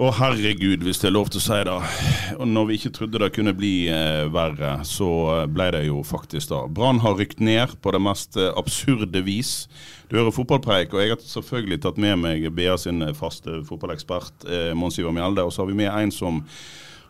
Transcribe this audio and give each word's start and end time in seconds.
Å 0.00 0.08
herregud, 0.16 0.80
hvis 0.80 0.96
det 1.02 1.10
er 1.10 1.12
lov 1.12 1.28
til 1.28 1.42
å 1.42 1.44
si 1.44 1.56
det. 1.68 1.72
Og 2.40 2.46
når 2.48 2.68
vi 2.70 2.76
ikke 2.78 2.92
trodde 2.96 3.20
det 3.20 3.26
kunne 3.36 3.52
bli 3.52 3.72
eh, 3.92 4.24
verre, 4.32 4.78
så 4.88 5.08
eh, 5.34 5.48
ble 5.52 5.66
det 5.74 5.82
jo 5.90 5.98
faktisk 6.08 6.54
da. 6.54 6.62
Brann 6.72 7.02
har 7.04 7.18
rykt 7.18 7.42
ned 7.44 7.74
på 7.84 7.92
det 7.92 8.00
mest 8.00 8.38
eh, 8.40 8.48
absurde 8.56 9.20
vis. 9.26 9.66
Du 10.08 10.16
hører 10.16 10.32
fotballpreik, 10.32 10.94
og 10.96 11.02
jeg 11.04 11.12
har 11.12 11.20
selvfølgelig 11.20 11.82
tatt 11.84 12.00
med 12.00 12.16
meg 12.22 12.46
BA 12.56 12.78
sin 12.80 13.04
faste 13.18 13.58
fotballekspert 13.68 14.48
eh, 14.48 14.70
Mons 14.72 14.96
Ivar 15.02 15.12
Mjelde. 15.18 15.44
Og 15.44 15.52
så 15.52 15.66
har 15.66 15.68
vi 15.68 15.76
med 15.82 15.92
en 15.92 16.14
som 16.16 16.40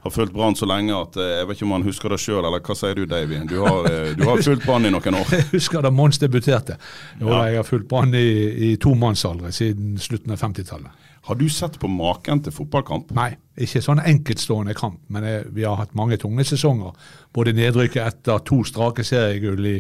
har 0.02 0.10
fulgt 0.10 0.34
Brann 0.34 0.56
så 0.58 0.66
lenge 0.66 0.96
at 0.96 1.14
eh, 1.20 1.34
jeg 1.38 1.46
vet 1.46 1.60
ikke 1.60 1.68
om 1.68 1.74
han 1.76 1.86
husker 1.86 2.14
det 2.14 2.18
sjøl, 2.24 2.40
eller 2.42 2.64
hva 2.64 2.76
sier 2.80 2.98
du 2.98 3.04
Davy? 3.06 3.38
Du 3.52 3.60
har, 3.62 3.86
eh, 3.86 4.14
du 4.18 4.24
har 4.26 4.42
fulgt 4.42 4.66
Brann 4.66 4.88
i 4.88 4.90
noen 4.90 5.18
år. 5.20 5.30
Jeg 5.36 5.46
husker 5.52 5.86
da 5.86 5.94
Mons 5.94 6.18
debuterte. 6.18 6.80
Jo, 7.20 7.30
Ja. 7.30 7.44
Jeg 7.52 7.60
har 7.60 7.70
fulgt 7.70 7.86
Brann 7.90 8.18
i, 8.18 8.26
i 8.72 8.74
tomannsalder 8.82 9.54
siden 9.54 9.94
slutten 10.02 10.34
av 10.34 10.42
50-tallet. 10.42 10.99
Har 11.30 11.38
du 11.38 11.48
sett 11.48 11.76
på 11.78 11.86
maken 11.86 12.40
til 12.42 12.50
fotballkamp? 12.50 13.12
Nei, 13.14 13.36
ikke 13.62 13.78
sånn 13.84 14.00
enkeltstående 14.02 14.74
kamp, 14.74 14.98
men 15.14 15.22
jeg, 15.28 15.44
vi 15.54 15.62
har 15.62 15.76
hatt 15.78 15.92
mange 15.94 16.16
tunge 16.18 16.42
sesonger. 16.48 16.96
Både 17.30 17.52
nedrykket 17.54 18.02
etter 18.02 18.40
to 18.48 18.64
strake 18.66 19.04
seriegull 19.06 19.68
i, 19.70 19.76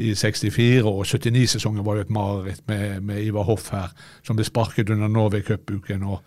i 0.00 0.14
64 0.16 0.88
og 0.88 1.02
79-sesongen 1.04 1.84
var 1.84 1.98
jo 1.98 2.06
et 2.06 2.14
mareritt 2.16 2.64
med, 2.72 3.02
med 3.04 3.20
Ivar 3.20 3.44
Hoff 3.50 3.68
her, 3.74 3.92
som 4.24 4.40
ble 4.40 4.48
sparket 4.48 4.88
under 4.94 5.12
Norway 5.12 5.44
Cup-uken. 5.44 6.08
og 6.08 6.24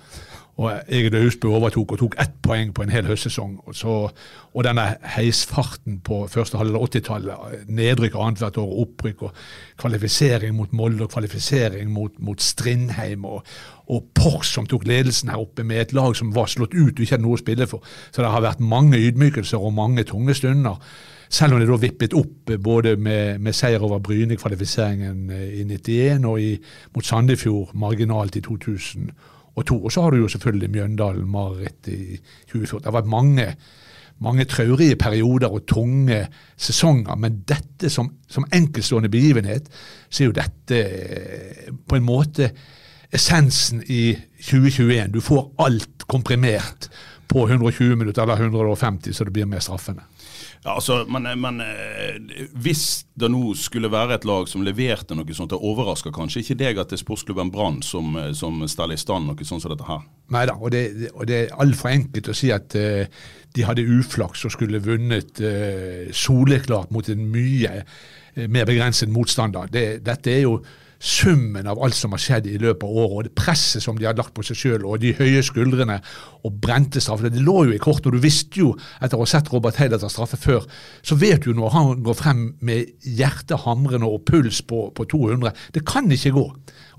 og 0.61 0.93
Egil 0.93 1.15
Austbø 1.17 1.49
overtok 1.57 1.95
og 1.95 1.99
tok 1.99 2.15
ett 2.21 2.33
poeng 2.45 2.69
på 2.75 2.83
en 2.83 2.91
hel 2.93 3.07
høstsesong. 3.09 3.55
Og, 3.65 3.75
så, 3.75 3.93
og 4.53 4.65
denne 4.67 4.83
heisfarten 5.15 5.97
på 6.05 6.19
første 6.29 6.59
halvdel 6.59 6.77
av 6.77 6.85
80-tallet, 6.85 7.63
nedrykk 7.71 8.17
annethvert 8.19 8.59
år, 8.61 8.75
opprykk 8.83 9.23
og 9.25 9.39
kvalifisering 9.81 10.53
mot 10.57 10.73
Molde 10.77 11.07
og 11.07 11.13
kvalifisering 11.15 11.89
mot, 11.91 12.13
mot 12.21 12.41
Strindheim 12.41 13.25
og, 13.25 13.41
og 13.89 14.11
Pors 14.17 14.53
som 14.53 14.69
tok 14.69 14.85
ledelsen 14.89 15.33
her 15.33 15.41
oppe 15.41 15.65
med 15.65 15.81
et 15.81 15.95
lag 15.97 16.13
som 16.17 16.33
var 16.35 16.51
slått 16.51 16.77
ut 16.77 16.93
og 16.93 17.01
ikke 17.01 17.15
hadde 17.15 17.25
noe 17.25 17.39
å 17.39 17.41
spille 17.41 17.69
for. 17.71 17.81
Så 18.11 18.21
det 18.21 18.29
har 18.29 18.45
vært 18.45 18.61
mange 18.61 19.01
ydmykelser 19.01 19.57
og 19.57 19.73
mange 19.79 20.05
tunge 20.07 20.37
stunder. 20.37 20.77
Selv 21.31 21.55
om 21.55 21.61
det 21.63 21.69
da 21.69 21.77
vippet 21.79 22.13
opp 22.13 22.51
både 22.59 22.97
med, 22.99 23.39
med 23.39 23.55
seier 23.55 23.81
over 23.81 24.01
Bryne 24.03 24.35
i 24.35 24.39
kvalifiseringen 24.39 25.29
eh, 25.31 25.61
i 25.61 25.63
91 25.63 26.25
og 26.27 26.41
i, 26.43 26.57
mot 26.93 27.07
Sandefjord 27.07 27.71
marginalt 27.73 28.35
i 28.35 28.43
2002. 28.43 29.39
Og 29.55 29.91
så 29.91 30.01
har 30.01 30.11
du 30.11 30.21
jo 30.21 30.31
selvfølgelig 30.31 30.71
Mjøndalen 30.71 31.27
Marit 31.27 31.87
i 31.91 32.17
2014. 32.51 32.79
Det 32.79 32.89
har 32.89 32.97
vært 32.99 33.11
mange, 33.11 33.47
mange 34.19 34.45
traurige 34.45 34.95
perioder 34.95 35.51
og 35.51 35.65
tunge 35.67 36.21
sesonger, 36.57 37.15
men 37.15 37.41
dette 37.47 37.89
som, 37.89 38.13
som 38.29 38.47
enkeltstående 38.53 39.11
begivenhet, 39.11 39.67
så 40.09 40.23
er 40.23 40.29
jo 40.29 40.37
dette 40.39 40.81
eh, 40.81 41.73
på 41.87 41.99
en 41.99 42.07
måte 42.07 42.51
essensen 43.11 43.83
i 43.87 44.15
2021. 44.39 45.11
Du 45.11 45.21
får 45.21 45.49
alt 45.59 46.07
komprimert 46.07 46.89
på 47.27 47.47
120 47.47 47.95
minutter 47.95 48.23
eller 48.23 48.39
150, 48.47 49.13
så 49.13 49.27
det 49.27 49.33
blir 49.33 49.49
mer 49.49 49.63
straffende. 49.63 50.03
Ja, 50.61 50.75
altså, 50.75 50.99
men, 51.09 51.25
men 51.41 51.57
eh, 51.65 52.43
hvis 52.61 53.07
det 53.17 53.31
nå 53.33 53.55
skulle 53.57 53.89
være 53.89 54.19
et 54.19 54.25
lag 54.29 54.45
som 54.49 54.61
leverte 54.61 55.15
noe 55.17 55.33
sånt, 55.33 55.55
det 55.55 55.57
overrasker 55.57 56.13
kanskje 56.13 56.43
ikke 56.43 56.57
deg 56.59 56.81
at 56.81 56.91
det 56.91 56.99
er 56.99 57.01
sportsklubben 57.01 57.49
Brann 57.53 57.79
som, 57.85 58.13
eh, 58.21 58.29
som 58.37 58.59
steller 58.69 58.93
i 58.93 59.01
stand 59.01 59.25
noe 59.25 59.47
sånt 59.47 59.65
som 59.65 59.73
dette 59.73 59.87
her? 59.89 60.03
Nei 60.31 60.43
da, 60.45 60.53
og 60.61 60.69
det, 60.75 60.83
og 61.15 61.25
det 61.31 61.39
er 61.39 61.55
altfor 61.65 61.89
enkelt 61.89 62.29
å 62.29 62.37
si 62.37 62.51
at 62.53 62.77
uh, 62.77 63.25
de 63.57 63.65
hadde 63.67 63.87
uflaks 63.97 64.45
og 64.47 64.53
skulle 64.53 64.79
vunnet 64.85 65.41
uh, 65.41 66.13
soleklart 66.13 66.93
mot 66.93 67.09
en 67.09 67.25
mye 67.33 67.73
eh, 67.81 68.45
mer 68.45 68.69
begrenset 68.69 69.11
motstander. 69.11 69.65
Det, 69.73 69.85
dette 70.05 70.31
er 70.31 70.45
jo 70.45 70.59
summen 71.01 71.65
av 71.67 71.79
alt 71.81 71.97
som 71.97 72.13
har 72.13 72.21
skjedd 72.21 72.47
i 72.47 72.59
løpet 72.61 72.85
av 72.85 72.97
året, 73.03 73.15
og 73.17 73.25
det 73.25 73.33
presset 73.37 73.81
som 73.83 73.97
de 73.97 74.05
har 74.05 74.17
lagt 74.17 74.35
på 74.37 74.45
seg 74.45 74.59
sjøl, 74.59 74.85
og 74.85 75.01
de 75.01 75.15
høye 75.17 75.41
skuldrene 75.45 75.97
og 76.45 76.59
brente 76.61 77.01
straffer. 77.01 77.31
Det 77.33 77.41
lå 77.41 77.57
jo 77.67 77.75
i 77.75 77.81
kortene, 77.81 78.11
og 78.11 78.19
du 78.19 78.25
visste 78.25 78.61
jo, 78.61 78.71
etter 79.01 79.17
å 79.17 79.25
ha 79.25 79.31
sett 79.31 79.49
Robert 79.53 79.79
Heider 79.81 80.01
ta 80.01 80.09
straffe 80.11 80.37
før, 80.41 80.67
så 81.01 81.17
vet 81.17 81.47
du 81.47 81.55
når 81.57 81.73
han 81.73 82.05
går 82.05 82.19
frem 82.21 82.45
med 82.61 82.93
hjertet 83.01 83.65
hamrende 83.65 84.09
og 84.09 84.23
puls 84.29 84.61
på, 84.61 84.87
på 84.95 85.07
200 85.09 85.51
Det 85.73 85.85
kan 85.87 86.09
ikke 86.11 86.35
gå. 86.37 86.47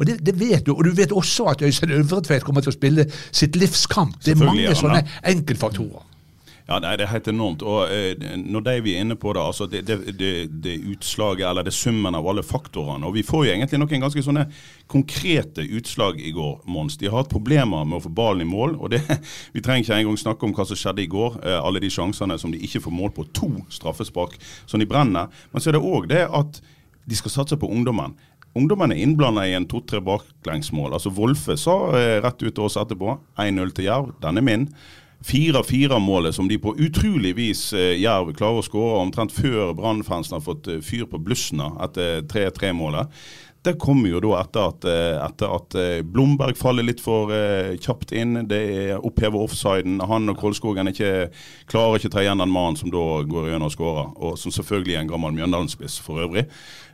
Og 0.00 0.06
det, 0.08 0.18
det 0.26 0.34
vet 0.40 0.66
du, 0.66 0.74
og 0.74 0.84
du 0.84 0.94
vet 0.96 1.12
også 1.14 1.52
at 1.52 1.62
Øystein 1.62 1.94
Øvretveit 1.94 2.44
kommer 2.44 2.64
til 2.64 2.72
å 2.72 2.78
spille 2.78 3.06
sitt 3.30 3.56
livs 3.60 3.86
kamp. 3.90 4.18
Det 4.24 4.34
er 4.34 4.42
mange 4.42 4.74
sånne 4.78 5.04
enkeltfaktorer. 5.30 6.11
Ja, 6.68 6.78
nei, 6.78 6.96
Det 6.96 7.04
er 7.04 7.10
helt 7.12 7.28
enormt. 7.28 7.62
og 7.62 7.90
eh, 7.90 8.14
Når 8.38 8.64
de 8.66 8.74
vi 8.84 8.94
er 8.94 9.02
inne 9.02 9.16
på 9.16 9.32
det, 9.34 9.42
altså 9.42 9.66
det, 9.66 9.82
det, 9.86 10.18
det, 10.18 10.62
det 10.62 10.76
utslaget, 10.92 11.48
eller 11.48 11.66
det 11.66 11.74
summen 11.74 12.14
av 12.14 12.26
alle 12.28 12.42
faktorene. 12.42 13.06
og 13.06 13.14
Vi 13.14 13.22
får 13.26 13.46
jo 13.46 13.52
egentlig 13.52 13.80
noen 13.82 14.04
ganske 14.06 14.22
sånne 14.22 14.46
konkrete 14.86 15.62
utslag 15.62 16.20
i 16.20 16.30
går, 16.32 16.60
Mons. 16.66 16.96
De 16.96 17.08
har 17.10 17.22
hatt 17.22 17.32
problemer 17.32 17.84
med 17.84 17.98
å 17.98 18.04
få 18.06 18.14
ballen 18.14 18.46
i 18.46 18.50
mål. 18.50 18.76
og 18.78 18.90
det, 18.90 19.02
Vi 19.54 19.60
trenger 19.60 19.82
ikke 19.82 19.98
engang 20.00 20.20
snakke 20.20 20.46
om 20.46 20.54
hva 20.54 20.66
som 20.68 20.78
skjedde 20.78 21.02
i 21.02 21.10
går. 21.10 21.40
Eh, 21.42 21.58
alle 21.58 21.82
de 21.82 21.90
sjansene 21.90 22.38
som 22.38 22.52
de 22.54 22.62
ikke 22.62 22.84
får 22.86 22.94
mål 22.94 23.14
på. 23.16 23.26
To 23.34 23.50
straffespark 23.72 24.38
som 24.66 24.80
de 24.80 24.86
brenner. 24.86 25.32
Men 25.52 25.62
så 25.62 25.72
er 25.72 25.78
det 25.78 25.86
òg 25.86 26.08
det 26.12 26.26
at 26.30 26.62
de 27.02 27.18
skal 27.18 27.34
satse 27.34 27.58
på 27.58 27.66
ungdommen. 27.66 28.14
Ungdommen 28.54 28.92
er 28.92 29.00
innblanda 29.00 29.46
i 29.48 29.54
en 29.56 29.64
to-tre 29.66 29.98
baklengsmål. 30.04 30.92
Altså 30.92 31.10
Wolfe 31.16 31.56
sa 31.56 31.76
eh, 31.96 32.18
rett 32.22 32.42
ut 32.42 32.52
til 32.52 32.66
oss 32.66 32.76
etterpå 32.76 33.16
1-0 33.40 33.72
til 33.76 33.88
Jerv. 33.88 34.10
Den 34.22 34.38
er 34.38 34.44
min. 34.44 34.66
4-4-målet 35.26 36.34
som 36.34 36.48
de 36.48 36.58
på 36.58 36.74
utrolig 36.78 37.36
vis 37.36 37.70
eh, 37.72 37.94
Jerv 38.00 38.32
klarer 38.36 38.62
å 38.62 38.66
skåre 38.66 39.00
omtrent 39.04 39.34
før 39.34 39.72
Brannfansen 39.78 40.38
har 40.38 40.44
fått 40.44 40.68
eh, 40.70 40.82
fyr 40.82 41.06
på 41.10 41.20
blussene 41.22 41.70
etter 41.84 42.22
3-3-målet. 42.30 43.10
Det 43.62 43.76
kommer 43.78 44.10
jo 44.10 44.18
da 44.24 44.40
etter 44.40 44.64
at, 44.72 44.86
eh, 44.90 45.18
etter 45.22 45.52
at 45.54 45.76
eh, 45.78 46.00
Blomberg 46.02 46.58
faller 46.58 46.86
litt 46.86 47.02
for 47.02 47.30
kjapt 47.78 48.10
inn. 48.18 48.40
Det 48.50 48.62
er 48.74 49.04
oppheve 49.06 49.38
offsiden. 49.38 50.00
Han 50.10 50.32
og 50.32 50.40
Kolskogen 50.40 50.90
ikke, 50.90 51.28
klarer 51.70 52.00
ikke 52.00 52.10
å 52.10 52.14
ta 52.16 52.24
igjen 52.24 52.42
den 52.42 52.50
mannen 52.50 52.80
som 52.80 52.90
da 52.90 53.04
går 53.22 53.52
gjennom 53.52 53.70
og 53.70 53.76
skårer. 53.76 54.08
Og 54.18 54.40
som 54.42 54.54
selvfølgelig 54.54 54.96
er 54.96 55.04
en 55.04 55.12
gammel 55.12 55.36
Mjøndalen-spiss 55.38 56.00
for 56.02 56.24
øvrig. 56.26 56.48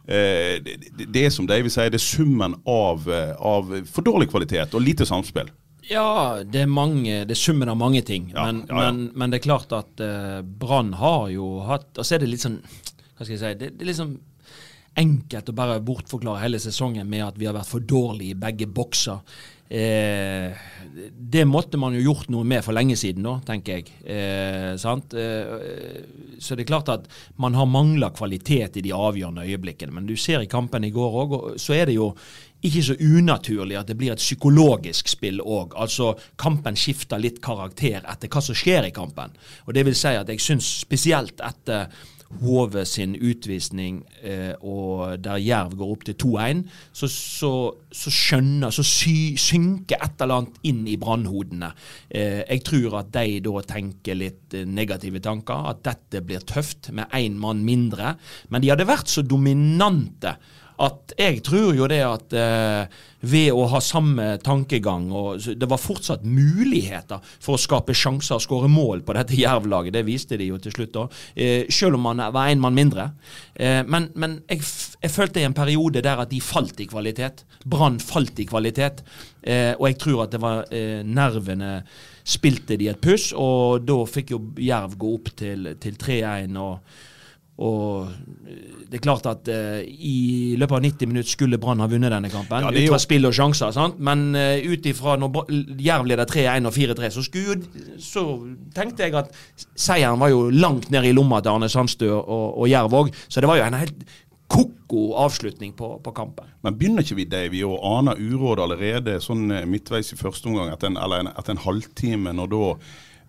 Det, 0.08 0.62
det, 0.64 1.08
det 1.12 1.26
er 1.26 1.32
som 1.32 1.44
David 1.48 1.72
sier, 1.72 1.90
det 1.92 1.98
er 2.00 2.04
summen 2.04 2.54
av, 2.64 3.04
av 3.44 3.74
for 3.92 4.04
dårlig 4.04 4.30
kvalitet 4.32 4.72
og 4.72 4.84
lite 4.84 5.04
samspill. 5.08 5.50
Ja, 5.88 6.44
det 6.44 6.66
er, 6.66 6.70
mange, 6.70 7.22
det 7.24 7.32
er 7.32 7.40
summen 7.40 7.70
av 7.72 7.78
mange 7.80 8.02
ting. 8.04 8.30
Ja, 8.34 8.48
men, 8.48 8.64
ja, 8.68 8.82
ja. 8.84 8.92
Men, 8.92 9.10
men 9.16 9.32
det 9.32 9.40
er 9.40 9.46
klart 9.46 9.72
at 9.76 10.02
uh, 10.04 10.40
Brann 10.44 10.92
har 11.00 11.28
jo 11.32 11.58
hatt 11.68 11.96
Og 11.96 12.04
så 12.04 12.16
er 12.16 12.22
det 12.22 12.28
litt 12.28 12.44
sånn 12.44 12.58
Hva 12.60 13.24
skal 13.24 13.32
jeg 13.34 13.40
si 13.40 13.52
Det, 13.56 13.70
det 13.78 13.86
er 13.86 13.90
liksom 13.92 14.18
enkelt 14.98 15.50
å 15.52 15.54
bare 15.54 15.78
bortforklare 15.84 16.42
hele 16.42 16.58
sesongen 16.58 17.06
med 17.06 17.22
at 17.22 17.36
vi 17.38 17.46
har 17.46 17.54
vært 17.54 17.70
for 17.70 17.84
dårlige 17.86 18.34
i 18.34 18.38
begge 18.38 18.66
bokser. 18.66 19.20
Eh, 19.68 20.56
det 21.12 21.44
måtte 21.44 21.76
man 21.76 21.92
jo 21.92 22.00
gjort 22.06 22.30
noe 22.32 22.46
med 22.48 22.64
for 22.64 22.74
lenge 22.76 22.96
siden, 22.96 23.22
nå, 23.26 23.34
tenker 23.46 23.78
jeg. 23.78 23.92
Eh, 24.08 24.72
sant? 24.80 25.12
Eh, 25.12 26.40
så 26.40 26.56
det 26.56 26.64
er 26.64 26.70
klart 26.70 26.92
at 26.94 27.08
man 27.36 27.56
har 27.58 27.68
mangla 27.68 28.08
kvalitet 28.16 28.80
i 28.80 28.84
de 28.86 28.94
avgjørende 28.96 29.44
øyeblikkene. 29.44 29.92
Men 29.94 30.08
du 30.08 30.16
ser 30.16 30.42
i 30.42 30.50
kampen 30.50 30.88
i 30.88 30.92
går 30.94 31.18
òg, 31.22 31.36
så 31.60 31.76
er 31.76 31.90
det 31.90 31.98
jo 31.98 32.14
ikke 32.66 32.82
så 32.82 32.96
unaturlig 32.98 33.78
at 33.78 33.90
det 33.90 33.96
blir 33.98 34.14
et 34.14 34.22
psykologisk 34.22 35.10
spill 35.12 35.42
òg. 35.44 35.76
Altså 35.78 36.14
kampen 36.40 36.78
skifter 36.78 37.20
litt 37.22 37.42
karakter 37.44 38.02
etter 38.02 38.30
hva 38.32 38.42
som 38.42 38.56
skjer 38.58 38.88
i 38.88 38.94
kampen. 38.94 39.34
Og 39.66 39.74
det 39.76 39.86
vil 39.86 39.98
si 39.98 40.14
at 40.18 40.30
jeg 40.32 40.42
syns 40.42 40.70
spesielt 40.82 41.42
etter 41.44 41.86
HV 42.28 42.84
sin 42.84 43.14
utvisning, 43.16 44.02
eh, 44.20 44.52
og 44.60 45.16
der 45.24 45.40
Jerv 45.40 45.78
går 45.80 45.92
opp 45.94 46.04
til 46.04 46.16
2-1, 46.20 46.60
så, 46.92 47.08
så, 47.08 47.52
så 47.88 48.12
skjønner, 48.12 48.74
så 48.74 48.84
sy, 48.84 49.32
synker 49.40 49.96
et 50.04 50.20
eller 50.20 50.42
annet 50.42 50.60
inn 50.68 50.82
i 50.92 50.98
brannhodene. 51.00 51.72
Eh, 52.10 52.42
jeg 52.42 52.64
tror 52.68 53.00
at 53.00 53.14
de 53.16 53.40
da 53.48 53.64
tenker 53.72 54.20
litt 54.20 54.58
eh, 54.58 54.68
negative 54.68 55.24
tanker, 55.24 55.70
at 55.72 55.80
dette 55.88 56.22
blir 56.26 56.44
tøft 56.44 56.92
med 56.92 57.08
én 57.16 57.40
mann 57.40 57.64
mindre. 57.64 58.18
Men 58.52 58.64
de 58.64 58.74
hadde 58.74 58.88
vært 58.88 59.08
så 59.08 59.24
dominante 59.24 60.36
at 60.84 61.14
jeg 61.18 61.40
tror 61.46 61.74
jo 61.76 61.86
det 61.90 62.00
at 62.06 62.34
eh, 62.38 62.98
ved 63.26 63.50
å 63.50 63.64
ha 63.72 63.80
samme 63.82 64.36
tankegang 64.44 65.08
og 65.10 65.42
Det 65.58 65.66
var 65.68 65.80
fortsatt 65.82 66.22
muligheter 66.22 67.18
for 67.42 67.56
å 67.56 67.60
skape 67.60 67.96
sjanser 67.96 68.36
og 68.36 68.44
skåre 68.44 68.70
mål 68.70 69.02
på 69.06 69.16
dette 69.16 69.38
Jerv-laget. 69.38 69.96
Det 69.96 70.04
viste 70.06 70.38
de 70.38 70.50
jo 70.52 70.60
til 70.62 70.76
slutt, 70.76 70.92
da. 70.94 71.06
Eh, 71.34 71.66
selv 71.72 71.98
om 71.98 72.06
man 72.06 72.22
var 72.34 72.52
én 72.52 72.62
mann 72.62 72.78
mindre. 72.78 73.10
Eh, 73.54 73.82
men, 73.86 74.10
men 74.14 74.38
jeg, 74.46 74.62
jeg 75.02 75.14
følte 75.14 75.42
i 75.42 75.48
en 75.48 75.56
periode 75.56 76.04
der 76.04 76.22
at 76.22 76.30
de 76.30 76.40
falt 76.44 76.78
i 76.80 76.86
kvalitet. 76.90 77.42
Brann 77.66 77.98
falt 77.98 78.38
i 78.38 78.46
kvalitet. 78.46 79.02
Eh, 79.42 79.74
og 79.74 79.88
jeg 79.90 79.98
tror 79.98 80.24
at 80.28 80.36
det 80.36 80.42
var 80.42 80.64
eh, 80.70 81.02
nervene 81.02 81.82
spilte 82.28 82.76
de 82.78 82.90
et 82.92 83.00
puss, 83.00 83.30
og 83.32 83.86
da 83.88 84.02
fikk 84.06 84.34
jo 84.34 84.42
Jerv 84.60 84.98
gå 85.00 85.14
opp 85.16 85.30
til, 85.38 85.72
til 85.80 85.96
3-1. 85.98 86.58
og 86.60 87.06
og 87.58 88.06
eh, 88.46 88.66
det 88.88 89.00
er 89.00 89.02
klart 89.04 89.26
at 89.28 89.48
uh, 89.50 89.80
i 89.84 90.54
løpet 90.56 90.76
av 90.78 90.84
90 90.84 91.10
minutter 91.10 91.28
skulle 91.28 91.58
Brann 91.60 91.82
ha 91.82 91.88
vunnet 91.90 92.12
denne 92.14 92.30
kampen. 92.32 92.64
Ja, 92.64 92.70
ut 92.70 92.92
fra 92.94 93.00
spill 93.02 93.28
og 93.28 93.34
sjanser. 93.36 93.74
sant? 93.74 93.98
Men 94.00 94.30
uh, 94.38 94.54
ut 94.62 94.86
ifra 94.88 95.18
når 95.20 95.50
Jerv 95.82 96.06
leder 96.08 96.28
3-1 96.30 96.70
og 96.70 96.76
4-3, 96.76 97.10
så, 97.18 97.24
så 98.00 98.24
tenkte 98.76 99.04
jeg 99.04 99.18
at 99.18 99.34
seieren 99.74 100.22
var 100.22 100.32
jo 100.32 100.46
langt 100.54 100.88
ned 100.94 101.10
i 101.10 101.12
lomma 101.12 101.42
til 101.42 101.56
Arne 101.56 101.68
Sandstø 101.72 102.08
og, 102.14 102.46
og 102.62 102.70
Jerv 102.70 102.96
òg. 103.02 103.12
Så 103.26 103.44
det 103.44 103.50
var 103.50 103.60
jo 103.60 103.66
en 103.66 103.80
helt 103.82 104.06
ko-ko 104.48 105.10
avslutning 105.20 105.74
på, 105.76 105.90
på 106.00 106.14
kampen. 106.16 106.48
Men 106.64 106.78
begynner 106.78 107.04
ikke 107.04 107.18
vi 107.18 107.28
Davy, 107.28 107.60
å 107.66 107.76
ane 107.98 108.14
uråd 108.16 108.62
allerede 108.64 109.18
sånn 109.20 109.50
midtveis 109.68 110.14
i 110.14 110.20
første 110.22 110.48
omgang, 110.48 110.72
etter 110.72 110.88
en, 110.88 110.96
eller 110.96 111.26
en, 111.26 111.34
en 111.36 111.64
halvtime, 111.66 112.32
når 112.38 112.54
da 112.54 112.64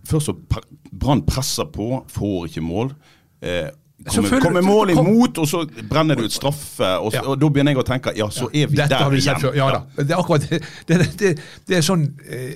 Først 0.07 0.29
så 0.29 0.61
Brann 0.95 1.25
presser 1.27 1.67
på, 1.73 1.89
får 2.07 2.45
ikke 2.47 2.63
mål. 2.63 2.93
Eh, 3.43 3.67
kommer, 4.05 4.39
kommer 4.41 4.61
mål 4.61 4.89
imot, 4.93 5.37
og 5.37 5.47
så 5.47 5.63
brenner 5.89 6.15
du 6.15 6.23
ut 6.23 6.31
straffe. 6.33 6.87
Og, 6.99 7.13
Ja. 7.13 7.21
og 7.27 7.39
da 7.39 7.49
begynner 7.49 7.73
jeg 7.75 7.81
å 7.81 7.87
tenke 7.87 8.13
ja, 8.17 8.29
så 8.29 8.47
er 8.53 8.67
vi 8.71 8.77
Dette 8.79 8.95
der 8.95 9.09
vi 9.09 9.17
igjen. 9.19 9.55
Ja 9.55 9.69
da. 9.75 9.81
Det 9.97 10.11
er 10.11 10.19
akkurat 10.19 10.49
det. 10.49 10.61
Det, 10.87 10.97
det, 11.19 11.33
det 11.67 11.77
er 11.77 11.81
sånn 11.85 12.07
eh, 12.29 12.53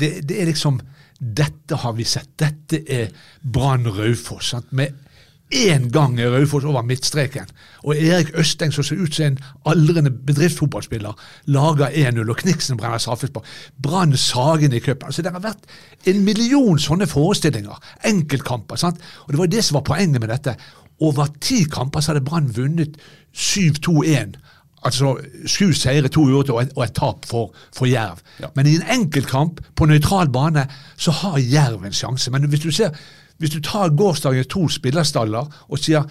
det, 0.00 0.12
det 0.28 0.40
er 0.40 0.46
liksom 0.52 0.80
Dette 1.20 1.76
har 1.76 1.92
vi 1.92 2.04
sett. 2.08 2.30
Dette 2.40 2.78
er 2.88 3.10
Brann 3.42 3.84
Raufoss. 3.84 4.54
Med 4.70 4.94
én 5.54 5.88
gang 5.90 6.18
er 6.20 6.30
Raufoss 6.30 6.64
over 6.64 6.82
midtstreken. 6.86 7.46
Og 7.84 7.96
Erik 7.96 8.30
Østeng, 8.38 8.72
som 8.72 8.84
ser 8.84 9.00
ut 9.02 9.14
som 9.14 9.24
en 9.26 9.38
aldrende 9.66 10.10
bedriftsfotballspiller, 10.10 11.12
lager 11.46 11.90
1-0, 11.90 12.30
og 12.30 12.36
Kniksen 12.36 12.76
brenner 12.76 12.98
straffespark. 13.02 13.44
Brann 13.82 14.16
Sagen 14.16 14.72
i 14.72 14.80
cupen. 14.80 15.06
Altså, 15.10 15.22
det 15.22 15.32
har 15.32 15.40
vært 15.40 15.66
en 16.06 16.22
million 16.24 16.78
sånne 16.78 17.06
forestillinger. 17.10 17.80
Enkeltkamper. 18.06 18.76
sant? 18.76 19.00
Og 19.26 19.32
Det 19.32 19.38
var 19.38 19.46
det 19.46 19.64
som 19.64 19.74
var 19.80 19.86
poenget 19.90 20.20
med 20.20 20.28
dette. 20.28 20.56
Over 21.00 21.26
ti 21.40 21.64
kamper 21.64 22.00
så 22.00 22.12
hadde 22.12 22.24
Brann 22.24 22.50
vunnet 22.56 22.96
7-2-1. 23.34 24.36
Altså 24.84 25.16
sju 25.46 25.72
seire, 25.76 26.08
to 26.08 26.22
uavgjorte 26.24 26.52
og, 26.54 26.62
et- 26.62 26.72
og 26.76 26.84
et 26.84 26.94
tap 26.96 27.26
for, 27.28 27.50
for 27.76 27.86
Jerv. 27.86 28.20
Ja. 28.40 28.46
Men 28.56 28.66
i 28.66 28.74
en 28.78 28.86
enkeltkamp 29.00 29.60
på 29.76 29.86
nøytral 29.86 30.30
bane 30.32 30.66
så 30.96 31.10
har 31.10 31.36
Jerv 31.38 31.84
en 31.84 31.92
sjanse. 31.92 32.30
Men 32.32 32.44
hvis 32.48 32.60
du 32.64 32.70
ser, 32.72 32.94
hvis 33.40 33.54
du 33.56 33.60
tar 33.64 33.94
gårsdagens 33.96 34.50
to 34.52 34.66
spillerstaller 34.68 35.48
og 35.68 35.80
sier 35.80 36.04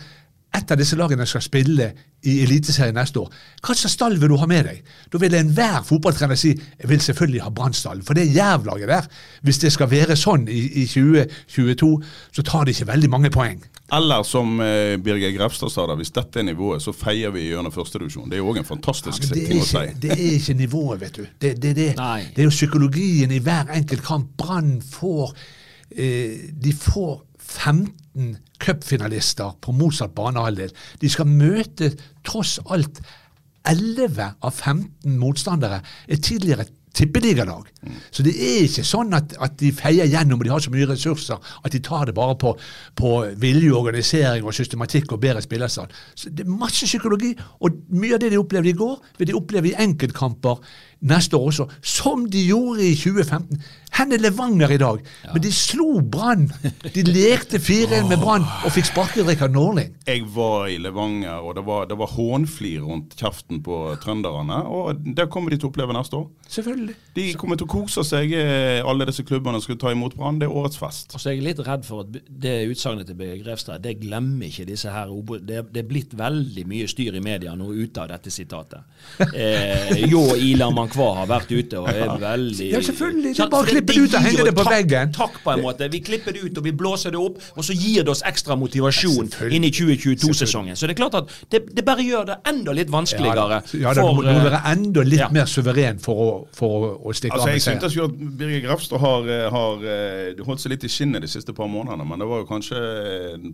ett 0.50 0.72
av 0.74 0.80
disse 0.82 0.98
lagene 0.98 1.28
skal 1.30 1.44
spille 1.46 1.92
i 2.26 2.40
Eliteserien 2.42 2.96
neste 2.98 3.22
år, 3.22 3.28
hva 3.62 3.76
slags 3.78 3.94
stall 3.94 4.16
vil 4.20 4.32
du 4.34 4.38
ha 4.42 4.48
med 4.50 4.66
deg? 4.66 4.80
Da 5.14 5.20
vil 5.22 5.36
enhver 5.38 5.84
fotballtrener 5.86 6.40
si 6.42 6.56
jeg 6.56 6.90
vil 6.90 7.04
selvfølgelig 7.06 7.44
ha 7.46 7.52
Brannstallen, 7.54 8.02
for 8.04 8.18
det 8.18 8.24
er 8.26 8.34
Jerv-laget 8.40 8.90
der. 8.90 9.06
Hvis 9.46 9.62
det 9.62 9.70
skal 9.76 9.92
være 9.92 10.18
sånn 10.18 10.48
i, 10.50 10.64
i 10.82 10.88
2022, 10.90 11.92
så 12.34 12.46
tar 12.50 12.66
det 12.66 12.74
ikke 12.76 12.90
veldig 12.90 13.12
mange 13.14 13.32
poeng. 13.32 13.62
Eller 13.94 14.26
som 14.28 14.58
eh, 14.66 14.98
Birger 15.02 15.32
Grefstad 15.38 15.72
sa, 15.74 15.86
da, 15.90 15.96
hvis 16.02 16.12
dette 16.18 16.42
er 16.42 16.50
nivået, 16.50 16.82
så 16.84 16.92
feier 16.98 17.32
vi 17.34 17.46
gjennom 17.52 17.74
førstedivisjon. 17.74 18.28
Det 18.30 18.38
er 18.40 18.44
jo 18.44 18.50
òg 18.52 18.60
en 18.64 18.68
fantastisk 18.68 19.24
Ja, 19.24 19.30
ting 19.30 19.46
det, 19.46 19.48
ting 19.54 19.64
å 19.64 19.70
si. 19.70 19.86
det 20.02 20.12
er 20.18 20.26
ikke 20.34 20.58
nivået, 20.60 21.00
vet 21.06 21.22
du. 21.22 21.24
Det, 21.46 21.54
det, 21.62 21.76
det, 21.78 21.88
det 21.96 22.44
er 22.44 22.50
jo 22.50 22.54
psykologien 22.58 23.32
i 23.34 23.40
hver 23.46 23.70
enkelt 23.78 24.04
kamp. 24.06 24.34
Brann 24.42 24.76
får 24.82 25.34
De 25.90 26.74
får 26.76 27.16
15 27.40 28.38
cupfinalister 28.60 29.56
på 29.62 29.74
motsatt 29.74 30.14
banehalvdel. 30.18 30.74
De 31.02 31.10
skal 31.10 31.30
møte 31.30 31.94
tross 32.28 32.60
alt 32.70 33.02
11 33.70 34.20
av 34.46 34.52
15 34.52 35.18
motstandere 35.20 35.82
er 36.08 36.22
tidligere 36.24 36.68
tippeligalag. 36.96 37.68
Så 38.12 38.24
det 38.26 38.34
er 38.34 38.64
ikke 38.66 38.84
sånn 38.88 39.14
at, 39.16 39.36
at 39.40 39.56
de 39.62 39.70
feier 39.76 40.10
gjennom 40.10 40.40
og 40.40 40.48
de 40.48 40.52
har 40.52 40.64
så 40.64 40.72
mye 40.74 40.88
ressurser 40.90 41.38
at 41.38 41.74
de 41.76 41.82
tar 41.86 42.10
det 42.10 42.16
bare 42.18 42.36
på, 42.40 42.56
på 42.98 43.12
vilje, 43.40 43.72
organisering 43.76 44.48
og 44.48 44.56
systematikk 44.58 45.14
og 45.14 45.22
bedre 45.24 45.44
spillerstand. 45.46 45.94
Det 46.26 46.46
er 46.46 46.52
masse 46.52 46.90
psykologi, 46.90 47.36
og 47.62 47.78
mye 47.94 48.18
av 48.18 48.24
det 48.24 48.34
de 48.34 48.42
opplevde 48.42 48.74
i 48.74 48.78
går, 48.80 48.98
vil 49.20 49.30
de 49.30 49.38
oppleve 49.38 49.72
i 49.72 49.78
enkeltkamper 49.86 50.60
neste 51.10 51.38
år 51.38 51.52
også, 51.54 51.70
som 51.86 52.26
de 52.32 52.42
gjorde 52.50 52.84
i 52.90 52.96
2015. 52.98 53.62
Hen 53.98 54.14
er 54.16 54.22
Levanger 54.22 54.72
i 54.72 54.78
dag, 54.80 55.00
men 55.34 55.42
de 55.44 55.50
slo 55.52 56.00
Brann. 56.02 56.46
De 56.94 57.04
lærte 57.08 57.60
4-1 57.60 58.06
med 58.08 58.22
Brann 58.22 58.46
og 58.66 58.72
fikk 58.76 58.88
sparket 58.92 59.26
Rikard 59.28 59.52
Norling. 59.56 59.90
Jeg 60.08 60.24
var 60.36 60.68
i 60.72 60.78
Levanger, 60.82 61.42
og 61.44 61.56
det 61.58 61.64
var, 61.68 61.88
det 61.90 61.98
var 62.00 62.12
hånflir 62.14 62.86
rundt 62.86 63.16
kjeften 63.20 63.60
på 63.66 63.80
trønderne. 64.04 64.62
Og 64.70 65.02
det 65.18 65.26
kommer 65.34 65.52
de 65.52 65.58
til 65.60 65.68
å 65.68 65.72
oppleve 65.74 65.96
neste 65.98 66.16
år. 66.20 66.28
Selvfølgelig. 66.50 66.96
De 67.18 67.26
kommer 67.42 67.60
til 67.60 67.68
å 67.68 67.72
kose 67.74 68.06
seg, 68.08 68.32
eh, 68.34 68.80
alle 68.88 69.06
disse 69.10 69.26
klubbene 69.28 69.60
som 69.60 69.68
skal 69.68 69.82
ta 69.84 69.92
imot 69.94 70.16
Brann. 70.18 70.40
Det 70.42 70.48
er 70.48 70.56
årets 70.62 70.80
fest. 70.80 71.14
Og 71.18 71.22
så 71.22 71.32
er 71.34 71.38
jeg 71.40 71.48
litt 71.50 71.62
redd 71.68 71.84
for 71.86 72.06
at 72.06 72.16
det 72.30 72.56
utsagnet 72.72 73.10
til 73.10 73.18
Birger 73.20 73.44
Grevstad, 73.44 73.84
det 73.84 73.98
glemmer 74.02 74.48
ikke 74.48 74.68
disse 74.70 74.94
her 74.94 75.12
obo- 75.14 75.38
Det, 75.40 75.66
det 75.74 75.84
er 75.84 75.90
blitt 75.90 76.16
veldig 76.18 76.66
mye 76.70 76.88
styr 76.90 77.18
i 77.20 77.24
media 77.26 77.54
nå 77.58 77.68
ute 77.74 78.02
av 78.06 78.10
dette 78.14 78.32
sitatet. 78.34 78.86
Eh, 79.34 80.06
jo 80.10 80.24
Ila 80.38 80.70
Mankwa 80.74 81.12
har 81.20 81.30
vært 81.30 81.52
ute 81.52 81.80
og 81.84 81.90
er 81.92 82.16
veldig 82.22 82.72
Ja, 82.72 82.82
selvfølgelig. 82.86 83.36
Det 83.36 83.46
er 83.46 83.52
bare 83.54 83.79
For 83.80 83.94
det 83.94 84.04
ut 84.04 84.16
og 84.18 84.26
henger 84.26 84.50
det 84.50 84.54
på 84.56 84.66
takk- 84.66 84.74
veggen. 84.76 85.14
Takk, 85.16 85.40
på 85.44 85.54
en 85.54 85.64
måte. 85.64 85.90
Vi 85.92 86.02
klipper 86.06 86.36
det 86.36 86.44
ut 86.46 86.58
og 86.60 86.66
vi 86.66 86.74
blåser 86.76 87.14
det 87.16 87.20
opp, 87.22 87.40
og 87.56 87.66
så 87.66 87.76
gir 87.76 88.04
det 88.04 88.14
oss 88.14 88.24
ekstra 88.28 88.58
motivasjon 88.60 89.30
ja, 89.32 89.50
inn 89.56 89.68
i 89.68 89.72
2022-sesongen. 89.74 90.78
Så 90.80 90.90
det 90.90 90.96
er 90.96 91.00
klart 91.02 91.18
at 91.22 91.34
det, 91.52 91.64
det 91.76 91.86
bare 91.88 92.06
gjør 92.06 92.30
det 92.32 92.38
enda 92.52 92.76
litt 92.76 92.92
vanskeligere. 92.94 93.62
Ja, 93.80 93.94
da, 93.94 94.02
du, 94.02 94.02
må, 94.04 94.24
du 94.24 94.32
må 94.32 94.38
eh, 94.38 94.48
være 94.50 94.62
enda 94.74 95.06
litt 95.08 95.24
ja. 95.24 95.30
mer 95.34 95.50
suveren 95.50 96.02
for 96.04 96.24
å, 96.24 96.30
for 96.56 96.90
å, 96.90 96.92
å 97.10 97.16
stikke 97.16 97.38
Altså, 97.38 97.48
av 97.48 97.54
med 97.54 97.60
Jeg 97.60 97.68
syntes 97.68 97.98
jo 97.98 98.08
at 98.10 98.18
Birger 98.40 98.66
Grefstad 98.68 99.04
har, 99.04 99.30
eh, 99.36 99.46
har 99.56 99.86
eh, 99.96 100.44
holdt 100.48 100.64
seg 100.64 100.76
litt 100.76 100.88
i 100.88 100.92
skinnet 100.92 101.26
de 101.26 101.32
siste 101.32 101.56
par 101.58 101.72
månedene, 101.72 102.08
men 102.08 102.22
det 102.22 102.30
var 102.30 102.44
jo 102.44 102.50
kanskje 102.50 102.82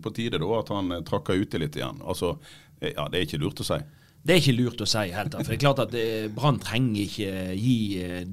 på 0.01 0.15
tide 0.15 0.41
da 0.41 0.53
at 0.59 0.71
han 0.73 0.99
trakka 1.07 1.35
ute 1.37 1.61
litt 1.61 1.77
igjen. 1.79 2.01
Altså, 2.05 2.35
ja, 2.81 3.07
Det 3.09 3.19
er 3.19 3.27
ikke 3.27 3.41
lurt 3.41 3.61
å 3.63 3.67
si. 3.67 3.79
Det 4.25 4.33
er 4.33 4.41
ikke 4.41 4.57
lurt 4.57 4.81
å 4.81 4.89
si 4.89 5.05
helt. 5.13 5.35
For 5.37 5.53
det 5.53 5.57
er 5.59 5.61
klart 5.61 5.83
at 5.83 5.93
eh, 5.99 6.25
Brann 6.33 6.57
trenger 6.63 7.03
ikke 7.05 7.53
gi 7.53 7.77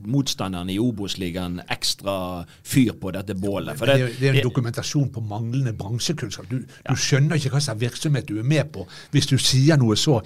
motstanderen 0.08 0.32
motstanderne 0.32 0.72
i 0.72 0.78
Obos-ligaen 0.80 1.60
ekstra 1.70 2.44
fyr 2.64 2.94
på 3.00 3.12
dette 3.14 3.34
bålet. 3.34 3.78
Det, 3.78 3.88
er, 3.88 4.14
det 4.18 4.28
er 4.28 4.38
en 4.40 4.46
dokumentasjon 4.46 5.10
på 5.12 5.20
manglende 5.20 5.74
bransjekunnskap. 5.76 6.48
Du, 6.50 6.62
du 6.62 6.96
skjønner 6.96 7.36
ikke 7.36 7.54
hva 7.54 7.62
slags 7.62 7.80
virksomhet 7.82 8.28
du 8.28 8.38
er 8.38 8.46
med 8.46 8.72
på 8.72 8.86
hvis 9.12 9.28
du 9.30 9.36
sier 9.40 9.78
noe 9.80 9.96
så 9.98 10.20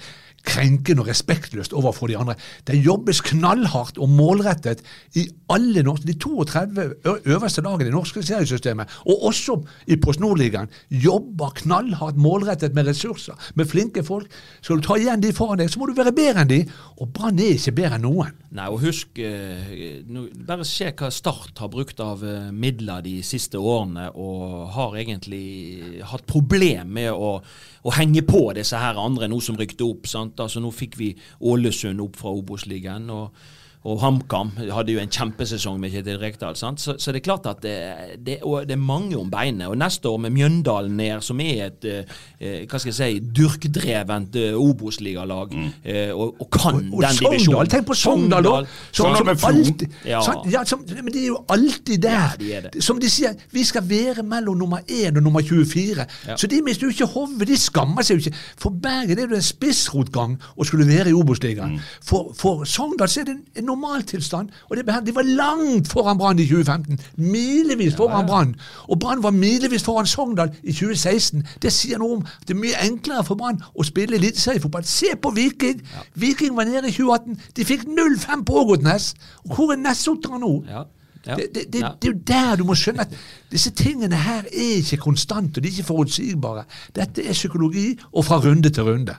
krenkende 0.47 1.03
og 1.03 1.09
respektløst 1.11 1.75
overfor 1.77 2.11
de 2.11 2.17
andre. 2.17 2.37
Det 2.67 2.79
jobbes 2.79 3.21
knallhardt 3.29 3.99
og 4.01 4.09
målrettet 4.09 4.83
i 5.19 5.27
alle 5.53 5.83
norske, 5.85 6.07
de 6.07 6.17
32 6.19 6.87
øverste 7.25 7.63
lagene 7.65 7.91
i 7.91 7.95
norske 7.95 8.23
seriesystemet, 8.23 8.97
og 9.05 9.27
også 9.31 9.59
i 9.87 9.99
Post 10.01 10.23
Nord-ligaen, 10.23 10.71
jobber 10.89 11.53
knallhardt 11.61 12.17
målrettet 12.17 12.75
med 12.75 12.87
ressurser, 12.87 13.35
med 13.55 13.69
flinke 13.69 14.03
folk. 14.03 14.31
Skal 14.61 14.79
du 14.79 14.87
ta 14.87 14.97
igjen 14.99 15.23
de 15.23 15.33
foran 15.35 15.61
deg, 15.61 15.71
så 15.71 15.81
må 15.81 15.89
du 15.89 15.95
være 15.97 16.15
bedre 16.15 16.43
enn 16.43 16.51
de, 16.51 16.61
og 16.97 17.11
Brann 17.13 17.39
er 17.39 17.55
ikke 17.57 17.75
bedre 17.81 17.99
enn 17.99 18.07
noen. 18.07 18.35
Nei, 18.57 18.67
og 18.71 18.79
husk 18.79 19.19
eh, 19.19 19.99
Bare 20.47 20.65
se 20.65 20.87
hva 20.95 21.09
Start 21.11 21.59
har 21.59 21.69
brukt 21.71 21.99
av 22.01 22.23
eh, 22.25 22.47
midler 22.55 23.03
de 23.05 23.17
siste 23.25 23.59
årene, 23.59 24.07
og 24.15 24.71
har 24.77 24.95
egentlig 25.01 26.01
hatt 26.07 26.25
problem 26.29 26.93
med 26.97 27.11
å, 27.11 27.37
å 27.87 27.93
henge 27.95 28.23
på 28.27 28.41
disse 28.57 28.79
her 28.79 28.99
andre, 28.99 29.29
nå 29.31 29.39
som 29.43 29.57
rykte 29.59 29.85
opp. 29.87 30.09
sant? 30.11 30.39
Altså 30.43 30.59
Nå 30.63 30.73
fikk 30.75 30.97
vi 30.99 31.13
Ålesund 31.47 32.03
opp 32.03 32.19
fra 32.19 32.33
Obos-ligaen. 32.35 33.09
og 33.09 33.31
og 33.83 33.99
HamKam 34.01 34.49
hadde 34.73 34.91
jo 34.91 34.99
en 34.99 35.09
kjempesesong 35.13 35.77
med 35.79 35.91
Kjetil 35.93 36.17
Rekdal. 36.19 36.55
sant? 36.59 36.81
Så, 36.81 36.95
så 36.99 37.11
det 37.13 37.21
er 37.21 37.23
klart 37.27 37.45
at 37.47 37.61
det, 37.63 37.75
det, 38.25 38.39
og 38.43 38.65
det 38.67 38.73
er 38.75 38.81
mange 38.81 39.15
om 39.17 39.29
beinet. 39.31 39.67
Og 39.69 39.77
neste 39.79 40.09
år 40.09 40.17
med 40.25 40.33
Mjøndalen 40.35 40.97
ned, 40.97 41.21
som 41.23 41.39
er 41.39 41.69
et 41.69 41.85
eh, 41.87 42.65
hva 42.67 42.79
skal 42.81 42.91
jeg 42.91 42.97
si, 42.97 43.19
durkdrevent 43.37 44.35
eh, 44.35 44.57
Obos-ligalag, 44.59 45.53
eh, 45.85 46.11
og, 46.11 46.35
og 46.41 46.49
kan 46.51 46.81
Og 46.91 47.01
den 47.05 47.13
Sogndal, 47.15 47.31
divisjonen. 47.37 47.69
tenk 47.71 47.87
på 47.87 47.93
Sogndal, 47.95 48.43
da! 48.43 48.57
Som, 48.91 49.15
som, 49.15 49.29
som 49.37 49.49
alltid, 49.53 49.87
Ja. 50.05 50.19
ja, 50.51 50.63
som, 50.67 50.83
men 51.03 51.13
de 51.13 51.23
er 51.23 51.27
jo 51.27 51.39
alltid 51.49 51.97
der. 52.03 52.11
Ja, 52.17 52.35
de 52.39 52.51
er 52.57 52.67
det. 52.67 52.83
Som 52.83 52.99
de 52.99 53.09
sier, 53.13 53.37
vi 53.55 53.63
skal 53.63 53.87
være 53.89 54.23
mellom 54.27 54.57
nummer 54.57 54.83
1 54.87 55.15
og 55.17 55.23
nummer 55.23 55.41
24. 55.47 56.05
Så 56.37 56.47
de 56.51 56.61
mister 56.65 56.87
jo 56.87 56.91
ikke 56.91 57.05
hodet, 57.13 57.47
de 57.47 57.57
skammer 57.57 58.03
seg 58.03 58.19
jo 58.19 58.25
ikke. 58.27 58.43
For 58.59 58.69
Bergen 58.83 59.19
er 59.19 59.31
jo 59.31 59.39
en 59.39 59.47
spissrotgang 59.47 60.35
å 60.57 60.67
skulle 60.67 60.87
være 60.89 61.13
i 61.13 61.15
Obos-ligaen. 61.17 61.79
For, 62.03 62.33
for 62.35 62.65
Sogndal 62.67 63.07
så 63.11 63.23
er 63.23 63.31
det 63.31 63.37
en, 63.37 63.43
en 63.63 63.66
normaltilstand. 63.67 64.49
Og 64.69 64.77
det, 64.79 64.85
de 65.07 65.13
var 65.15 65.27
langt 65.27 65.91
foran 65.91 66.17
Brann 66.19 66.39
i 66.39 66.47
2015. 66.47 66.99
Milevis 67.21 67.95
foran 67.99 68.25
Brann. 68.29 68.55
Og 68.87 68.99
Brann 69.03 69.23
var 69.23 69.35
milevis 69.35 69.83
foran 69.85 70.07
Sogndal 70.09 70.51
i 70.63 70.71
2016. 70.73 71.43
Det 71.61 71.73
sier 71.75 72.01
noe 72.01 72.17
om 72.19 72.25
at 72.25 72.47
det 72.47 72.55
er 72.57 72.61
mye 72.63 72.81
enklere 72.87 73.23
for 73.27 73.39
Brann 73.39 73.61
å 73.75 73.85
spille 73.87 74.17
eliteseriefotball. 74.19 74.85
Se 74.87 75.13
på 75.21 75.31
Viking! 75.37 75.81
Viking 76.15 76.55
var 76.57 76.69
nede 76.71 76.89
i 76.89 76.95
2018. 76.97 77.39
De 77.57 77.65
fikk 77.67 77.87
0-5 77.87 78.45
på 78.47 78.61
Ågotnes. 78.63 79.11
Og 79.45 79.55
hvor 79.57 79.73
er 79.75 79.81
Nessotra 79.83 80.39
nå? 80.41 80.53
Ja. 80.69 80.85
Ja. 81.27 81.35
Det, 81.35 81.47
det, 81.55 81.63
det, 81.73 81.79
Ja. 81.81 81.89
det 82.01 82.07
er 82.07 82.13
jo 82.13 82.19
der 82.27 82.55
du 82.55 82.63
må 82.63 82.75
skjønne 82.79 83.03
at 83.03 83.15
disse 83.51 83.73
tingene 83.75 84.15
her 84.15 84.45
er 84.47 84.77
ikke 84.77 84.95
konstante, 85.01 85.59
og 85.59 85.63
de 85.65 85.67
er 85.67 85.73
ikke 85.75 85.87
forutsigbare. 85.89 86.63
Dette 86.95 87.25
er 87.27 87.35
psykologi, 87.35 87.97
og 88.13 88.23
fra 88.23 88.37
runde 88.39 88.69
til 88.71 88.87
runde. 88.87 89.15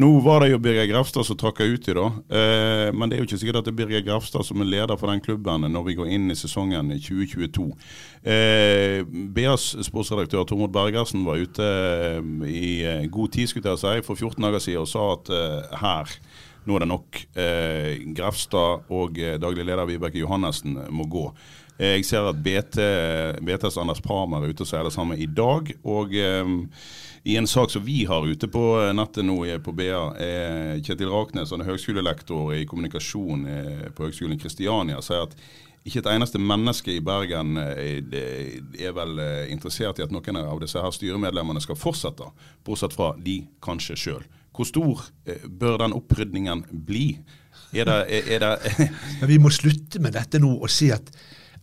Nå 0.00 0.08
var 0.24 0.40
det 0.40 0.54
jo 0.54 0.58
Birger 0.62 0.86
Grafstad 0.88 1.26
som 1.28 1.36
trakk 1.36 1.58
ut 1.60 1.88
i 1.90 1.94
dag, 1.96 2.14
eh, 2.32 2.86
men 2.96 3.10
det 3.10 3.18
er 3.18 3.20
jo 3.20 3.26
ikke 3.26 3.38
sikkert 3.42 3.58
at 3.60 3.66
det 3.66 3.74
er 3.74 3.78
Birger 3.82 4.04
Grafstad 4.06 4.46
som 4.48 4.62
er 4.62 4.70
leder 4.70 4.96
for 4.96 5.12
den 5.12 5.20
klubben 5.20 5.66
når 5.68 5.84
vi 5.90 5.96
går 5.98 6.12
inn 6.14 6.32
i 6.32 6.36
sesongen 6.38 6.88
i 6.94 6.96
2022. 7.04 7.66
Eh, 8.24 9.02
BAs 9.36 9.66
sportsredaktør 9.84 10.46
Tormod 10.48 10.72
Bergersen 10.72 11.26
var 11.26 11.42
ute 11.42 11.66
eh, 11.66 12.32
i 12.48 12.72
eh, 12.80 13.04
god 13.12 13.34
tid 13.36 13.52
skulle 13.52 13.74
jeg 13.74 13.82
si, 13.82 14.06
for 14.06 14.16
14 14.16 14.40
dager 14.46 14.64
siden 14.64 14.86
og 14.86 14.88
sa 14.88 15.04
at 15.18 15.32
eh, 15.36 15.76
her, 15.82 16.16
nå 16.64 16.78
er 16.78 16.86
det 16.86 16.90
nok. 16.94 17.22
Eh, 17.44 17.92
Grafstad 18.16 18.88
og 18.88 19.20
eh, 19.20 19.36
daglig 19.42 19.68
leder 19.68 19.90
Vibeke 19.90 20.22
Johannessen 20.24 20.80
må 20.96 21.04
gå. 21.12 21.26
Eh, 21.76 21.98
Jeg 21.98 22.08
ser 22.08 22.32
at 22.32 22.40
BT, 22.40 22.80
BTs 23.44 23.76
Anders 23.84 24.00
Parmer 24.00 24.48
er 24.48 24.56
ute 24.56 24.64
og 24.64 24.72
sier 24.72 24.88
det 24.88 24.96
samme 24.96 25.20
i 25.20 25.28
dag. 25.28 25.74
Og 25.84 26.16
eh, 26.16 26.56
i 27.24 27.36
en 27.36 27.48
sak 27.50 27.70
som 27.70 27.84
vi 27.84 28.04
har 28.08 28.26
ute 28.26 28.48
på 28.48 28.62
nettet 28.96 29.26
nå 29.26 29.38
eh, 29.44 29.58
på 29.60 29.74
BA, 29.76 30.04
Kjetil 30.80 31.10
Raknes, 31.12 31.52
han 31.52 31.64
er 31.64 31.72
høgskolelektor 31.72 32.54
i 32.56 32.66
kommunikasjon 32.68 33.48
eh, 33.48 33.90
på 33.96 34.08
Høgskolen 34.08 34.40
Kristiania, 34.40 35.02
sier 35.04 35.26
at 35.28 35.36
ikke 35.86 36.02
et 36.02 36.10
eneste 36.12 36.40
menneske 36.40 36.92
i 36.92 37.02
Bergen 37.04 37.56
eh, 37.60 38.02
er 38.84 38.92
vel 38.96 39.20
eh, 39.22 39.52
interessert 39.52 40.00
i 40.00 40.04
at 40.04 40.12
noen 40.12 40.40
av 40.42 40.60
disse 40.60 40.80
her 40.80 40.92
styremedlemmene 40.92 41.62
skal 41.64 41.78
fortsette, 41.80 42.28
bortsett 42.66 42.96
fra 42.96 43.14
de 43.16 43.40
kanskje 43.64 43.96
sjøl. 43.96 44.26
Hvor 44.56 44.68
stor 44.68 45.06
eh, 45.24 45.46
bør 45.48 45.78
den 45.80 45.96
opprydningen 45.96 46.66
bli? 46.70 47.14
Er 47.72 47.88
det, 47.88 47.98
er, 48.36 48.44
det 48.44 48.88
Men 49.22 49.30
vi 49.30 49.38
må 49.40 49.52
slutte 49.54 50.02
med 50.02 50.16
dette 50.18 50.40
nå 50.42 50.52
og 50.58 50.68
si 50.72 50.90
at 50.92 51.08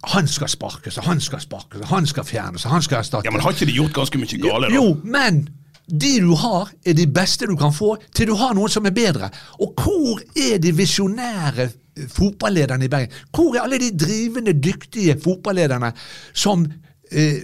han 0.05 0.27
skal 0.27 0.49
sparkes, 0.49 0.97
og 0.97 1.03
han 1.03 1.21
skal 1.21 1.41
sparkes, 1.41 1.81
og 1.81 1.87
han 1.87 2.05
skal 2.07 2.23
fjernes, 2.23 2.65
og 2.65 2.71
han 2.71 2.81
skal 2.85 2.99
erstattes. 3.01 3.25
Ja, 3.25 3.31
men 3.31 3.41
Har 3.41 3.55
ikke 3.55 3.65
de 3.65 3.77
gjort 3.79 3.93
ganske 3.93 4.19
mye 4.21 4.41
gale, 4.41 4.69
da? 4.69 4.75
Jo, 4.75 4.97
men 5.03 5.47
de 5.87 6.19
du 6.19 6.35
har, 6.35 6.69
er 6.85 6.93
de 6.93 7.07
beste 7.07 7.47
du 7.47 7.55
kan 7.57 7.73
få, 7.73 7.95
til 8.13 8.27
du 8.27 8.35
har 8.35 8.53
noen 8.55 8.71
som 8.71 8.85
er 8.85 8.95
bedre. 8.95 9.29
Og 9.63 9.73
hvor 9.79 10.21
er 10.35 10.59
de 10.59 10.73
visjonære 10.75 11.69
fotballederne 12.13 12.85
i 12.85 12.91
Bergen? 12.91 13.13
Hvor 13.33 13.55
er 13.55 13.63
alle 13.63 13.79
de 13.81 13.93
drivende, 13.97 14.53
dyktige 14.53 15.15
fotballederne 15.23 15.93
som 16.33 16.67
eh, 17.11 17.39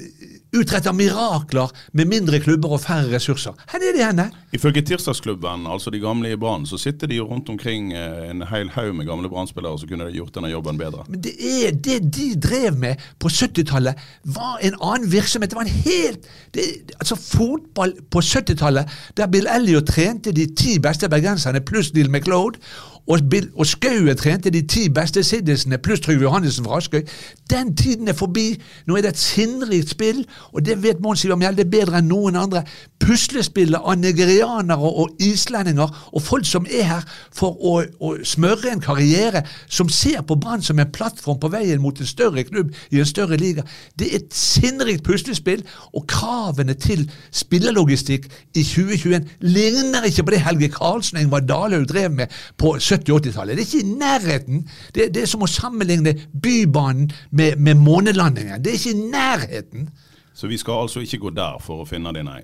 utretter 0.54 0.94
mirakler 0.96 1.72
med 1.98 2.10
mindre 2.12 2.40
klubber 2.44 2.76
og 2.78 2.82
færre 2.84 3.10
ressurser? 3.16 3.56
Hvor 3.70 3.84
er 3.84 3.96
de 3.98 4.04
henne? 4.06 4.30
Ifølge 4.54 4.84
Tirsdagsklubben, 4.86 5.68
altså 5.68 5.90
de 5.94 6.00
gamle 6.00 6.32
i 6.34 6.38
Brann, 6.40 6.66
så 6.70 6.78
sitter 6.78 7.10
de 7.10 7.20
rundt 7.20 7.50
omkring 7.50 7.94
eh, 7.94 8.30
en 8.30 8.44
hel 8.50 8.70
haug 8.76 8.94
med 8.96 9.08
gamle 9.10 9.30
Brann-spillere 9.30 9.80
som 9.80 9.90
kunne 9.90 10.12
gjort 10.14 10.36
denne 10.36 10.52
jobben 10.52 10.78
bedre. 10.78 11.06
Men 11.10 11.24
det 11.26 11.34
er 11.42 11.74
det 11.74 12.00
de 12.14 12.30
drev 12.40 12.78
med 12.78 13.02
på 13.20 13.32
70-tallet, 13.34 14.00
var 14.36 14.62
en 14.62 14.78
annen 14.82 15.10
virksomhet. 15.12 15.50
Det 15.50 15.58
var 15.58 15.68
en 15.68 15.82
helt 15.86 16.30
det, 16.54 16.68
Altså 17.00 17.16
Fotball 17.16 17.96
på 18.12 18.22
70-tallet, 18.22 18.90
der 19.18 19.28
Bill 19.28 19.48
Elliot 19.50 19.90
trente 19.90 20.32
de 20.32 20.48
ti 20.56 20.78
beste 20.80 21.10
bergenserne 21.10 21.62
pluss 21.66 21.94
Neil 21.94 22.12
McLeod, 22.12 22.60
og, 23.08 23.20
og 23.56 23.66
Skaue 23.68 24.14
trente 24.16 24.50
de 24.50 24.62
ti 24.68 24.88
beste 24.90 25.24
siddisene 25.24 25.78
pluss 25.78 26.00
Trygve 26.04 26.24
Johannessen 26.24 26.66
fra 26.66 26.78
Askøy. 26.78 27.02
Den 27.50 27.76
tiden 27.76 28.08
er 28.08 28.14
forbi. 28.14 28.62
Nå 28.88 28.96
er 28.96 29.02
det 29.02 29.14
et 29.14 29.20
sinnrikt 29.20 29.90
spill, 29.90 30.24
og 30.54 30.66
det 30.66 30.78
vet 30.84 31.02
Mons 31.04 31.26
Ivar 31.26 31.40
Mjelde 31.40 31.66
bedre 31.66 32.00
enn 32.00 32.08
noen 32.08 32.38
andre. 32.40 32.64
Puslespillet 33.04 33.80
av 33.84 33.98
nigerianere 34.00 34.92
og 35.04 35.18
islendinger 35.20 35.92
og 36.14 36.22
folk 36.24 36.48
som 36.48 36.68
er 36.72 36.88
her 36.88 37.04
for 37.36 37.60
å, 37.60 37.74
å 38.00 38.14
smøre 38.24 38.72
en 38.72 38.84
karriere, 38.84 39.44
som 39.68 39.92
ser 39.92 40.24
på 40.24 40.40
Brann 40.40 40.64
som 40.64 40.80
en 40.80 40.92
plattform 40.92 41.42
på 41.44 41.52
veien 41.52 41.82
mot 41.84 42.00
en 42.00 42.08
større 42.08 42.46
klubb 42.48 42.72
i 42.92 43.02
en 43.04 43.10
større 43.10 43.38
liga. 43.38 43.68
Det 44.00 44.08
er 44.10 44.22
et 44.22 44.38
sinnrikt 44.38 45.04
puslespill, 45.04 45.66
og 45.92 46.08
kravene 46.08 46.74
til 46.80 47.04
spillerlogistikk 47.36 48.30
i 48.56 48.64
2021 48.64 49.28
ligner 49.44 50.08
ikke 50.08 50.24
på 50.24 50.36
det 50.36 50.44
Helge 50.48 50.72
Karlsen 50.72 51.20
og 51.20 51.28
Ingvar 51.28 51.44
Dalhaug 51.48 51.88
drev 51.90 52.16
med 52.16 52.42
på 52.58 52.78
70-80-tallet. 52.94 53.58
Det 53.58 53.64
er 53.64 53.70
ikke 53.70 53.84
i 53.84 53.98
nærheten. 54.00 54.64
Det, 54.96 55.10
det 55.16 55.24
er 55.24 55.30
som 55.30 55.46
å 55.46 55.50
sammenligne 55.50 56.16
Bybanen 56.34 57.12
med, 57.32 57.60
med 57.60 57.80
månelandingen. 57.82 58.64
Det 58.64 58.74
er 58.74 58.80
ikke 58.80 58.96
i 58.96 59.12
nærheten. 59.14 59.90
Så 60.34 60.48
vi 60.50 60.58
skal 60.58 60.82
altså 60.82 61.04
ikke 61.06 61.20
gå 61.28 61.32
der 61.38 61.60
for 61.62 61.84
å 61.84 61.86
finne 61.86 62.10
det, 62.16 62.24
nei. 62.26 62.40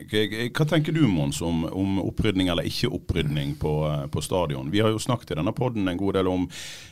Hva 0.54 0.66
tenker 0.70 0.94
du, 0.94 1.02
Mons, 1.10 1.40
om, 1.42 1.64
om 1.74 1.98
opprydning 2.04 2.52
eller 2.54 2.68
ikke 2.70 2.92
opprydning 2.94 3.56
på, 3.58 3.72
eh, 3.90 4.04
på 4.14 4.22
stadion? 4.22 4.70
Vi 4.70 4.84
har 4.86 4.94
jo 4.94 5.02
snakket 5.02 5.34
i 5.34 5.40
denne 5.40 5.56
podden 5.58 5.90
en 5.90 5.98
god 5.98 6.20
del 6.20 6.30
om 6.30 6.46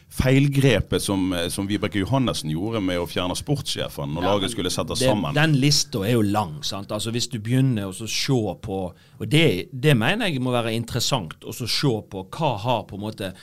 feilgrepet 0.10 1.04
som, 1.04 1.30
eh, 1.38 1.50
som 1.54 1.70
Vibeke 1.70 2.02
Johannessen 2.02 2.50
gjorde 2.50 2.82
med 2.82 2.98
å 2.98 3.06
fjerne 3.06 3.38
sportssjefen 3.38 4.16
når 4.16 4.26
laget 4.26 4.56
skulle 4.56 4.74
settes 4.74 5.04
sammen. 5.06 5.38
Den 5.38 5.54
lista 5.62 6.02
er 6.02 6.16
jo 6.16 6.26
lang. 6.26 6.58
sant? 6.66 6.90
Altså 6.90 7.14
Hvis 7.14 7.30
du 7.30 7.38
begynner 7.40 7.92
å 7.92 7.94
se 7.94 8.42
på 8.62 8.80
Og 9.20 9.30
det, 9.30 9.70
det 9.74 9.98
mener 9.98 10.28
jeg 10.28 10.42
må 10.42 10.52
være 10.54 10.74
interessant 10.74 11.46
å 11.46 11.54
se 11.54 11.94
på 12.10 12.26
hva 12.26 12.58
har 12.58 12.84
på 12.90 12.98
en 12.98 13.02
måte 13.02 13.34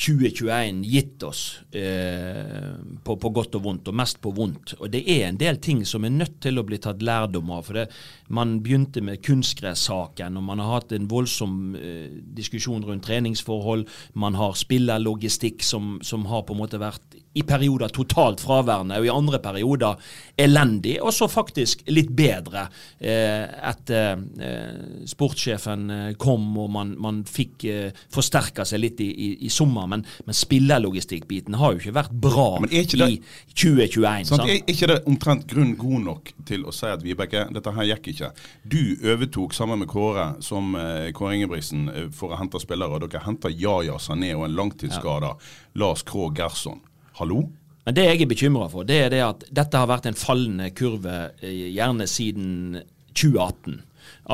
2021 0.00 0.82
gitt 0.88 1.22
oss 1.22 1.60
eh, 1.70 2.72
på, 3.04 3.16
på 3.16 3.30
godt 3.30 3.58
og 3.58 3.64
vondt, 3.66 3.90
og 3.90 3.96
mest 4.00 4.18
på 4.22 4.32
vondt. 4.34 4.74
Og 4.80 4.90
det 4.90 5.02
er 5.06 5.28
en 5.28 5.38
del 5.38 5.60
ting 5.62 5.84
som 5.86 6.04
er 6.04 6.14
nødt 6.14 6.40
til 6.42 6.58
å 6.58 6.64
bli 6.66 6.80
tatt 6.82 7.04
lærdom 7.04 7.52
av. 7.54 7.64
for 7.66 7.78
det, 7.78 7.86
Man 8.28 8.58
begynte 8.64 9.02
med 9.04 9.22
kunstgressaken, 9.22 10.36
og 10.36 10.42
man 10.48 10.58
har 10.58 10.80
hatt 10.80 10.92
en 10.96 11.08
voldsom 11.10 11.76
eh, 11.76 12.08
diskusjon 12.34 12.84
rundt 12.84 13.06
treningsforhold. 13.06 13.86
Man 14.14 14.34
har 14.34 14.58
spillerlogistikk 14.58 15.62
som, 15.62 15.98
som 16.02 16.26
har 16.26 16.42
på 16.42 16.56
en 16.56 16.62
måte 16.64 16.82
vært 16.82 17.21
i 17.34 17.42
perioder 17.48 17.88
totalt 17.88 18.40
fraværende, 18.44 18.98
og 19.00 19.06
i 19.06 19.10
andre 19.12 19.38
perioder 19.40 19.96
elendig, 20.38 20.98
og 21.02 21.12
så 21.16 21.28
faktisk 21.32 21.82
litt 21.88 22.10
bedre 22.16 22.66
eh, 23.00 23.46
etter 23.70 24.20
eh, 24.42 25.06
sportssjefen 25.08 25.86
eh, 25.90 26.10
kom 26.20 26.44
og 26.60 26.68
man, 26.74 26.92
man 27.00 27.22
fikk 27.28 27.64
eh, 27.70 28.02
forsterka 28.12 28.66
seg 28.68 28.82
litt 28.84 29.00
i, 29.00 29.08
i, 29.12 29.30
i 29.46 29.50
sommer. 29.52 29.86
Men, 29.88 30.04
men 30.26 30.36
spillerlogistikkbiten 30.36 31.56
har 31.60 31.72
jo 31.74 31.82
ikke 31.82 31.94
vært 31.96 32.12
bra 32.22 32.46
er 32.62 32.76
ikke 32.82 33.00
det- 33.00 33.10
i 33.12 33.18
2021. 33.54 34.28
Sant? 34.28 34.44
Er 34.48 34.60
ikke 34.68 34.90
det 34.92 34.98
omtrent 35.08 35.46
grunn 35.50 35.74
god 35.80 36.04
nok 36.10 36.32
til 36.48 36.64
å 36.68 36.72
si 36.74 36.86
at 36.90 37.02
Vibeke, 37.04 37.46
dette 37.54 37.72
her 37.76 37.88
gikk 37.94 38.12
ikke. 38.12 38.32
Du 38.68 38.80
overtok 39.12 39.56
sammen 39.56 39.80
med 39.82 39.88
Kåre 39.92 40.28
som 40.44 40.74
eh, 40.78 41.10
Kåre 41.16 41.36
Ingebrigtsen 41.38 41.88
eh, 41.88 42.08
for 42.12 42.32
å 42.32 42.40
hente 42.40 42.60
spillere. 42.62 42.96
og 43.00 43.06
Dere 43.08 43.24
henter 43.26 43.52
Yaya 43.52 43.96
Sané 44.02 44.34
og 44.36 44.46
en 44.48 44.56
langtidsskada 44.56 45.34
Lars 45.80 46.04
Krogh 46.06 46.34
Gerson. 46.36 46.80
Hallo? 47.18 47.44
Men 47.84 47.96
det 47.96 48.04
jeg 48.06 48.20
er 48.22 48.30
bekymra 48.30 48.68
for, 48.70 48.86
det 48.86 48.98
er 49.06 49.08
det 49.10 49.22
at 49.24 49.46
dette 49.50 49.78
har 49.78 49.90
vært 49.90 50.06
en 50.06 50.18
fallende 50.18 50.68
kurve 50.76 51.32
gjerne 51.42 52.06
siden 52.06 52.78
2018. 53.12 53.80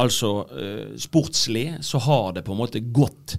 Altså 0.00 0.32
eh, 0.52 0.98
sportslig 1.00 1.70
så 1.84 2.00
har 2.04 2.34
det 2.36 2.44
på 2.44 2.52
en 2.52 2.60
måte 2.60 2.82
gått 2.94 3.38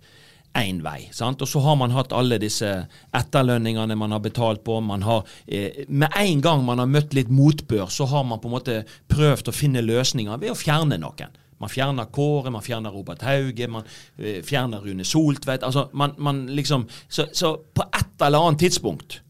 én 0.58 0.82
vei. 0.82 1.10
sant? 1.14 1.42
Og 1.42 1.48
så 1.48 1.62
har 1.62 1.78
man 1.78 1.94
hatt 1.94 2.14
alle 2.16 2.40
disse 2.42 2.70
etterlønningene 3.16 3.98
man 3.98 4.16
har 4.16 4.24
betalt 4.24 4.64
på. 4.66 4.80
man 4.82 5.06
har, 5.06 5.24
eh, 5.48 5.86
Med 5.88 6.10
en 6.16 6.42
gang 6.42 6.66
man 6.66 6.80
har 6.80 6.88
møtt 6.88 7.14
litt 7.14 7.30
motbør, 7.30 7.90
så 7.90 8.06
har 8.06 8.24
man 8.24 8.40
på 8.40 8.50
en 8.50 8.58
måte 8.58 8.86
prøvd 9.08 9.50
å 9.50 9.54
finne 9.54 9.86
løsninger 9.86 10.40
ved 10.40 10.52
å 10.52 10.58
fjerne 10.58 10.98
noen. 10.98 11.38
Man 11.60 11.70
fjerner 11.70 12.06
Kåre, 12.06 12.52
man 12.52 12.62
fjerner 12.62 12.92
Robert 12.92 13.22
Hauge, 13.22 13.68
man 13.68 13.84
eh, 14.18 14.42
fjerner 14.42 14.82
Rune 14.82 15.04
Soltvedt. 15.04 15.64
altså 15.64 15.90
man, 15.94 16.16
man 16.18 16.48
liksom, 16.48 16.88
så, 17.10 17.28
så 17.34 17.58
på 17.74 17.84
et 17.94 18.22
eller 18.22 18.40
annet 18.40 18.60
tidspunkt 18.60 19.22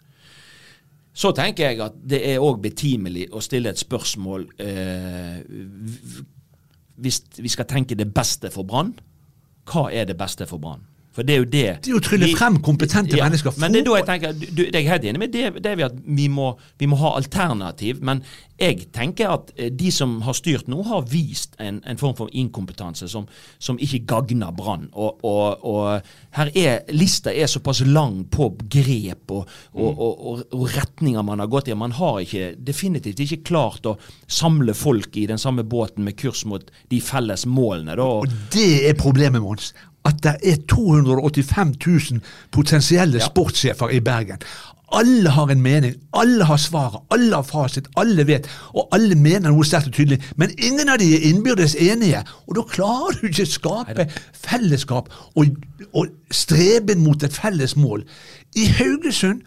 så 1.13 1.31
tenker 1.35 1.69
jeg 1.71 1.81
at 1.83 1.95
det 2.05 2.19
er 2.31 2.43
òg 2.43 2.61
betimelig 2.63 3.27
å 3.33 3.41
stille 3.43 3.71
et 3.73 3.81
spørsmål 3.81 4.45
eh, 4.61 5.39
Hvis 6.99 7.21
vi 7.39 7.49
skal 7.49 7.67
tenke 7.67 7.97
det 7.97 8.07
beste 8.13 8.51
for 8.53 8.67
Brann, 8.67 8.93
hva 9.69 9.89
er 9.91 10.05
det 10.09 10.17
beste 10.19 10.47
for 10.49 10.61
Brann? 10.61 10.85
For 11.19 11.27
det 11.27 11.33
er 11.35 11.41
jo 11.41 11.47
det 11.51 11.63
Det 11.83 11.89
er 11.89 11.95
jo 11.97 11.99
å 11.99 12.03
trylle 12.05 12.27
frem 12.31 12.61
kompetente 12.63 13.17
mennesker. 13.19 13.57
Men 13.59 13.73
det 13.75 13.81
er 13.81 13.89
da 13.89 13.95
jeg 13.97 14.07
tenker, 14.07 14.35
du, 14.39 14.45
du, 14.55 14.61
jeg 14.69 14.85
er 14.85 14.91
helt 14.93 15.07
enig 15.09 15.19
med 15.19 15.33
det, 15.33 15.49
det 15.59 15.73
er 15.73 15.89
at 15.89 15.97
vi 15.99 16.29
må, 16.31 16.53
vi 16.79 16.87
må 16.87 16.99
ha 17.01 17.17
alternativ. 17.19 17.99
Men 18.07 18.21
jeg 18.59 18.85
tenker 18.95 19.33
at 19.33 19.51
eh, 19.57 19.67
de 19.75 19.91
som 19.91 20.17
har 20.23 20.37
styrt 20.37 20.69
nå, 20.71 20.79
har 20.87 21.03
vist 21.11 21.57
en, 21.59 21.81
en 21.83 21.99
form 21.99 22.15
for 22.15 22.31
inkompetanse 22.31 23.09
som, 23.11 23.27
som 23.59 23.79
ikke 23.83 24.05
gagner 24.07 24.55
Brann. 24.55 24.87
Og, 24.93 25.19
og, 25.27 25.67
og 25.67 26.39
her 26.39 26.53
er 26.55 26.95
lista 26.95 27.35
er 27.35 27.51
såpass 27.51 27.83
lang 27.83 28.21
på 28.31 28.53
grep 28.71 29.35
og, 29.35 29.51
og, 29.75 30.45
og 30.55 30.65
retninger 30.71 31.27
man 31.27 31.43
har 31.43 31.51
gått 31.51 31.67
i. 31.67 31.75
Man 31.75 31.97
har 31.99 32.21
ikke, 32.23 32.53
definitivt 32.55 33.25
ikke 33.25 33.41
klart 33.51 33.91
å 33.91 33.97
samle 34.23 34.75
folk 34.77 35.19
i 35.19 35.27
den 35.27 35.41
samme 35.41 35.67
båten 35.67 36.07
med 36.07 36.15
kurs 36.19 36.45
mot 36.47 36.63
de 36.87 37.03
felles 37.03 37.43
målene. 37.43 37.99
Da. 37.99 38.09
Og 38.23 38.39
det 38.55 38.71
er 38.87 38.99
problemet, 38.99 39.43
Mons. 39.43 39.73
At 40.09 40.23
det 40.25 40.35
er 40.41 40.59
285 40.69 41.75
000 41.85 42.21
potensielle 42.55 43.21
sportssjefer 43.21 43.93
i 43.93 44.01
Bergen. 44.01 44.41
Alle 44.91 45.29
har 45.29 45.51
en 45.53 45.61
mening, 45.61 45.93
alle 46.17 46.43
har 46.49 46.57
svaret, 46.57 47.01
alle 47.13 47.35
har 47.35 47.45
fasit, 47.45 47.87
alle 47.97 48.27
vet, 48.27 48.47
og 48.73 48.87
alle 48.95 49.15
mener 49.15 49.51
noe 49.51 49.65
sterkt 49.65 49.91
og 49.91 49.93
tydelig. 49.93 50.17
Men 50.35 50.53
ingen 50.57 50.89
av 50.89 50.97
de 51.01 51.11
er 51.13 51.27
innbyrdes 51.29 51.75
enige, 51.77 52.23
og 52.47 52.57
da 52.57 52.63
klarer 52.71 53.19
du 53.19 53.27
ikke 53.29 53.45
å 53.45 53.51
skape 53.51 54.07
fellesskap 54.33 55.11
og, 55.37 55.59
og 55.93 56.09
streben 56.33 57.03
mot 57.05 57.23
et 57.23 57.37
felles 57.37 57.75
mål. 57.77 58.01
I 58.57 58.65
Haugesund 58.79 59.45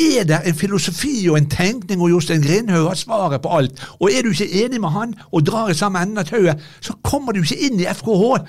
er 0.00 0.24
det 0.24 0.40
en 0.46 0.54
filosofi 0.54 1.28
og 1.28 1.38
en 1.38 1.50
tenkning, 1.50 2.00
og 2.00 2.10
Jostein 2.10 2.42
Grindhaug 2.42 2.88
har 2.88 2.94
svaret 2.94 3.42
på 3.42 3.52
alt. 3.58 3.84
Og 4.00 4.10
er 4.12 4.22
du 4.22 4.32
ikke 4.32 4.64
enig 4.64 4.80
med 4.80 4.96
han 4.96 5.14
og 5.28 5.46
drar 5.46 5.68
i 5.68 5.76
samme 5.76 6.00
enden 6.02 6.22
av 6.22 6.30
tauet, 6.30 6.60
så 6.80 6.96
kommer 7.04 7.36
du 7.36 7.42
ikke 7.42 7.60
inn 7.68 7.80
i 7.80 7.88
FKH. 7.90 8.46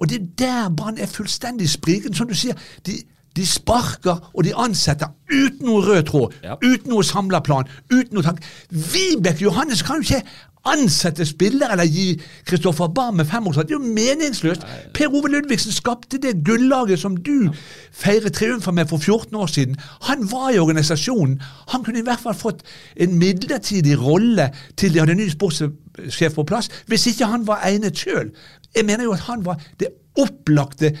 Og 0.00 0.08
det 0.08 0.20
er 0.20 0.26
der 0.38 0.70
Brann 0.76 0.98
er 0.98 1.06
fullstendig 1.06 1.68
sprikende. 1.70 2.16
Som 2.16 2.28
du 2.28 2.34
sier, 2.34 2.54
de, 2.86 2.96
de 3.36 3.46
sparker 3.46 4.30
og 4.34 4.44
de 4.44 4.54
ansetter 4.56 5.12
uten 5.30 5.66
noe 5.68 5.82
rød 5.86 6.02
tråd, 6.08 6.32
Ja. 6.42 6.54
uten 6.64 6.90
noe 6.90 7.04
samla 7.04 7.40
plan, 7.40 7.68
uten 7.92 8.14
noe 8.14 8.22
tanke. 8.26 8.42
Vibeke 8.70 9.44
Johannes 9.44 9.82
kan 9.82 10.00
jo 10.02 10.08
ikke 10.08 10.22
ansette 10.68 11.24
spillere 11.24 11.72
eller 11.72 11.84
gi 11.88 12.20
Kristoffer 12.44 12.88
Barm 12.92 13.14
med 13.16 13.24
femårsrett. 13.24 13.68
Det 13.68 13.74
er 13.76 13.78
jo 13.80 13.92
meningsløst. 13.94 14.60
Per 14.94 15.08
Ove 15.08 15.28
Ludvigsen 15.32 15.72
skapte 15.72 16.18
det 16.20 16.44
gullaget 16.44 16.98
som 17.00 17.16
du 17.16 17.48
feiret 17.92 18.32
triumfer 18.36 18.72
med 18.72 18.86
for 18.90 18.98
14 18.98 19.34
år 19.36 19.46
siden. 19.46 19.76
Han 20.02 20.26
var 20.32 20.50
i 20.50 20.58
organisasjonen. 20.58 21.40
Han 21.68 21.84
kunne 21.84 21.98
i 21.98 22.02
hvert 22.02 22.20
fall 22.20 22.34
fått 22.34 22.60
en 22.96 23.16
midlertidig 23.18 23.96
rolle 24.02 24.50
til 24.76 24.92
de 24.92 24.98
hadde 25.00 25.14
ny 25.16 25.28
sportssjef 25.32 26.34
på 26.36 26.44
plass, 26.44 26.68
hvis 26.86 27.06
ikke 27.06 27.26
han 27.32 27.46
var 27.46 27.64
egnet 27.64 27.96
sjøl. 27.96 28.28
Jeg 28.76 28.86
mener 28.86 29.08
jo 29.08 29.16
at 29.16 29.26
han 29.26 29.44
var 29.46 29.60
det 29.80 29.92
opplagte 30.20 30.94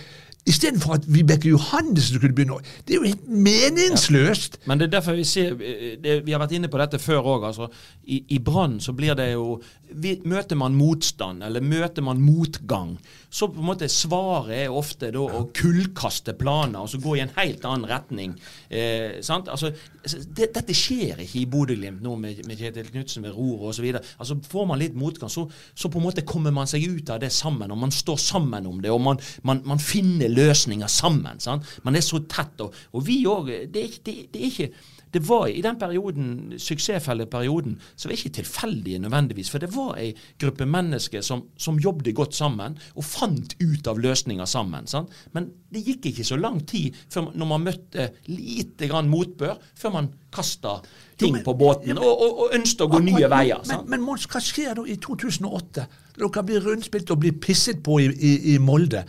Istedenfor 0.48 0.94
at 0.96 1.04
Vibeke 1.04 1.50
Johannessen 1.50 2.20
kunne 2.20 2.34
begynne 2.34 2.56
å 2.56 2.62
Det 2.86 2.94
er 2.94 3.02
jo 3.02 3.10
helt 3.10 3.26
meningsløst! 3.28 4.56
Men 4.70 4.80
det 4.80 4.88
er 4.88 4.94
derfor 4.96 5.18
vi 5.18 5.26
ser 5.28 5.52
eh, 5.60 5.98
det, 6.00 6.14
Vi 6.24 6.32
har 6.32 6.40
vært 6.40 6.54
inne 6.56 6.70
på 6.72 6.80
dette 6.80 7.00
før 7.02 7.28
òg. 7.34 7.44
Altså, 7.50 7.68
I 8.08 8.22
i 8.36 8.38
Brann 8.42 8.78
så 8.80 8.94
blir 8.96 9.14
det 9.18 9.30
jo 9.34 9.60
Møter 9.90 10.58
man 10.58 10.76
motstand, 10.78 11.42
eller 11.42 11.64
møter 11.64 12.04
man 12.04 12.20
motgang, 12.22 12.96
så 13.30 13.48
på 13.50 13.60
en 13.62 13.68
måte 13.68 13.88
svaret 13.90 14.64
er 14.64 14.74
ofte 14.74 15.10
da 15.14 15.22
å 15.22 15.44
kullkaste 15.54 16.34
planer 16.38 16.82
og 16.82 16.90
så 16.90 17.00
gå 17.02 17.16
i 17.16 17.22
en 17.24 17.32
helt 17.36 17.64
annen 17.66 17.88
retning. 17.90 18.34
Eh, 18.68 19.20
sant? 19.26 19.50
Altså, 19.50 19.72
det, 20.02 20.50
dette 20.54 20.76
skjer 20.76 21.22
ikke 21.24 21.40
i 21.42 21.46
Bodø-Glimt 21.50 22.02
nå 22.04 22.16
med, 22.20 22.42
med 22.48 22.60
Kjetil 22.60 22.90
Knutsen 22.90 23.26
ved 23.26 23.34
roret 23.36 23.70
osv. 23.72 23.88
Altså, 24.18 24.38
får 24.50 24.70
man 24.70 24.80
litt 24.82 24.98
motgang, 24.98 25.32
så, 25.32 25.46
så 25.74 25.90
på 25.90 26.00
en 26.00 26.06
måte 26.08 26.26
kommer 26.26 26.54
man 26.54 26.70
seg 26.70 26.86
ut 26.86 27.10
av 27.10 27.20
det 27.22 27.32
sammen, 27.34 27.70
og 27.70 27.82
man 27.82 27.94
står 27.94 28.18
sammen 28.22 28.66
om 28.70 28.80
det, 28.82 28.92
og 28.94 29.02
man, 29.04 29.20
man, 29.46 29.62
man 29.68 29.82
finner 29.82 30.30
løsninger 30.30 30.90
sammen. 30.90 31.42
Sant? 31.42 31.66
Man 31.86 31.98
er 31.98 32.04
så 32.06 32.22
tett. 32.30 32.60
Og, 32.62 32.74
og 32.94 33.06
vi 33.06 33.22
òg 33.30 33.52
det, 33.70 33.86
det, 34.06 34.16
det 34.32 34.40
er 34.40 34.50
ikke 34.50 34.72
det 35.12 35.22
var 35.28 35.48
I 35.48 35.60
den 35.64 35.78
perioden, 35.78 36.54
suksessfelleperioden 36.58 37.78
så 37.96 38.08
var 38.08 38.14
ikke 38.14 38.32
tilfeldige 38.40 38.98
nødvendigvis. 39.02 39.50
For 39.50 39.58
det 39.62 39.72
var 39.74 39.96
ei 39.98 40.12
gruppe 40.38 40.66
mennesker 40.66 41.24
som, 41.26 41.42
som 41.58 41.80
jobbet 41.82 42.14
godt 42.14 42.34
sammen 42.34 42.76
og 42.94 43.04
fant 43.04 43.56
ut 43.60 43.90
av 43.90 43.98
løsninger 43.98 44.46
sammen. 44.46 44.86
Sant? 44.90 45.10
Men 45.34 45.50
det 45.70 45.82
gikk 45.86 46.10
ikke 46.12 46.26
så 46.26 46.38
lang 46.38 46.60
tid 46.66 46.96
før 47.10 47.32
når 47.34 47.50
man 47.54 47.66
møtte 47.66 48.10
lite 48.30 48.88
grann 48.90 49.10
motbør, 49.10 49.58
før 49.78 49.96
man 49.98 50.12
kasta 50.30 50.78
ting 51.18 51.34
men- 51.34 51.44
på 51.44 51.54
båten 51.58 51.98
og, 51.98 52.06
og, 52.10 52.44
og 52.44 52.54
ønsket 52.54 52.86
å 52.86 52.90
gå 52.94 53.02
nye 53.02 53.24
men, 53.26 53.30
veier. 53.34 53.64
Men, 53.64 53.72
Sant? 53.72 53.90
men 53.90 54.04
Mons, 54.06 54.28
hva 54.30 54.42
skjer 54.44 54.78
da 54.78 54.86
i 54.86 54.96
2008? 55.02 55.88
Når 56.20 56.30
dere 56.36 56.46
blir 56.46 56.64
rundspilt 56.68 57.10
og 57.10 57.22
blir 57.22 57.34
pisset 57.42 57.82
på 57.82 57.98
i, 58.04 58.08
i, 58.14 58.32
i 58.54 58.58
Molde. 58.62 59.04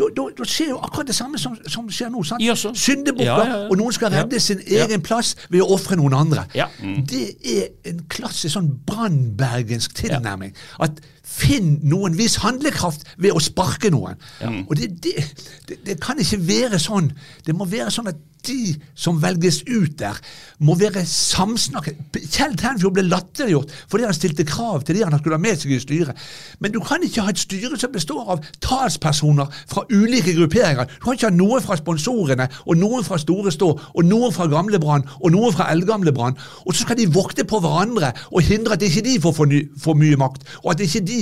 Da, 0.00 0.06
da, 0.16 0.24
da 0.38 0.46
skjer 0.48 0.70
jo 0.72 0.78
akkurat 0.80 1.10
det 1.10 1.14
samme 1.18 1.36
som, 1.42 1.56
som 1.68 1.88
skjer 1.92 2.08
nå. 2.14 2.22
sant? 2.24 2.40
Ja. 2.44 2.54
Syndebukker, 2.56 3.26
Ja, 3.26 3.36
ja, 3.44 3.58
ja. 3.58 3.68
og 3.68 3.76
noen 3.80 3.92
skal 3.92 4.14
redde 4.14 4.40
sin 4.40 4.62
egen 4.64 5.02
plass 5.04 5.34
ved 5.52 5.60
å 5.60 5.68
ofre 5.76 5.98
noen 6.00 6.16
andre. 6.16 6.46
Ja. 6.56 6.70
Det 6.80 7.24
er 7.44 7.68
en 7.92 8.00
klassisk 8.08 8.54
sånn 8.56 8.70
brannbergensk 8.88 9.92
tilnærming. 10.00 10.54
At 10.80 11.02
finn 11.30 11.76
noen 11.86 12.16
viss 12.18 12.40
handlekraft 12.42 13.06
ved 13.16 13.36
å 13.36 13.42
sparke 13.42 13.92
noen. 13.92 14.18
Og 14.66 14.74
det, 14.78 14.90
det, 15.04 15.26
det, 15.68 15.78
det 15.86 16.00
kan 16.02 16.18
ikke 16.20 16.40
være 16.42 16.80
sånn. 16.82 17.12
Det 17.46 17.54
må 17.56 17.68
være 17.70 17.92
sånn 17.94 18.10
at 18.10 18.18
de 18.46 18.74
som 18.94 19.18
velges 19.22 19.62
ut 19.68 19.98
der, 19.98 20.16
må 20.60 20.74
være 20.78 21.02
samsnakket. 21.08 21.98
Kjell 22.30 22.56
Tenfjord 22.58 22.96
ble 22.96 23.04
latterliggjort 23.08 23.72
fordi 23.90 24.06
han 24.06 24.16
stilte 24.16 24.46
krav 24.48 24.84
til 24.84 24.98
de 24.98 25.04
han 25.04 25.16
skulle 25.20 25.38
ha 25.38 25.42
med 25.42 25.60
seg 25.60 25.74
i 25.74 25.80
styret. 25.82 26.18
Men 26.60 26.74
du 26.74 26.80
kan 26.84 27.02
ikke 27.04 27.24
ha 27.24 27.32
et 27.32 27.40
styre 27.40 27.78
som 27.80 27.92
består 27.92 28.34
av 28.34 28.44
talspersoner 28.64 29.48
fra 29.70 29.84
ulike 29.90 30.34
grupperinger. 30.36 30.88
Du 30.88 31.06
kan 31.06 31.18
ikke 31.18 31.30
ha 31.30 31.36
noen 31.36 31.64
fra 31.64 31.78
sponsorene, 31.80 32.48
og 32.66 32.80
noen 32.80 33.06
fra 33.06 33.18
Store 33.20 33.52
Stå, 33.54 33.70
og 33.94 34.06
noen 34.06 34.34
fra 34.34 34.48
Gamle 34.50 34.80
Brann, 34.82 35.06
og 35.20 35.32
noen 35.34 35.54
fra 35.56 35.70
Eldgamle 35.72 36.12
Brann. 36.16 36.38
Og 36.66 36.74
så 36.74 36.84
skal 36.84 37.00
de 37.00 37.08
vokte 37.12 37.46
på 37.48 37.60
hverandre 37.62 38.12
og 38.30 38.44
hindre 38.46 38.76
at 38.76 38.84
ikke 38.84 39.04
de 39.06 39.16
får 39.22 39.36
for, 39.36 39.50
ny, 39.50 39.64
for 39.80 39.98
mye 39.98 40.18
makt, 40.20 40.46
og 40.62 40.74
at 40.74 40.84
ikke 40.84 41.04
de 41.08 41.19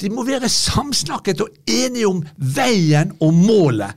De 0.00 0.08
må 0.12 0.24
være 0.24 0.48
samsnakket 0.48 1.40
og 1.44 1.48
enige 1.68 2.08
om 2.08 2.22
veien 2.56 3.12
og 3.20 3.34
målet. 3.36 3.92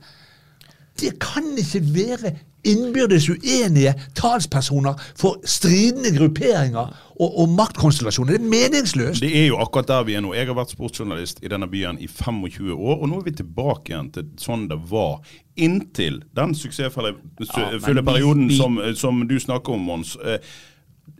Det 1.00 1.16
kan 1.20 1.46
ikke 1.58 1.80
være 1.94 2.34
innbyrdes 2.64 3.26
uenige 3.28 3.90
talspersoner 4.16 4.94
for 5.20 5.36
stridende 5.44 6.12
grupperinger 6.16 6.92
og, 7.20 7.38
og 7.42 7.48
maktkonstellasjoner. 7.58 8.36
Det 8.36 8.40
er 8.40 8.52
meningsløst. 8.52 9.20
Det 9.20 9.32
er 9.42 9.46
jo 9.50 9.58
akkurat 9.60 9.88
der 9.90 10.06
vi 10.08 10.14
er 10.16 10.22
nå. 10.24 10.30
Jeg 10.36 10.48
har 10.48 10.56
vært 10.56 10.72
sportsjournalist 10.72 11.42
i 11.44 11.50
denne 11.52 11.68
byen 11.68 11.98
i 12.00 12.08
25 12.08 12.72
år, 12.72 13.02
og 13.02 13.10
nå 13.10 13.18
er 13.20 13.26
vi 13.28 13.34
tilbake 13.42 13.92
igjen 13.92 14.08
til 14.16 14.30
sånn 14.40 14.64
det 14.70 14.78
var. 14.90 15.18
Inntil 15.60 16.22
den 16.36 16.54
suksessfulle 16.56 17.12
Ja, 17.52 17.68
vi- 17.76 18.00
perioden 18.06 18.48
vi- 18.48 18.56
som, 18.56 18.80
som 18.96 19.20
du 19.28 19.36
snakker 19.40 19.76
om, 19.76 19.84
Mons. 19.90 20.16
Eh, 20.24 20.38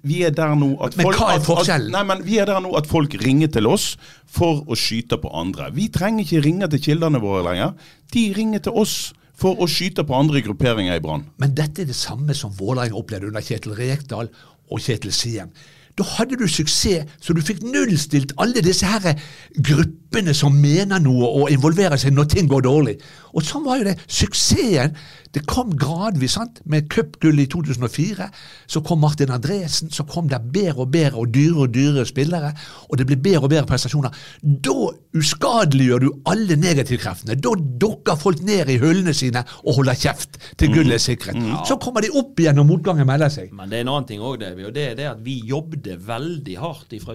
Vi 0.05 0.23
er 0.27 0.31
der 0.37 0.55
nå 0.55 0.75
at 0.85 0.97
Men 0.99 1.07
folk, 1.07 1.17
hva 1.17 1.29
er 1.33 1.41
at- 1.41 1.69
at, 1.69 1.91
nei, 1.91 2.03
men 2.05 2.23
vi 2.27 2.39
er 2.39 2.47
der 2.47 2.61
nå 2.61 2.75
at 2.77 2.87
folk 2.87 3.15
ringer 3.25 3.49
til 3.49 3.67
oss 3.67 3.97
for 4.27 4.61
å 4.69 4.77
skyte 4.77 5.17
på 5.21 5.31
andre. 5.33 5.71
Vi 5.73 5.89
trenger 5.89 6.25
ikke 6.25 6.43
ringe 6.45 6.69
til 6.71 6.79
kildene 6.81 7.21
våre 7.21 7.43
lenger. 7.47 7.75
De 8.13 8.33
ringer 8.37 8.59
til 8.61 8.73
oss 8.73 9.13
for 9.35 9.57
å 9.57 9.67
skyte 9.67 10.05
på 10.07 10.15
andre 10.15 10.43
grupperinger 10.43 10.95
i 10.97 11.01
Brann. 11.01 11.25
Men 11.39 11.55
dette 11.55 11.83
er 11.83 11.87
det 11.87 11.97
samme 11.97 12.35
som 12.37 12.53
Vålerenga 12.53 12.95
opplevde 12.95 13.29
under 13.33 13.41
Kjetil 13.41 13.75
Rekdal 13.77 14.29
og 14.71 14.79
Kjetil 14.79 15.11
Siem. 15.13 15.51
Da 15.99 16.07
hadde 16.17 16.39
du 16.41 16.47
suksess, 16.51 17.11
så 17.23 17.35
du 17.35 17.43
fikk 17.45 17.63
nullstilt 17.63 18.35
alle 18.43 18.63
disse 18.65 18.89
her 18.89 19.15
gruppene 19.55 20.35
som 20.35 20.57
mener 20.59 21.03
noe 21.03 21.29
og 21.43 21.53
involverer 21.55 22.01
seg 22.01 22.17
når 22.17 22.33
ting 22.33 22.51
går 22.51 22.65
dårlig. 22.67 22.97
Og 23.35 23.47
sånn 23.47 23.67
var 23.67 23.79
jo 23.79 23.87
det. 23.91 23.99
Suksessen 24.11 24.95
det 25.35 25.43
kom 25.51 25.73
gradvis. 25.75 26.37
sant? 26.37 26.61
Med 26.71 26.87
cupgull 26.91 27.41
i 27.43 27.47
2004 27.51 28.29
så 28.71 28.81
kom 28.87 29.01
Martin 29.03 29.33
Andresen, 29.35 29.91
så 29.91 30.05
kom 30.07 30.29
det 30.31 30.39
bedre 30.55 30.85
og 30.85 30.93
bedre 30.95 31.25
og 31.25 31.33
dyrere 31.35 31.67
og 31.67 31.75
dyrere 31.75 32.07
spillere, 32.07 32.53
og 32.89 32.99
det 32.99 33.07
ble 33.09 33.17
bedre 33.19 33.43
og 33.43 33.51
bedre 33.51 33.67
prestasjoner. 33.67 34.15
Da 34.43 34.77
uskadeliggjør 35.15 36.05
du 36.05 36.09
alle 36.31 36.57
negativkreftene. 36.59 37.37
Da 37.39 37.55
dukker 37.83 38.19
folk 38.19 38.43
ned 38.47 38.71
i 38.71 38.79
hullene 38.83 39.15
sine 39.15 39.43
og 39.65 39.81
holder 39.81 39.99
kjeft 39.99 40.39
til 40.59 40.73
gullet 40.75 40.99
er 41.01 41.03
sikret. 41.03 41.39
Så 41.69 41.79
kommer 41.83 42.05
de 42.05 42.13
opp 42.15 42.39
igjen 42.41 42.59
når 42.59 42.69
motgangen 42.71 43.09
melder 43.09 43.33
seg. 43.35 43.51
Men 43.55 43.71
det 43.71 43.81
er 43.81 43.87
en 43.87 43.95
annen 43.97 44.09
ting 44.09 44.23
òg, 44.23 44.39
og 44.39 44.75
det 44.75 44.87
er 44.93 44.99
det 44.99 45.11
at 45.11 45.23
vi 45.25 45.41
jobbet 45.51 45.84
veldig 46.07 46.57
hardt 46.59 46.95
fra 47.05 47.15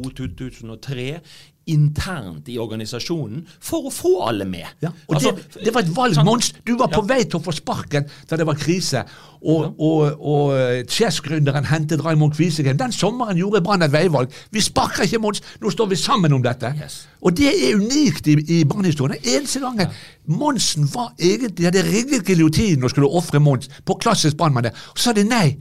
2002-2003 0.00 1.20
internt 1.70 2.48
i 2.50 2.56
organisasjonen 2.58 3.44
for 3.62 3.84
å 3.86 3.90
få 3.94 4.10
alle 4.26 4.46
med. 4.48 4.66
Ja, 4.82 4.88
og 5.06 5.14
Altså, 5.14 5.30
det, 5.36 5.64
det 5.68 5.74
var 5.74 5.84
et 5.84 5.90
valg, 5.94 6.14
sånn- 6.16 6.24
Mons. 6.26 6.48
Du 6.66 6.72
var 6.76 6.88
på 6.88 7.02
Ja. 7.04 7.14
vei 7.14 7.24
til 7.24 7.38
å 7.38 7.42
få 7.44 7.52
sparken 7.54 8.08
da 8.28 8.36
det 8.36 8.46
var 8.46 8.54
krise. 8.58 9.04
Og, 9.42 9.74
og, 9.78 10.18
og 10.20 10.52
eh, 10.58 10.82
Chess-gründeren 10.88 11.64
hentet 11.64 12.02
Raymond 12.04 12.34
Kvisegren. 12.34 12.76
Den 12.76 12.92
sommeren 12.92 13.36
gjorde 13.38 13.62
Brann 13.62 13.82
et 13.82 13.92
veivalg. 13.92 14.32
Vi 14.50 14.60
sparker 14.60 15.04
ikke, 15.04 15.20
Mons. 15.20 15.42
Nå 15.60 15.70
står 15.70 15.86
vi 15.92 15.96
sammen 15.96 16.32
om 16.32 16.42
dette. 16.42 16.74
Yes. 16.82 17.06
Og 17.22 17.36
det 17.36 17.46
er 17.52 17.76
unikt 17.76 18.26
i, 18.26 18.34
i 18.60 18.64
Brann-historien. 18.64 19.20
Eneste 19.22 19.60
gangen 19.60 19.88
Monsen 20.26 20.88
var 20.94 21.12
egentlig 21.18 21.56
De 21.56 21.64
hadde 21.64 21.82
rigget 21.86 22.24
giljotinen 22.26 22.84
og 22.84 22.90
skulle 22.90 23.06
ofre 23.08 23.38
Mons 23.40 23.68
på 23.84 23.94
klassisk 24.00 24.36
brannmann. 24.36 24.72
Så 24.96 25.02
sa 25.10 25.12
de 25.12 25.24
nei. 25.24 25.56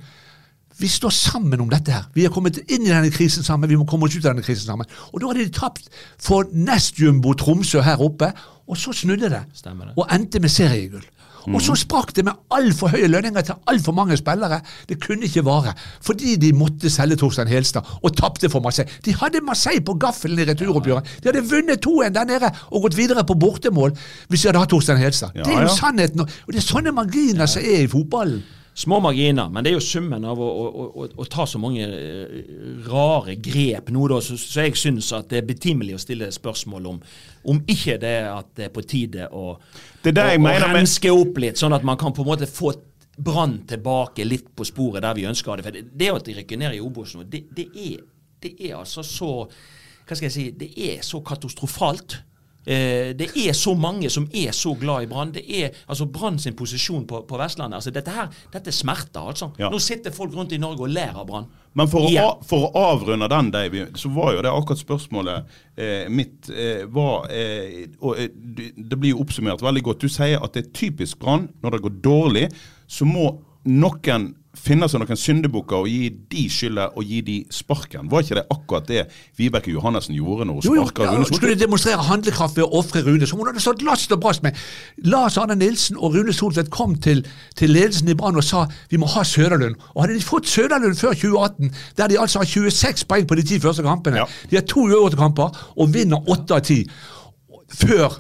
Vi 0.80 0.88
står 0.88 1.12
sammen 1.12 1.60
om 1.62 1.70
dette 1.72 1.92
her. 1.92 2.08
Vi 2.16 2.24
har 2.24 2.34
kommet 2.34 2.62
inn 2.68 2.86
i 2.88 2.92
denne 2.92 3.12
krisen 3.12 3.44
sammen. 3.44 3.70
Vi 3.70 3.78
må 3.80 3.88
komme 3.90 4.08
oss 4.08 4.16
ut 4.16 4.24
av 4.24 4.32
denne 4.32 4.46
krisen 4.46 4.70
sammen. 4.70 4.88
Og 5.12 5.22
da 5.22 5.32
hadde 5.32 5.44
de 5.44 5.54
tapt 5.56 5.90
for 6.24 6.48
nestjumbo 6.56 7.36
Tromsø 7.40 7.84
her 7.84 8.02
oppe, 8.04 8.32
og 8.70 8.78
så 8.78 8.94
snudde 8.96 9.32
det. 9.34 9.44
Stemmer 9.60 9.90
det. 9.90 9.98
Og 10.00 10.08
endte 10.14 10.40
med 10.40 10.54
seriegull. 10.54 11.06
Og 11.48 11.62
så 11.64 11.74
sprakk 11.80 12.12
det 12.16 12.26
med 12.28 12.38
altfor 12.54 12.92
høye 12.94 13.08
lønninger 13.10 13.46
til 13.48 13.56
altfor 13.72 13.96
mange 13.96 14.18
spillere. 14.20 14.60
Det 14.90 15.00
kunne 15.02 15.26
ikke 15.26 15.46
vare. 15.46 15.74
Fordi 16.06 16.36
de 16.42 16.52
måtte 16.54 16.92
selge 16.94 17.18
Torstein 17.20 17.50
Helstad 17.50 17.88
og 18.04 18.14
tapte 18.18 18.52
for 18.52 18.62
Marseille. 18.62 18.92
De 19.06 19.16
hadde 19.16 19.42
Marseille 19.46 19.82
på 19.86 19.96
gaffelen 20.02 20.40
i 20.40 20.46
returoppgjøret. 20.52 21.16
De 21.24 21.32
hadde 21.32 21.46
vunnet 21.50 21.86
2-1 21.86 22.14
der 22.18 22.30
nede 22.30 22.52
og 22.70 22.86
gått 22.86 22.98
videre 22.98 23.26
på 23.26 23.38
bortemål 23.40 23.96
hvis 24.28 24.42
de 24.42 24.52
hadde 24.52 24.64
hatt 24.66 24.70
Torstein 24.76 25.02
Helstad. 25.02 25.36
Ja, 25.36 25.44
det 25.48 25.56
er 25.56 25.66
jo 25.66 25.72
ja. 25.72 25.76
sannheten. 25.80 26.26
Og 26.28 26.54
det 26.54 26.62
er 26.62 26.68
sånne 26.68 26.94
marginer 26.96 27.50
som 27.50 27.66
er 27.66 27.86
i 27.86 27.92
fotballen. 27.92 28.44
Små 28.80 29.02
marginer, 29.04 29.50
men 29.52 29.66
det 29.66 29.74
er 29.74 29.76
jo 29.76 29.84
summen 29.84 30.24
av 30.24 30.40
å, 30.40 30.46
å, 30.48 30.84
å, 30.88 31.08
å 31.20 31.26
ta 31.28 31.44
så 31.50 31.60
mange 31.60 31.84
eh, 31.84 32.36
rare 32.88 33.36
grep 33.36 33.90
nå, 33.92 34.06
da, 34.08 34.22
så, 34.24 34.38
så 34.40 34.64
jeg 34.70 34.78
syns 34.80 35.10
at 35.18 35.28
det 35.34 35.42
er 35.42 35.50
betimelig 35.50 35.98
å 35.98 36.00
stille 36.00 36.30
spørsmål 36.32 36.88
om 36.94 37.02
om 37.52 37.60
ikke 37.72 37.98
det 38.00 38.14
er 38.22 38.30
at 38.32 38.54
det 38.56 38.70
er 38.70 38.72
på 38.76 38.84
tide 38.88 39.28
å, 39.36 39.58
Det 40.04 40.14
det 40.16 40.26
renske 40.40 41.12
opp 41.12 41.42
litt, 41.44 41.60
sånn 41.60 41.76
at 41.76 41.84
man 41.88 42.00
kan 42.00 42.16
på 42.16 42.24
en 42.24 42.32
måte 42.32 42.48
få 42.48 42.72
Brann 43.20 43.58
tilbake 43.68 44.24
litt 44.24 44.48
på 44.56 44.64
sporet 44.64 45.04
der 45.04 45.18
vi 45.18 45.28
ønsker 45.28 45.60
det. 45.60 45.66
For 45.66 45.76
det, 45.76 45.82
det 45.92 46.12
at 46.14 46.28
de 46.30 46.38
rykker 46.38 46.60
ned 46.62 46.78
i 46.78 46.80
Obos 46.80 47.18
nå, 47.18 47.26
det, 47.28 47.50
det, 47.56 47.66
er, 47.76 48.06
det 48.40 48.54
er 48.70 48.78
altså 48.80 49.04
så 49.04 49.32
Hva 50.08 50.16
skal 50.16 50.30
jeg 50.30 50.36
si 50.38 50.46
Det 50.56 50.70
er 50.88 51.04
så 51.06 51.20
katastrofalt. 51.26 52.16
Eh, 52.66 53.16
det 53.18 53.30
er 53.40 53.54
så 53.56 53.74
mange 53.74 54.10
som 54.12 54.28
er 54.36 54.52
så 54.56 54.74
glad 54.80 55.06
i 55.06 55.10
Brann. 55.10 55.32
Det 55.34 55.46
er 55.48 55.72
altså 55.88 56.06
Brann 56.12 56.40
sin 56.40 56.58
posisjon 56.60 57.06
på, 57.08 57.24
på 57.28 57.40
Vestlandet. 57.40 57.80
altså 57.80 57.94
Dette 57.96 58.14
her, 58.14 58.28
dette 58.54 58.74
smerter, 58.76 59.22
altså. 59.32 59.52
Ja. 59.60 59.72
Nå 59.72 59.80
sitter 59.80 60.14
folk 60.16 60.36
rundt 60.36 60.54
i 60.54 60.62
Norge 60.62 60.86
og 60.86 60.94
ler 60.94 61.16
av 61.16 61.28
Brann. 61.30 61.48
Men 61.78 61.88
for 61.88 62.08
å, 62.10 62.26
for 62.50 62.68
å 62.68 62.84
avrunde 62.96 63.30
den, 63.30 63.52
Davy, 63.54 63.84
så 63.98 64.10
var 64.14 64.34
jo 64.34 64.42
det 64.44 64.52
akkurat 64.52 64.82
spørsmålet 64.82 65.60
eh, 65.78 66.08
mitt 66.12 66.50
eh, 66.50 66.84
var 66.90 67.30
eh, 67.30 67.86
og, 68.02 68.18
eh, 68.18 68.32
Det 68.34 68.98
blir 68.98 69.14
jo 69.14 69.22
oppsummert 69.24 69.62
veldig 69.64 69.86
godt. 69.86 70.04
Du 70.04 70.12
sier 70.12 70.42
at 70.42 70.58
det 70.58 70.66
er 70.66 70.74
typisk 70.74 71.22
Brann. 71.22 71.48
Når 71.62 71.78
det 71.78 71.84
går 71.86 71.96
dårlig, 72.04 72.48
så 72.90 73.06
må 73.08 73.32
noen 73.70 74.32
finne 74.60 74.88
seg 74.92 75.02
noen 75.02 75.18
syndebukker 75.20 75.80
og 75.84 75.88
gi 75.90 76.10
de 76.32 76.44
skylda 76.52 76.90
og 77.00 77.06
gi 77.08 77.22
de 77.26 77.36
sparken. 77.54 78.10
Var 78.12 78.26
ikke 78.26 78.38
det 78.40 78.44
akkurat 78.54 78.88
det 78.90 79.04
Vibeke 79.40 79.72
Johannessen 79.74 80.16
gjorde 80.18 80.46
når 80.50 80.60
hun 80.60 80.68
Jo, 80.68 80.76
sparka 80.86 81.08
ja, 81.08 81.14
Rune 81.16 81.26
Skulle 81.26 81.40
Soltvedt? 81.40 81.60
de 81.60 81.66
demonstrere 81.66 82.06
handlekraft 82.10 82.58
ved 82.60 82.66
å 82.68 82.82
ofre 82.82 83.04
Rune, 83.08 83.28
som 83.30 83.40
hun 83.42 83.50
hadde 83.52 83.64
stått 83.64 83.82
last 83.88 84.12
og 84.16 84.22
brast 84.24 84.44
med. 84.46 84.58
Lars 85.10 85.38
Arne 85.42 85.56
Nilsen 85.60 85.98
og 85.98 86.16
Rune 86.18 86.34
Soltvedt 86.36 86.70
kom 86.76 86.96
til, 87.02 87.24
til 87.60 87.74
ledelsen 87.74 88.10
i 88.12 88.18
Brann 88.20 88.38
og 88.40 88.44
sa 88.46 88.66
vi 88.92 89.00
må 89.02 89.10
ha 89.16 89.24
Søderlund. 89.26 89.76
Og 89.96 90.04
hadde 90.06 90.18
de 90.20 90.26
fått 90.26 90.50
Søderlund 90.52 91.00
før 91.00 91.14
2018, 91.16 91.74
der 91.98 92.12
de 92.14 92.20
altså 92.20 92.44
har 92.44 92.52
26 92.52 93.06
poeng 93.10 93.28
på 93.30 93.40
de 93.40 93.48
ti 93.50 93.60
første 93.64 93.86
kampene 93.86 94.22
Ja. 94.24 94.26
De 94.52 94.58
har 94.60 94.66
to 94.68 94.84
uavgjorte 94.88 95.18
kamper 95.20 95.56
og 95.80 95.94
vinner 95.94 96.20
åtte 96.30 96.58
av 96.58 96.66
ti. 96.68 96.82
Før 97.70 98.20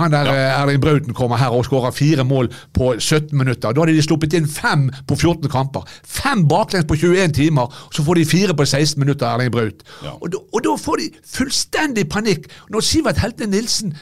han 0.00 0.12
der 0.14 0.30
ja. 0.30 0.46
Erling 0.62 0.80
Brauten 0.82 1.14
kommer 1.14 1.36
her 1.40 1.54
og 1.56 1.64
skårer 1.68 1.94
fire 1.96 2.24
mål 2.24 2.48
på 2.76 2.92
17 2.98 3.36
minutter. 3.38 3.72
Da 3.72 3.80
hadde 3.84 3.94
de 3.96 4.02
sluppet 4.04 4.34
inn 4.38 4.48
fem 4.50 4.88
på 5.08 5.16
14 5.20 5.48
kamper. 5.52 5.84
Fem 6.04 6.46
baklengs 6.50 6.88
på 6.90 6.96
21 7.00 7.32
timer, 7.36 7.70
så 7.94 8.04
får 8.06 8.20
de 8.20 8.24
fire 8.30 8.54
på 8.56 8.64
16 8.66 8.98
minutter, 9.00 9.26
Erling 9.30 9.52
Braut. 9.54 9.84
Ja. 10.04 10.16
Og, 10.20 10.30
da- 10.32 10.42
og 10.52 10.64
da 10.66 10.76
får 10.80 10.96
de 11.04 11.10
fullstendig 11.36 12.08
panikk. 12.12 12.48
Når 12.70 12.80
Sivert 12.86 13.18
Heltene 13.22 13.50
Nilsen 13.56 13.94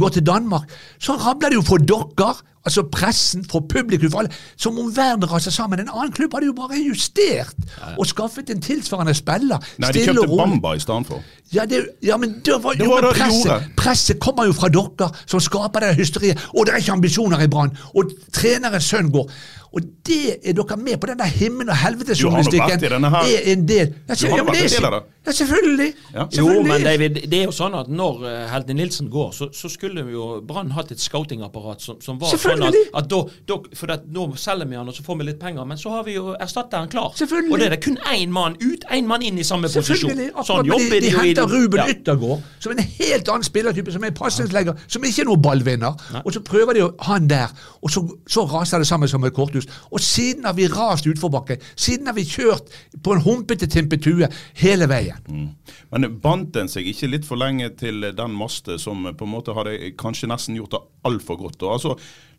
går 0.00 0.08
til 0.08 0.26
Danmark, 0.26 0.70
så 0.98 1.16
rabler 1.16 1.48
det 1.52 1.58
jo 1.58 1.62
for 1.66 1.76
dere, 1.82 2.34
altså 2.66 2.82
pressen, 2.92 3.44
for 3.50 3.62
publikum, 3.68 4.10
for 4.10 4.18
alle, 4.24 4.30
som 4.56 4.78
om 4.78 4.88
verden 4.96 5.28
raser 5.30 5.54
sammen. 5.54 5.80
En 5.80 5.90
annen 5.92 6.12
klubb 6.12 6.34
hadde 6.34 6.48
jo 6.48 6.54
bare 6.56 6.80
justert 6.82 7.54
og 7.98 8.06
skaffet 8.06 8.50
en 8.50 8.62
tilsvarende 8.62 9.14
spiller. 9.14 9.62
Nei, 9.78 9.92
de 9.94 10.06
kjøpte. 10.08 10.26
Bamba 10.36 10.74
i 10.74 10.82
stedet 10.82 11.06
for. 11.06 11.22
Ja, 11.54 11.64
det, 11.70 11.84
ja, 12.02 12.16
men 12.16 12.40
det 12.44 12.56
var, 12.62 12.74
Det 12.74 12.88
jo, 12.88 12.90
var 12.96 13.06
men 13.06 13.14
presset, 13.20 13.68
presset 13.78 14.18
kommer 14.20 14.48
jo 14.48 14.56
fra 14.56 14.68
dere, 14.72 15.10
som 15.26 15.40
skaper 15.40 15.86
det 15.86 15.94
hysteriet. 16.00 16.42
Og 16.56 16.66
det 16.66 16.74
er 16.74 16.82
ikke 16.82 16.96
ambisjoner 16.98 17.44
i 17.46 17.48
Brann. 17.52 17.76
Og 17.94 18.10
trenerens 18.34 18.90
sønn 18.90 19.12
går. 19.14 19.30
Og 19.76 19.82
det 20.08 20.38
er 20.40 20.54
dere 20.56 20.76
med 20.80 20.96
på 21.00 21.10
den 21.10 21.18
der 21.20 21.28
himmel- 21.28 21.68
og 21.68 21.76
Du 21.76 22.30
har 22.30 22.42
nå 22.42 22.50
vært 22.50 22.82
i 22.82 22.88
denne 22.88 23.10
her- 23.10 23.26
er 23.28 23.52
en 23.52 23.66
del. 23.68 23.94
Ja, 24.08 24.14
ja, 24.36 24.42
men 24.42 24.54
det 24.54 24.72
er- 24.72 24.86
av 24.86 24.92
det. 24.92 25.02
Ja, 25.26 25.32
selvfølgelig. 25.32 25.94
Jo, 26.38 26.62
men 26.62 26.82
David, 26.84 27.14
det 27.30 27.34
er 27.40 27.44
jo 27.44 27.50
sånn 27.50 27.74
at 27.74 27.88
når 27.90 28.20
uh, 28.22 28.48
Helte 28.52 28.74
Nilsen 28.74 29.08
går, 29.10 29.32
så, 29.34 29.48
så 29.52 29.68
skulle 29.68 30.04
jo 30.12 30.40
Brann 30.46 30.70
hatt 30.70 30.92
et 30.94 31.00
scoutingapparat 31.02 31.82
som, 31.82 31.96
som 32.00 32.20
var 32.20 32.30
sånn 32.38 32.62
at, 32.62 32.76
at 32.94 33.08
da, 33.10 33.18
da, 33.48 33.56
For 33.74 33.90
at 33.90 34.06
nå 34.06 34.28
selger 34.38 34.68
vi 34.70 34.78
han, 34.78 34.86
og 34.86 34.94
så 34.94 35.02
får 35.02 35.18
vi 35.18 35.24
litt 35.24 35.40
penger, 35.42 35.66
men 35.66 35.80
så 35.80 35.90
har 35.96 36.04
vi 36.06 36.14
jo 36.14 36.36
erstatteren 36.38 36.88
klar. 36.92 37.10
Selvfølgelig. 37.18 37.52
Og 37.52 37.58
det 37.58 37.66
er 37.66 37.74
det 37.74 37.80
kun 37.84 37.98
én 38.14 38.30
mann 38.30 38.54
ut, 38.62 38.86
én 38.94 39.10
mann 39.10 39.24
inn 39.26 39.40
i 39.42 39.46
samme 39.46 39.66
posisjon. 39.66 40.14
Selvfølgelig. 40.14 40.46
Sånn 40.46 40.70
jobber 40.70 40.94
de, 40.94 41.00
de 41.00 41.10
jo 41.10 41.18
i 41.18 41.26
henter 41.26 41.50
Ruben 41.50 41.82
ja. 41.82 41.88
Yttergård, 41.90 42.46
som 42.62 42.76
en 42.76 42.84
helt 42.86 43.32
annen 43.34 43.48
spillertype, 43.50 43.92
som 43.96 44.06
er 44.06 44.14
pasningslegger, 44.14 44.78
som 44.86 45.04
ikke 45.10 45.24
er 45.24 45.30
noen 45.32 45.42
ballvinner. 45.42 46.06
Og 46.22 46.30
så 46.38 46.44
prøver 46.46 46.78
de 46.78 46.86
han 47.10 47.26
der, 47.26 47.50
og 47.82 47.90
så, 47.90 48.04
så 48.30 48.46
raser 48.46 48.78
det 48.78 48.86
sammen 48.86 49.10
som 49.10 49.26
et 49.26 49.34
korthus. 49.34 49.65
Og 49.90 50.02
siden 50.02 50.46
har 50.48 50.56
vi 50.58 50.68
rast 50.72 51.08
utforbakke. 51.08 51.58
Siden 51.74 52.10
har 52.10 52.16
vi 52.16 52.26
kjørt 52.28 52.72
på 53.02 53.14
en 53.14 53.24
humpete 53.24 53.68
timpetue 53.70 54.28
hele 54.60 54.88
veien. 54.90 55.50
Men 55.90 56.08
bandt 56.22 56.54
den 56.56 56.70
seg 56.72 56.88
ikke 56.90 57.10
litt 57.12 57.28
for 57.28 57.40
lenge 57.40 57.70
til 57.80 58.10
den 58.16 58.36
maste 58.36 58.78
som 58.82 59.06
på 59.06 59.26
en 59.26 59.34
måte 59.34 59.56
hadde 59.56 59.92
kanskje 59.98 60.30
nesten 60.30 60.58
gjort 60.58 60.76
det 60.76 60.84
altfor 61.06 61.40
godt? 61.40 61.62
Og 61.62 61.76
altså, 61.78 61.96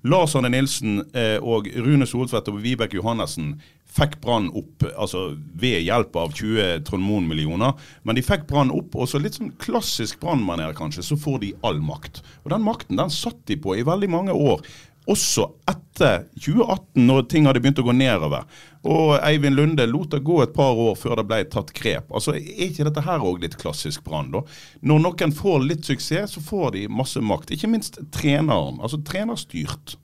Lars 0.08 0.36
Arne 0.38 0.52
Nilsen 0.54 1.02
eh, 1.18 1.38
og 1.42 1.68
Rune 1.74 2.06
Soltvedt 2.08 2.52
og 2.52 2.62
Vibeke 2.64 3.00
Johannessen 3.00 3.56
fikk 3.98 4.18
Brann 4.22 4.50
opp 4.56 4.86
altså 4.94 5.32
ved 5.58 5.82
hjelp 5.86 6.16
av 6.20 6.34
20 6.36 6.84
Trond 6.88 7.04
Moen-millioner. 7.04 7.74
Men 8.06 8.18
de 8.18 8.24
fikk 8.26 8.46
Brann 8.50 8.72
opp, 8.74 8.96
og 8.96 9.10
så 9.10 9.22
litt 9.22 9.40
sånn 9.40 9.54
klassisk 9.64 10.20
Brann-maner 10.22 10.76
kanskje, 10.78 11.06
så 11.08 11.18
får 11.20 11.40
de 11.44 11.54
all 11.66 11.82
makt. 11.84 12.22
Og 12.44 12.52
den 12.54 12.66
makten 12.66 13.00
den 13.00 13.14
satt 13.14 13.40
de 13.50 13.58
på 13.64 13.78
i 13.78 13.86
veldig 13.88 14.12
mange 14.12 14.36
år. 14.36 14.62
Også 15.08 15.46
etter 15.70 16.26
2018, 16.36 17.06
når 17.08 17.28
ting 17.32 17.48
hadde 17.48 17.62
begynt 17.64 17.80
å 17.80 17.86
gå 17.88 17.94
nedover. 17.96 18.48
Og 18.88 19.14
Eivind 19.18 19.56
Lunde 19.56 19.86
lot 19.88 20.12
det 20.12 20.20
gå 20.28 20.42
et 20.44 20.54
par 20.56 20.80
år 20.80 20.98
før 21.00 21.18
det 21.20 21.28
ble 21.30 21.40
tatt 21.52 21.72
grep. 21.76 22.12
Altså, 22.12 22.36
Er 22.36 22.68
ikke 22.68 22.88
dette 22.88 23.04
her 23.06 23.24
òg 23.24 23.40
litt 23.44 23.56
klassisk 23.60 24.04
Brann, 24.04 24.34
da? 24.36 24.44
Når 24.82 25.04
noen 25.06 25.36
får 25.36 25.64
litt 25.64 25.88
suksess, 25.88 26.36
så 26.36 26.44
får 26.44 26.76
de 26.76 26.84
masse 26.92 27.24
makt. 27.24 27.56
Ikke 27.56 27.72
minst 27.72 28.02
treneren. 28.16 28.82
Altså 28.84 29.00
trenerstyrt. 29.04 29.98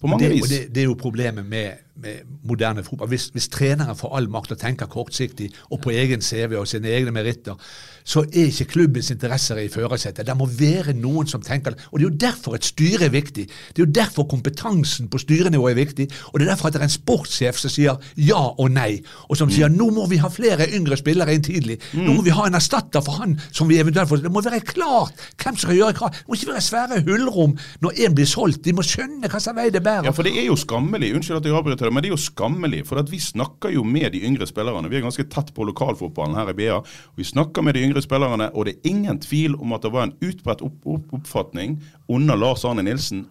På 0.00 0.08
mange 0.08 0.28
det, 0.28 0.34
vis. 0.38 0.48
det, 0.48 0.60
det 0.72 0.84
er 0.84 0.88
jo 0.88 0.96
problemet 0.96 1.44
med, 1.44 1.84
med 1.96 2.26
moderne 2.44 2.84
fotball. 2.84 3.08
Hvis, 3.08 3.28
hvis 3.34 3.48
treneren 3.48 3.96
får 3.96 4.16
all 4.16 4.28
makt 4.32 4.54
og 4.54 4.60
tenker 4.60 4.90
kortsiktig 4.90 5.50
og 5.70 5.80
på 5.84 5.90
egen 5.90 6.22
CV 6.22 6.56
og 6.58 6.68
sine 6.68 6.88
egne 6.88 7.12
meritter, 7.14 7.58
så 8.04 8.22
er 8.24 8.48
ikke 8.48 8.64
klubbens 8.72 9.10
interesser 9.12 9.60
i 9.60 9.68
førersetet. 9.68 10.26
Det 10.26 10.36
må 10.36 10.46
være 10.46 10.94
noen 10.96 11.28
som 11.28 11.42
tenker 11.44 11.74
det. 11.74 11.84
Og 11.92 11.98
Det 11.98 12.06
er 12.06 12.08
jo 12.08 12.16
derfor 12.24 12.56
et 12.56 12.64
styre 12.64 13.04
er 13.06 13.14
viktig. 13.14 13.46
Det 13.46 13.82
er 13.82 13.86
jo 13.86 13.92
derfor 13.92 14.24
kompetansen 14.30 15.08
på 15.08 15.20
styrenivå 15.20 15.68
er 15.70 15.78
viktig. 15.78 16.08
Og 16.32 16.40
det 16.40 16.46
er 16.46 16.52
derfor 16.54 16.68
at 16.68 16.74
det 16.74 16.80
er 16.80 16.88
en 16.88 16.94
sportssjef 16.94 17.60
som 17.60 17.72
sier 17.72 17.98
ja 18.16 18.40
og 18.40 18.70
nei, 18.72 19.02
og 19.28 19.36
som 19.38 19.50
sier 19.52 19.70
nå 19.70 19.90
må 19.94 20.06
vi 20.10 20.20
ha 20.22 20.30
flere 20.32 20.68
yngre 20.74 20.98
spillere 20.98 21.34
inn 21.34 21.44
tidlig. 21.44 21.78
Nå 21.94 22.16
må 22.16 22.24
vi 22.26 22.34
ha 22.34 22.46
en 22.48 22.58
erstatter 22.58 23.04
for 23.04 23.20
han 23.20 23.36
som 23.50 23.68
vi 23.70 23.78
eventuelt 23.82 24.08
får. 24.10 24.24
Det 24.24 24.32
må 24.32 24.42
være 24.44 24.62
klart 24.64 25.20
hvem 25.36 25.56
som 25.56 25.68
skal 25.68 25.78
gjøre 25.78 25.98
hva. 26.00 26.10
Det 26.14 26.26
må 26.28 26.38
ikke 26.38 26.52
være 26.54 26.66
svære 26.66 27.02
hullrom 27.06 27.56
når 27.84 28.02
én 28.06 28.16
blir 28.16 28.28
solgt. 28.28 28.64
De 28.64 28.74
må 28.76 28.84
skjønne 28.86 29.28
hva 29.28 29.38
slags 29.42 29.58
vei 29.60 29.68
det 29.74 29.84
bærer. 29.84 30.08
Ja, 30.08 30.14
for 30.16 30.26
det 30.26 30.34
er 30.38 30.48
jo 30.48 30.56
skammelig. 30.58 31.12
Unnskyld 31.16 31.40
at 31.42 31.48
jeg 31.50 31.56
avbryter 31.56 31.89
deg, 31.90 31.94
men 31.96 32.04
det 32.04 32.10
er 32.10 32.14
jo 32.14 32.22
skammelig. 32.22 32.84
For 32.88 33.02
vi 33.10 33.20
snakker 33.20 33.74
jo 33.74 33.84
med 33.84 34.12
de 34.14 34.22
yngre 34.26 34.48
spillerne. 34.48 34.88
Vi 34.90 35.00
er 35.00 35.04
ganske 35.04 35.26
tett 35.30 35.52
på 35.54 35.66
lokalfotballen 35.68 36.38
her 36.38 36.52
i 36.52 36.56
BA. 36.56 36.80
Vi 37.18 37.26
snakker 37.26 37.66
med 37.66 37.76
de 37.76 37.84
yngre 37.84 38.02
spillerne, 38.02 38.50
og 38.54 38.66
det 38.66 38.78
er 38.78 38.90
ingen 38.90 39.20
tvil 39.20 39.58
om 39.58 39.74
at 39.76 39.84
det 39.84 39.92
var 39.94 40.08
en 40.08 40.16
utbredt 40.20 40.64
opp 40.64 40.86
opp 40.86 41.14
oppfatning 41.20 41.80
under 42.08 42.38
Lars 42.38 42.64
Arne 42.64 42.86
Nilsen 42.86 43.26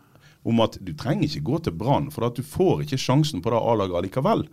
om 0.47 0.61
at 0.63 0.77
du 0.81 0.93
trenger 0.95 1.27
ikke 1.27 1.45
gå 1.45 1.57
til 1.65 1.75
Brann, 1.75 2.07
for 2.11 2.25
at 2.25 2.37
du 2.37 2.45
får 2.47 2.85
ikke 2.85 2.99
sjansen 3.01 3.41
på 3.43 3.51
det 3.51 3.59
A-laget 3.59 3.97
allikevel. 3.99 4.45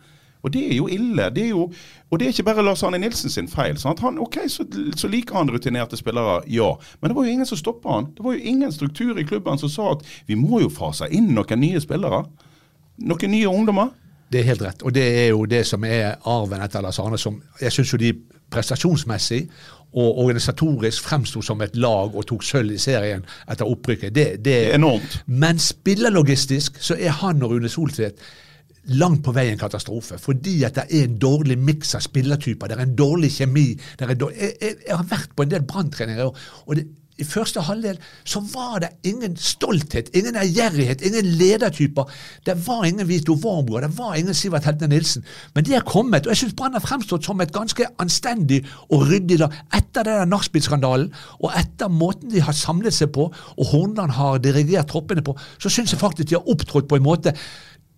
Og 0.44 0.52
det 0.52 0.62
er 0.68 0.76
jo 0.76 0.86
ille. 0.92 1.30
det 1.34 1.42
er 1.42 1.48
jo, 1.48 1.70
Og 2.10 2.18
det 2.18 2.26
er 2.26 2.34
ikke 2.34 2.46
bare 2.46 2.62
Lars 2.62 2.82
Arne 2.82 2.98
Nilsen 2.98 3.30
sin 3.30 3.48
feil. 3.48 3.78
Sant? 3.78 4.00
Han, 4.00 4.18
ok, 4.18 4.36
så, 4.48 4.66
så 4.94 5.08
liker 5.08 5.34
han 5.34 5.50
rutinerte 5.50 5.96
spillere, 5.96 6.42
ja. 6.46 6.76
Men 7.00 7.10
det 7.10 7.16
var 7.16 7.24
jo 7.24 7.32
ingen 7.32 7.46
som 7.46 7.58
stoppa 7.58 7.96
han. 7.96 8.12
Det 8.14 8.24
var 8.24 8.36
jo 8.36 8.44
ingen 8.44 8.72
struktur 8.72 9.18
i 9.18 9.24
klubben 9.26 9.58
som 9.58 9.72
sa 9.72 9.92
at 9.96 10.04
vi 10.26 10.38
må 10.38 10.60
jo 10.62 10.70
fase 10.70 11.08
inn 11.10 11.32
noen 11.34 11.62
nye 11.62 11.80
spillere. 11.82 12.24
Noen 12.98 13.32
nye 13.32 13.48
ungdommer. 13.48 13.92
Det 14.32 14.40
er 14.40 14.48
helt 14.50 14.62
rett. 14.66 14.82
Og 14.82 14.94
det 14.94 15.04
er 15.06 15.28
jo 15.30 15.44
det 15.46 15.62
som 15.68 15.84
er 15.86 16.16
arven 16.26 16.62
etter 16.64 16.82
Lars 16.82 16.98
Arne. 17.02 17.18
Som 17.18 17.38
jeg 17.60 17.74
syns 17.74 17.92
jo 17.92 18.00
de 18.00 18.12
prestasjonsmessig 18.50 19.44
og 19.96 20.18
organisatorisk 20.22 21.06
fremsto 21.06 21.42
som 21.42 21.62
et 21.64 21.76
lag 21.78 22.14
og 22.14 22.26
tok 22.28 22.42
sølv 22.44 22.74
i 22.74 22.80
serien 22.80 23.22
etter 23.48 23.68
opprykket. 23.68 24.14
Det, 24.14 24.26
det 24.44 24.56
Enormt. 24.74 25.20
Men 25.26 25.60
spillerlogistisk 25.62 26.80
så 26.82 26.98
er 26.98 27.14
han 27.22 27.42
og 27.42 27.54
Rune 27.54 27.70
Soltvedt 27.70 28.20
langt 28.98 29.24
på 29.26 29.32
vei 29.34 29.48
en 29.50 29.58
katastrofe. 29.58 30.18
Fordi 30.22 30.60
at 30.66 30.76
det 30.76 30.84
er 30.86 31.06
en 31.06 31.16
dårlig 31.22 31.56
miks 31.58 31.94
av 31.98 32.04
spillertyper. 32.04 32.70
Det 32.70 32.76
er 32.76 32.84
en 32.84 32.98
dårlig 32.98 33.32
kjemi. 33.38 33.68
Det 33.98 34.06
er 34.06 34.14
dårlig, 34.14 34.38
jeg, 34.42 34.54
jeg, 34.60 34.76
jeg 34.86 35.00
har 35.00 35.08
vært 35.10 35.34
på 35.36 35.46
en 35.46 35.54
del 35.54 35.66
branntreninger, 35.66 36.28
og, 36.28 36.36
og 36.66 36.78
det, 36.78 36.86
i 37.18 37.24
første 37.24 37.62
halvdel 37.64 37.98
så 38.28 38.42
var 38.52 38.80
det 38.84 38.90
ingen 39.08 39.36
stolthet, 39.40 40.10
ingen 40.14 40.36
ærgjerrighet, 40.36 41.00
ingen 41.00 41.24
ledertyper. 41.38 42.10
Det 42.46 42.56
var 42.66 42.84
ingen 42.84 43.08
Vito 43.08 43.34
Wormgård, 43.34 43.82
det 43.82 43.98
var 43.98 44.14
ingen 44.14 44.34
Sivert 44.34 44.64
Heltne 44.68 44.88
Nilsen. 44.92 45.24
Men 45.54 45.64
de 45.64 45.74
er 45.74 45.86
kommet, 45.86 46.26
og 46.26 46.34
jeg 46.34 46.42
syns 46.42 46.56
Brann 46.58 46.76
har 46.76 46.84
fremstått 46.84 47.24
som 47.24 47.40
et 47.40 47.54
ganske 47.54 47.88
anstendig 48.02 48.62
og 48.90 49.06
ryddig 49.08 49.40
lag 49.40 49.54
etter 49.74 50.04
den 50.04 50.20
der 50.20 50.30
nachspiel-skandalen, 50.32 51.12
og 51.40 51.56
etter 51.56 51.88
måten 51.92 52.32
de 52.32 52.44
har 52.44 52.56
samlet 52.56 52.94
seg 52.94 53.12
på, 53.16 53.30
og 53.32 53.70
Hornland 53.72 54.12
har 54.18 54.42
dirigert 54.44 54.92
troppene 54.92 55.24
på, 55.24 55.36
så 55.58 55.72
syns 55.72 55.96
jeg 55.96 56.02
faktisk 56.02 56.28
de 56.28 56.38
har 56.38 56.52
opptrådt 56.52 56.88
på 56.88 57.00
en 57.00 57.06
måte 57.06 57.32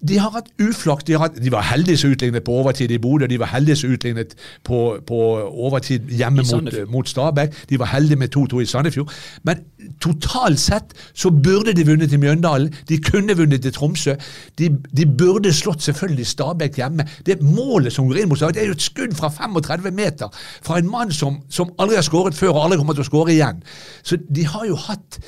de 0.01 0.19
har 0.19 0.31
hatt 0.31 0.51
uflaks. 0.63 1.05
De, 1.05 1.19
de 1.43 1.51
var 1.53 1.65
heldige 1.73 1.97
som 1.97 2.11
utlignet 2.11 2.45
på 2.45 2.53
overtid 2.53 2.91
i 2.91 2.99
Bodø. 2.99 3.27
De 3.27 3.39
var 3.39 3.51
heldige 3.51 3.77
som 3.77 3.91
utlignet 3.91 4.35
på, 4.65 4.99
på 5.07 5.19
overtid 5.49 6.07
hjemme 6.15 6.45
mot, 6.53 6.75
mot 6.89 7.09
Stabæk. 7.09 7.55
De 7.71 7.79
var 7.79 7.91
heldige 7.93 8.19
med 8.19 8.37
2-2 8.37 8.61
i 8.63 8.67
Sandefjord. 8.67 9.13
Men 9.43 9.65
totalt 10.01 10.61
sett 10.61 10.95
så 11.15 11.31
burde 11.31 11.75
de 11.75 11.87
vunnet 11.87 12.13
i 12.13 12.17
Mjøndalen. 12.17 12.75
De 12.89 13.01
kunne 13.03 13.37
vunnet 13.37 13.65
i 13.65 13.71
Tromsø. 13.75 14.15
De, 14.59 14.71
de 14.97 15.07
burde 15.19 15.53
slått 15.53 15.83
selvfølgelig 15.83 16.27
Stabæk 16.27 16.77
hjemme. 16.77 17.09
Det 17.27 17.41
målet 17.43 17.93
som 17.93 18.07
går 18.09 18.23
inn 18.23 18.31
mot 18.31 18.39
Stabæk, 18.39 18.55
det 18.55 18.63
er 18.63 18.71
jo 18.71 18.79
et 18.79 18.87
skudd 18.87 19.19
fra 19.19 19.33
35 19.35 19.91
meter 19.91 20.31
fra 20.63 20.79
en 20.79 20.91
mann 20.91 21.13
som, 21.13 21.43
som 21.51 21.75
aldri 21.79 21.99
har 21.99 22.07
skåret 22.07 22.39
før 22.39 22.55
og 22.55 22.65
aldri 22.65 22.79
kommer 22.79 22.95
til 22.95 23.07
å 23.07 23.11
skåre 23.11 23.35
igjen. 23.35 23.63
Så 24.07 24.21
de 24.31 24.47
har 24.47 24.67
jo 24.69 24.79
hatt 24.89 25.21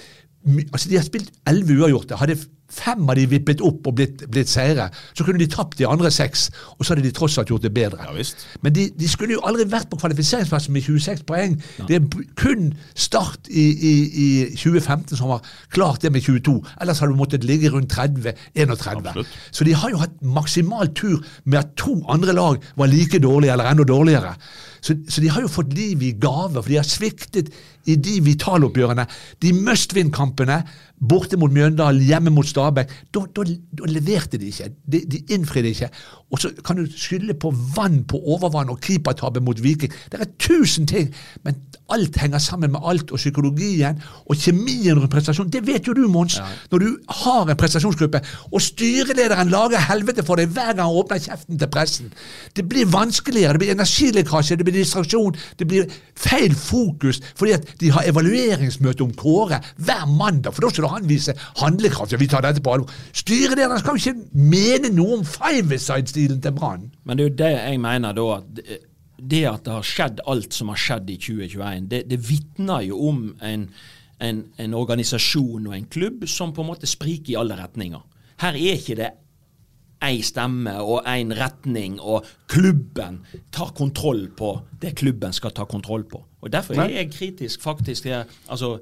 altså 0.73 0.89
De 0.89 0.97
har 0.97 1.05
spilt 1.05 1.35
elleve 1.49 1.75
uavgjorte. 1.83 2.17
Hadde 2.17 2.39
fem 2.71 3.09
av 3.09 3.19
de 3.19 3.27
vippet 3.31 3.63
opp 3.67 3.87
og 3.91 3.97
blitt, 3.99 4.25
blitt 4.31 4.51
seire, 4.51 4.89
så 5.15 5.27
kunne 5.27 5.41
de 5.43 5.49
tapt 5.51 5.79
de 5.79 5.89
andre 5.89 6.11
seks, 6.15 6.49
og 6.79 6.85
så 6.85 6.95
hadde 6.95 7.07
de 7.07 7.13
tross 7.15 7.39
alt 7.41 7.51
gjort 7.51 7.67
det 7.67 7.73
bedre. 7.75 8.01
Ja, 8.07 8.15
visst. 8.17 8.47
Men 8.63 8.75
de, 8.77 8.89
de 8.97 9.09
skulle 9.11 9.37
jo 9.37 9.43
aldri 9.47 9.67
vært 9.71 9.91
på 9.91 9.99
kvalifiseringsplassen 10.01 10.75
med 10.75 10.87
26 10.87 11.25
poeng. 11.29 11.59
Det 11.89 12.01
er 12.01 12.25
kun 12.41 12.71
Start 12.95 13.49
i, 13.51 13.65
i, 13.91 13.93
i 14.23 14.29
2015 14.55 15.17
som 15.17 15.33
har 15.33 15.45
klart 15.73 16.03
det 16.03 16.13
med 16.13 16.23
22. 16.25 16.57
Ellers 16.81 17.01
hadde 17.01 17.15
du 17.15 17.19
måttet 17.19 17.45
ligge 17.45 17.71
rundt 17.73 17.93
30-31. 17.93 18.35
Absolutt. 18.57 19.39
Så 19.51 19.65
de 19.67 19.75
har 19.75 19.93
jo 19.93 20.01
hatt 20.03 20.19
maksimal 20.23 20.93
tur 20.95 21.25
med 21.45 21.59
at 21.63 21.77
to 21.81 22.01
andre 22.09 22.35
lag 22.37 22.61
var 22.77 22.91
like 22.91 23.19
dårlige 23.23 23.53
eller 23.53 23.71
enda 23.71 23.87
dårligere. 23.89 24.35
Så, 24.81 24.97
så 25.09 25.23
de 25.23 25.31
har 25.33 25.45
jo 25.45 25.51
fått 25.53 25.75
liv 25.77 26.03
i 26.03 26.13
gave, 26.21 26.61
for 26.61 26.71
de 26.71 26.79
har 26.81 26.89
sviktet 26.89 27.53
i 27.89 27.97
de 27.97 28.19
vitaloppgjørene. 28.25 29.07
De 29.43 29.53
must-win-kampene, 29.57 30.61
borte 31.01 31.39
mot 31.41 31.53
Mjøndalen, 31.53 32.05
hjemme 32.05 32.33
mot 32.35 32.49
Stabæk, 32.49 32.93
da, 33.15 33.25
da, 33.37 33.47
da 33.81 33.91
leverte 33.91 34.41
de 34.41 34.51
ikke. 34.53 34.71
De, 34.85 35.03
de 35.11 35.23
innfridde 35.37 35.75
ikke. 35.75 35.91
Og 36.31 36.39
så 36.39 36.53
kan 36.65 36.79
du 36.79 36.87
skylde 36.87 37.35
på 37.35 37.51
vann 37.77 38.05
på 38.09 38.21
overvann 38.35 38.71
og 38.71 38.79
keepertabbe 38.85 39.43
mot 39.43 39.63
Viking. 39.63 39.93
Det 40.13 40.21
er 40.21 40.31
tusen 40.39 40.87
ting, 40.87 41.11
men 41.43 41.59
alt 41.91 42.17
henger 42.23 42.39
sammen 42.39 42.71
med 42.71 42.85
alt, 42.87 43.11
og 43.11 43.19
psykologien 43.19 43.99
og 44.31 44.37
kjemien 44.39 44.99
rundt 44.99 45.11
prestasjon. 45.11 45.49
Det 45.51 45.65
vet 45.67 45.89
jo 45.89 45.95
du, 45.97 46.05
Mons, 46.09 46.37
når 46.71 46.79
du 46.79 46.89
har 47.25 47.51
en 47.51 47.59
prestasjonsgruppe, 47.59 48.21
og 48.53 48.63
styrelederen 48.63 49.51
lager 49.51 49.83
helvete 49.89 50.23
for 50.27 50.39
deg 50.39 50.53
hver 50.55 50.71
gang 50.77 50.87
han 50.87 51.01
åpner 51.01 51.19
kjeften 51.19 51.59
til 51.59 51.71
pressen. 51.73 52.13
Det 52.55 52.63
blir 52.71 52.87
vanskeligere, 52.87 53.57
det 53.57 53.65
blir 53.65 53.75
energilekkasje, 53.75 54.61
det 54.61 54.69
blir 54.69 54.79
distraksjon, 54.79 55.35
det 55.59 55.67
blir 55.67 55.91
feil 56.15 56.55
fokus, 56.55 57.19
fordi 57.35 57.57
at 57.59 57.75
de 57.83 57.91
har 57.91 58.07
evalueringsmøte 58.07 59.03
om 59.03 59.11
Kåre 59.19 59.59
hver 59.83 60.07
mandag, 60.07 60.55
for 60.55 60.69
da 60.69 60.71
skal 60.71 60.93
han 60.95 61.11
vise 61.11 61.35
handlekraft. 61.59 62.15
Ja, 62.15 62.23
vi 62.23 62.31
tar 62.31 62.47
dette 62.47 62.63
på 62.63 62.77
alvor. 62.77 62.95
Styrelederen 63.19 63.83
skal 63.83 63.99
jo 63.99 64.05
ikke 64.05 64.45
mene 64.55 64.95
noe 64.95 65.19
om 65.19 65.27
five-side-stilen 65.27 66.20
til 66.29 66.53
Brann. 66.53 66.91
Men 67.05 67.17
det 67.19 67.25
er 67.25 67.31
jo 67.31 67.37
det 67.37 67.51
jeg 67.57 67.81
mener 67.81 68.13
da, 68.13 68.27
at 68.37 68.45
det- 68.57 68.79
at 69.21 69.65
det 69.65 69.73
har 69.73 69.83
skjedd 69.83 70.21
alt 70.27 70.55
som 70.55 70.69
har 70.69 70.77
skjedd 70.77 71.11
i 71.11 71.17
2021, 71.17 71.89
det, 71.89 72.09
det 72.09 72.19
vitner 72.31 72.81
jo 72.81 72.99
om 73.09 73.37
en, 73.43 73.69
en, 74.21 74.45
en 74.59 74.75
organisasjon 74.75 75.67
og 75.67 75.75
en 75.77 75.85
klubb 75.85 76.25
som 76.29 76.53
på 76.53 76.63
en 76.63 76.67
måte 76.71 76.87
spriker 76.89 77.33
i 77.33 77.37
alle 77.37 77.57
retninger. 77.57 78.01
Her 78.41 78.49
er 78.57 78.79
ikke 78.79 78.97
det 78.97 79.11
én 80.03 80.23
stemme 80.25 80.73
og 80.81 81.03
en 81.07 81.35
retning, 81.37 82.01
og 82.01 82.25
klubben 82.49 83.19
tar 83.53 83.75
kontroll 83.77 84.29
på 84.37 84.55
det 84.81 84.95
klubben 84.97 85.33
skal 85.33 85.51
ta 85.53 85.65
kontroll 85.69 86.05
på. 86.05 86.25
Og 86.41 86.53
Derfor 86.53 86.75
er 86.81 86.89
jeg 86.89 87.11
kritisk 87.13 87.61
faktisk 87.63 88.03
til 88.03 88.25
altså, 88.49 88.79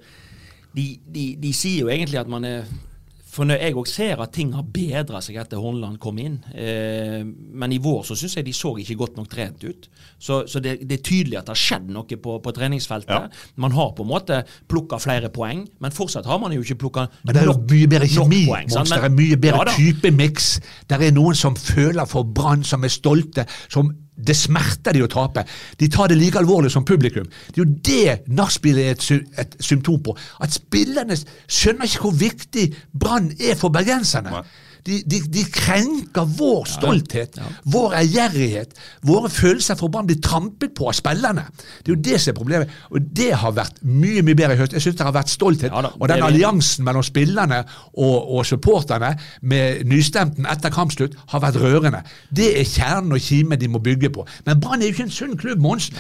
de, 0.77 0.99
de, 1.15 1.37
de 1.43 1.53
sier 1.53 1.81
jo 1.81 1.89
egentlig 1.89 2.21
at 2.21 2.29
man 2.29 2.45
er 2.45 2.63
for 3.39 3.47
når 3.47 3.63
jeg 3.63 3.77
òg 3.79 3.89
ser 3.91 4.23
at 4.25 4.33
ting 4.35 4.51
har 4.57 4.67
bedra 4.75 5.21
seg 5.23 5.39
etter 5.39 5.61
Hornland 5.63 6.01
kom 6.03 6.19
inn, 6.19 6.41
eh, 6.59 7.23
men 7.23 7.75
i 7.75 7.81
vår 7.83 8.03
så 8.09 8.17
syns 8.19 8.35
jeg 8.41 8.49
de 8.49 8.55
så 8.57 8.75
ikke 8.83 8.99
godt 8.99 9.21
nok 9.21 9.31
trent 9.31 9.63
ut. 9.63 9.89
Så, 10.19 10.41
så 10.51 10.63
det, 10.65 10.81
det 10.83 10.99
er 10.99 11.05
tydelig 11.07 11.39
at 11.39 11.47
det 11.47 11.55
har 11.55 11.63
skjedd 11.63 11.93
noe 11.95 12.19
på, 12.19 12.39
på 12.43 12.55
treningsfeltet. 12.57 13.39
Man 13.63 13.77
har 13.77 13.95
på 13.95 14.07
en 14.07 14.11
måte 14.11 14.43
plukka 14.71 14.99
flere 15.03 15.31
poeng, 15.35 15.65
men 15.79 15.95
fortsatt 15.95 16.27
har 16.27 16.43
man 16.43 16.55
jo 16.57 16.65
ikke 16.67 16.81
plukka 16.83 17.07
Men 17.23 17.37
det 17.37 17.45
er 17.45 17.51
jo 17.53 17.57
mye 17.63 17.91
bedre 17.95 18.11
kjemi. 18.11 18.43
poeng. 18.51 18.75
Det 18.75 18.99
er 18.99 19.15
mye 19.15 19.41
bedre 19.41 19.77
Ja 19.77 19.79
typemiks. 19.79 20.49
Det 20.89 20.99
er 20.99 21.15
noen 21.15 21.37
som 21.39 21.57
føler 21.57 22.09
for 22.09 22.27
Brann, 22.27 22.65
som 22.67 22.85
er 22.85 22.93
stolte, 22.93 23.47
som 23.71 23.93
det 24.19 24.37
smerter 24.37 24.97
de 24.97 25.05
å 25.05 25.11
tape. 25.11 25.45
De 25.79 25.89
tar 25.93 26.11
det 26.11 26.19
like 26.19 26.39
alvorlig 26.41 26.73
som 26.75 26.87
publikum. 26.87 27.27
Det 27.49 27.61
er 27.61 27.65
jo 27.65 27.75
det 27.91 28.35
nachspiel 28.39 28.81
er 28.83 28.95
et, 28.97 29.05
et 29.39 29.59
symptom 29.63 30.01
på. 30.05 30.17
At 30.43 30.55
spillerne 30.57 31.17
skjønner 31.47 31.89
ikke 31.89 32.07
hvor 32.07 32.17
viktig 32.19 32.67
Brann 32.93 33.31
er 33.39 33.59
for 33.59 33.75
bergenserne. 33.75 34.41
Nei. 34.41 34.68
De, 34.87 35.01
de, 35.07 35.21
de 35.33 35.45
krenker 35.53 36.29
vår 36.39 36.69
stolthet, 36.71 37.39
vår 37.69 37.97
ærgjerrighet. 38.03 38.75
Våre 39.07 39.31
følelser 39.33 39.79
for 39.79 39.93
Brann 39.93 40.07
blir 40.09 40.21
trampet 40.25 40.75
på 40.77 40.89
av 40.89 40.97
spillerne. 40.97 41.45
Det 41.83 41.93
er 41.93 41.97
jo 41.97 42.03
det 42.09 42.21
som 42.23 42.33
er 42.33 42.39
problemet. 42.39 42.75
Og 42.93 43.11
det 43.17 43.31
har 43.43 43.55
vært 43.57 43.83
mye 43.83 44.23
mye 44.25 44.39
bedre 44.39 44.57
i 44.57 44.61
høst. 44.61 44.77
Jeg 44.77 44.85
syns 44.85 44.99
det 44.99 45.07
har 45.07 45.17
vært 45.17 45.33
stolthet. 45.33 45.73
Ja 45.73 45.83
da, 45.85 45.93
og 45.95 46.09
den 46.11 46.25
alliansen 46.25 46.87
mellom 46.87 47.05
spillerne 47.07 47.63
og, 47.95 48.17
og 48.39 48.47
supporterne 48.47 49.15
med 49.43 49.85
nystemten 49.89 50.49
etter 50.49 50.73
kampslutt 50.75 51.17
har 51.33 51.43
vært 51.45 51.61
rørende. 51.63 52.03
Det 52.35 52.51
er 52.61 52.69
kjernen 52.69 53.15
og 53.17 53.23
kimen 53.25 53.61
de 53.61 53.71
må 53.71 53.83
bygge 53.85 54.13
på. 54.15 54.27
Men 54.47 54.61
Brann 54.63 54.83
er 54.83 54.91
jo 54.91 54.97
ikke 54.97 55.09
en 55.09 55.15
sunn 55.15 55.37
klubb, 55.39 55.63
Mons. 55.63 55.91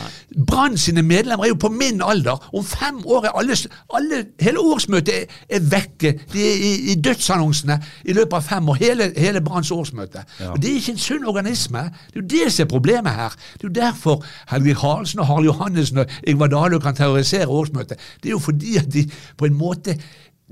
Brann 0.48 0.78
sine 0.80 1.02
medlemmer 1.06 1.46
er 1.46 1.54
jo 1.54 1.60
på 1.60 1.72
min 1.72 2.02
alder. 2.04 2.38
Om 2.54 2.64
fem 2.64 3.00
år 3.06 3.28
er 3.28 3.38
alle, 3.38 3.56
alle 3.94 4.22
hele 4.40 4.62
årsmøtet 4.62 5.14
er, 5.14 5.38
er 5.58 5.64
vekke. 5.72 6.14
De 6.32 6.44
er 6.44 6.64
i, 6.68 6.72
i 6.92 6.98
dødsannonsene 7.04 7.78
i 8.04 8.16
løpet 8.16 8.38
av 8.40 8.48
fem 8.48 8.68
år. 8.72 8.77
Hele, 8.78 9.12
hele 9.16 9.40
Branns 9.44 9.70
årsmøte. 9.70 10.24
Og 10.50 10.62
Det 10.62 10.70
er 10.70 10.74
ikke 10.74 10.92
en 10.92 10.98
sunn 10.98 11.26
organisme. 11.26 11.78
Det 11.78 12.16
er 12.16 12.20
jo 12.22 12.26
det 12.28 12.52
som 12.52 12.64
er 12.64 12.68
problemet 12.68 13.12
her. 13.12 13.34
Det 13.52 13.64
er 13.64 13.68
jo 13.68 13.74
derfor 13.80 14.24
Helge 14.50 14.74
Karlsen 14.74 15.20
og 15.20 15.26
Harald 15.26 15.44
Johannessen 15.44 15.98
og 15.98 16.06
Ingvar 16.26 16.46
Dahlø 16.46 16.78
kan 16.78 16.96
terrorisere 16.96 17.46
årsmøtet. 17.46 17.98
Det 18.22 18.28
er 18.28 18.36
jo 18.36 18.38
fordi 18.38 18.76
at 18.76 18.92
de 18.92 19.10
på 19.36 19.44
en 19.44 19.54
måte 19.54 19.98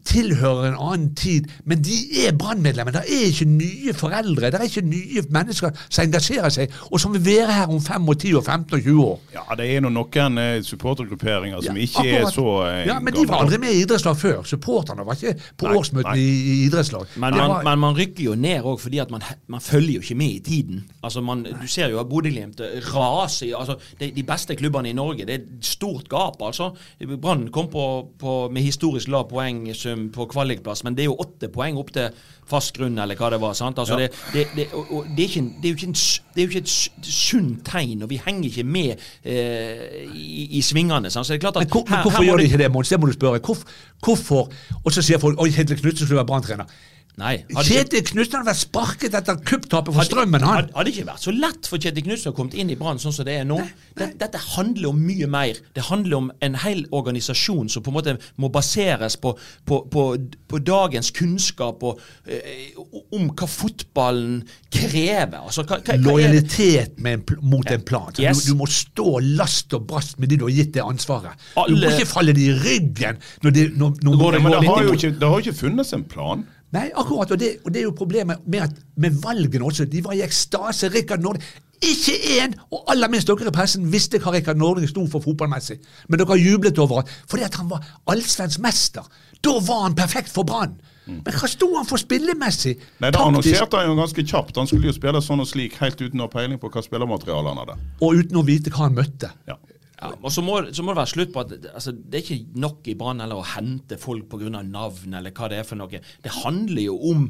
tilhører 0.06 0.68
en 0.70 0.76
annen 0.78 1.08
tid, 1.18 1.48
men 1.64 1.82
de 1.84 1.96
er 2.26 2.34
brannmedlemmer. 2.38 2.94
Det 2.94 3.02
er 3.06 3.26
ikke 3.30 3.48
nye 3.50 3.94
foreldre, 3.96 4.50
det 4.54 4.60
er 4.60 4.68
ikke 4.68 4.84
nye 4.86 5.24
mennesker 5.34 5.74
som 5.88 6.04
engasjerer 6.06 6.52
seg, 6.54 6.74
og 6.90 7.00
som 7.02 7.14
vil 7.16 7.24
være 7.26 7.52
her 7.52 7.72
om 7.74 7.80
5 7.82 8.08
og 8.12 8.18
10 8.22 8.34
og 8.40 8.44
15 8.46 8.78
og 8.78 8.82
20 8.86 9.04
år. 9.06 9.18
Ja, 9.34 9.44
det 9.58 9.68
er 9.76 9.84
nå 9.84 9.90
noen 9.96 10.38
eh, 10.42 10.60
supportergrupperinger 10.66 11.64
som 11.66 11.76
ikke 11.80 12.04
er 12.20 12.28
så 12.32 12.46
eh, 12.68 12.82
Ja, 12.88 12.98
Men 13.02 13.14
de 13.16 13.26
var 13.28 13.42
aldri 13.44 13.58
med 13.62 13.74
i 13.74 13.82
idrettslag 13.84 14.16
før. 14.20 14.42
Supporterne 14.46 15.06
var 15.06 15.18
ikke 15.18 15.34
på 15.58 15.68
Nei, 15.70 15.76
årsmøtene 15.80 16.14
nei. 16.14 16.22
i, 16.22 16.56
idrettslag. 16.66 17.06
Men 17.16 17.36
man, 17.36 17.50
var- 17.56 17.64
men 17.66 17.82
man 17.86 17.96
rykker 17.98 18.24
jo 18.30 18.34
ned 18.38 18.62
òg 18.66 18.80
fordi 18.82 19.00
at 19.02 19.10
man, 19.14 19.24
man 19.52 19.60
følger 19.64 19.98
jo 19.98 20.04
ikke 20.06 20.18
med 20.22 20.36
i 20.38 20.40
tiden. 20.46 20.84
Altså 21.02 21.22
man, 21.24 21.42
Du 21.46 21.66
ser 21.70 21.90
jo 21.92 22.00
at 22.02 22.08
Bodø-Glimt 22.10 22.60
raser 22.92 23.48
i 23.48 23.52
altså 23.56 23.76
de, 24.00 24.10
de 24.16 24.22
beste 24.26 24.56
klubbene 24.58 24.90
i 24.90 24.96
Norge. 24.96 25.26
Det 25.26 25.34
er 25.34 25.42
et 25.44 25.66
stort 25.66 26.08
gap, 26.12 26.38
altså. 26.44 26.70
Brann 27.22 27.46
kom 27.54 27.68
på, 27.72 27.84
på, 28.20 28.34
med 28.52 28.62
historisk 28.66 29.08
lav 29.12 29.28
poengsum 29.30 29.95
på 30.14 30.26
kvalikplass, 30.30 30.84
men 30.86 30.96
det 30.96 31.04
er 31.04 31.10
jo 31.10 31.18
åtte 31.22 31.50
poeng 31.52 31.78
opp 31.80 31.92
til 31.96 32.14
fast 32.46 32.76
grunn, 32.76 32.98
eller 33.02 33.18
hva 33.18 33.30
det 33.34 33.40
var. 33.42 33.54
sant? 33.58 33.78
Altså 33.82 33.98
det, 33.98 34.10
det, 34.32 34.46
det, 34.54 34.66
det, 34.70 35.24
er 35.24 35.28
ikke 35.28 35.44
det 35.62 35.70
er 35.70 35.74
ikke, 35.74 35.88
en, 35.90 35.96
det 36.34 36.42
er 36.42 36.44
jo 36.44 36.52
ikke 36.52 36.64
et 36.64 37.10
sunt 37.10 37.62
tegn, 37.66 38.04
og 38.06 38.10
vi 38.12 38.20
henger 38.22 38.50
ikke 38.50 38.66
med 38.66 39.06
eh, 39.24 40.04
i, 40.14 40.48
i 40.58 40.62
svingene. 40.62 41.10
sant? 41.10 41.26
Så 41.26 41.34
det 41.34 41.40
er 41.40 41.46
klart 41.48 41.60
at 41.60 41.66
Men, 41.66 41.72
hvor, 41.74 41.86
men 41.90 42.04
hvorfor 42.06 42.26
gjør 42.26 42.42
de 42.42 42.50
ikke 42.50 42.62
det, 42.62 42.70
Mons? 42.72 42.92
Det 42.92 43.00
må 43.00 43.10
du 43.10 43.16
spørre. 43.16 43.42
Hvorfor? 43.42 43.78
hvorfor? 44.04 44.52
Og 44.84 44.92
så 44.92 45.02
sier 45.02 45.18
folk 45.22 45.40
oi, 45.42 45.50
Hedvig 45.50 45.80
Knutsen 45.80 46.06
skulle 46.06 46.22
være 46.22 46.30
branntrener. 46.30 46.70
Nei, 47.16 47.38
hadde 47.48 47.64
ikke- 47.64 47.76
Kjetil 47.88 48.02
Knutsen 48.10 48.34
hadde 48.36 48.50
vært 48.50 48.60
sparket 48.60 49.14
etter 49.16 49.36
kupptapet 49.48 49.94
for 49.94 50.04
Strømmen, 50.04 50.42
han. 50.44 50.66
Hadde, 50.74 50.90
ikke 50.92 51.06
vært 51.08 51.22
så 51.24 51.32
lett 51.32 51.66
for 51.66 51.78
Kjetil 51.80 52.04
Knutsen 52.04 52.32
å 52.32 52.36
komme 52.36 52.52
inn 52.54 52.68
i 52.70 52.74
Brann 52.76 52.98
sånn 53.00 53.12
som 53.16 53.24
det 53.24 53.38
er 53.40 53.44
nå. 53.48 53.56
Det, 53.96 54.18
dette 54.20 54.36
handler 54.56 54.90
om 54.90 54.98
mye 55.00 55.26
mer. 55.26 55.54
Det 55.72 55.84
handler 55.88 56.16
om 56.18 56.30
en 56.42 56.54
hel 56.60 56.84
organisasjon 56.92 57.70
som 57.72 57.82
på 57.82 57.88
en 57.88 57.94
måte 57.96 58.16
må 58.36 58.50
baseres 58.52 59.16
på, 59.16 59.32
på, 59.64 59.78
på, 59.90 60.04
på 60.48 60.58
dagens 60.62 61.10
kunnskap 61.16 61.82
og, 61.82 62.00
øh, 62.28 62.84
om 63.12 63.30
hva 63.30 63.48
fotballen 63.48 64.42
krever. 64.70 65.38
Altså, 65.40 65.64
hva, 65.64 65.78
hva, 65.80 65.96
det? 65.96 66.04
Lojalitet 66.04 67.00
med 67.00 67.12
en 67.30 67.38
mot 67.42 67.70
en 67.70 67.80
plan. 67.82 68.12
Så 68.12 68.22
Yes. 68.26 68.44
Du, 68.44 68.52
du 68.52 68.58
må 68.60 68.66
stå 68.68 69.20
last 69.22 69.72
og 69.72 69.86
brast 69.88 70.18
med 70.18 70.28
de 70.28 70.36
du 70.36 70.44
har 70.44 70.52
gitt 70.52 70.72
det 70.76 70.82
ansvaret. 70.84 71.32
Du 71.68 71.76
må 71.76 71.88
ikke 71.96 72.06
falle 72.10 72.34
de 72.36 72.48
i 72.50 72.52
ryggen 72.60 73.16
når, 73.42 73.50
de, 73.56 73.68
når, 73.72 73.96
når 74.02 74.16
når 74.20 74.32
det- 74.32 74.42
Men 74.42 74.52
det 74.52 74.68
har 74.68 74.82
jo 74.82 74.92
ikke, 74.92 75.12
det 75.18 75.22
har 75.28 75.40
jo 75.40 75.44
ikke 75.46 75.58
funnes 75.64 75.92
en 75.96 76.04
plan. 76.04 76.46
Nei, 76.76 76.88
akkurat, 76.92 77.30
og 77.32 77.40
det, 77.40 77.52
og 77.64 77.72
det 77.72 77.80
er 77.80 77.86
jo 77.86 77.94
problemet 77.96 78.42
med, 78.46 78.66
at, 78.66 78.82
med 79.00 79.16
valgene 79.22 79.64
også. 79.64 79.86
De 79.90 80.02
var 80.04 80.16
i 80.16 80.24
ekstase. 80.26 80.90
Rikard 80.92 81.24
Nord 81.24 81.40
Ikke 81.84 82.14
én, 82.40 82.54
og 82.72 82.86
aller 82.92 83.10
minst 83.12 83.28
dere 83.28 83.50
i 83.50 83.52
pressen, 83.52 83.84
visste 83.92 84.20
hva 84.22 84.32
Rikard 84.32 84.56
Norling 84.56 84.88
sto 84.88 85.04
for 85.12 85.24
fotballmessig. 85.24 85.76
Men 86.08 86.22
dere 86.22 86.38
jublet 86.40 86.78
over 86.80 87.02
ham 87.02 87.10
fordi 87.28 87.44
at 87.44 87.56
han 87.60 87.68
var 87.70 87.84
allsvensk 88.12 88.62
mester. 88.64 89.04
Da 89.44 89.58
var 89.66 89.82
han 89.86 89.96
perfekt 89.98 90.32
for 90.32 90.48
Brann. 90.48 90.78
Men 91.06 91.36
hva 91.36 91.48
sto 91.50 91.68
han 91.76 91.86
for 91.86 92.02
spillemessig? 92.02 92.74
Nei, 93.04 93.12
Det 93.14 93.20
annonserte 93.20 93.78
han 93.78 93.92
jo 93.92 93.98
ganske 94.00 94.24
kjapt. 94.26 94.56
Han 94.58 94.66
skulle 94.66 94.90
jo 94.90 94.96
spille 94.96 95.22
sånn 95.22 95.44
og 95.44 95.46
slik, 95.46 95.76
helt 95.78 96.00
uten 96.02 96.22
å 96.22 96.26
ha 96.26 96.32
peiling 96.32 96.58
på 96.62 96.70
hva 96.72 96.82
spillermaterialet 96.82 97.52
han 97.52 97.60
hadde. 97.62 97.76
Og 98.02 98.22
uten 98.24 98.40
å 98.40 98.44
vite 98.46 98.72
hva 98.74 98.88
han 98.88 98.96
møtte. 98.96 99.30
Ja. 99.46 99.58
Ja, 99.96 100.10
og 100.20 100.32
så 100.32 100.42
må, 100.44 100.58
så 100.76 100.82
må 100.84 100.92
det 100.92 100.98
være 100.98 101.08
slutt 101.08 101.30
på 101.32 101.40
at 101.40 101.52
altså, 101.70 101.92
det 101.96 102.18
er 102.18 102.24
ikke 102.24 102.60
nok 102.60 102.88
i 102.92 102.94
Brann 103.00 103.22
eller 103.24 103.40
å 103.40 103.46
hente 103.54 103.96
folk 103.96 104.26
pga. 104.28 104.50
navn 104.60 105.14
eller 105.16 105.32
hva 105.32 105.48
det 105.48 105.62
er 105.62 105.64
for 105.64 105.80
noe. 105.80 106.00
Det 106.22 106.32
handler 106.42 106.82
jo 106.82 106.96
om 107.10 107.22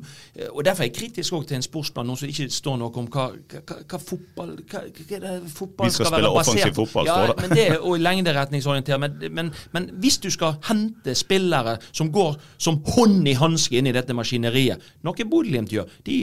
Og 0.50 0.64
derfor 0.64 0.82
er 0.82 0.90
jeg 0.90 0.96
kritisk 0.96 1.36
også 1.36 1.48
til 1.52 1.60
en 1.60 1.66
sportsplan 1.66 2.08
noen 2.10 2.18
som 2.18 2.32
ikke 2.32 2.48
står 2.50 2.80
noe 2.80 2.98
om 2.98 3.06
hva, 3.12 3.28
hva, 3.52 3.78
hva 3.86 4.00
fotball 4.02 4.52
hva, 4.66 4.82
hva 4.82 5.20
det 5.22 5.36
fotball 5.54 5.86
Vi 5.86 5.94
skal 5.94 6.10
spille 6.10 6.32
offensiv 6.32 6.74
fotball, 6.80 7.06
ja, 7.06 7.14
står 7.14 7.32
det. 7.32 7.36
Men 7.44 7.56
det 7.56 7.66
er 7.68 7.86
og 7.86 8.02
lengderetningsorientert. 8.02 9.00
Men, 9.00 9.16
men, 9.38 9.54
men 9.76 9.88
hvis 10.02 10.18
du 10.24 10.28
skal 10.34 10.58
hente 10.66 11.14
spillere 11.14 11.78
som 11.92 12.10
går 12.12 12.34
som 12.58 12.80
hånd 12.96 13.30
i 13.30 13.36
hanske 13.38 13.78
inn 13.78 13.92
i 13.92 13.94
dette 13.94 14.16
maskineriet, 14.16 14.82
noe 15.06 15.30
Bodø-Glimt 15.30 15.72
gjør 15.72 15.90
De 16.06 16.18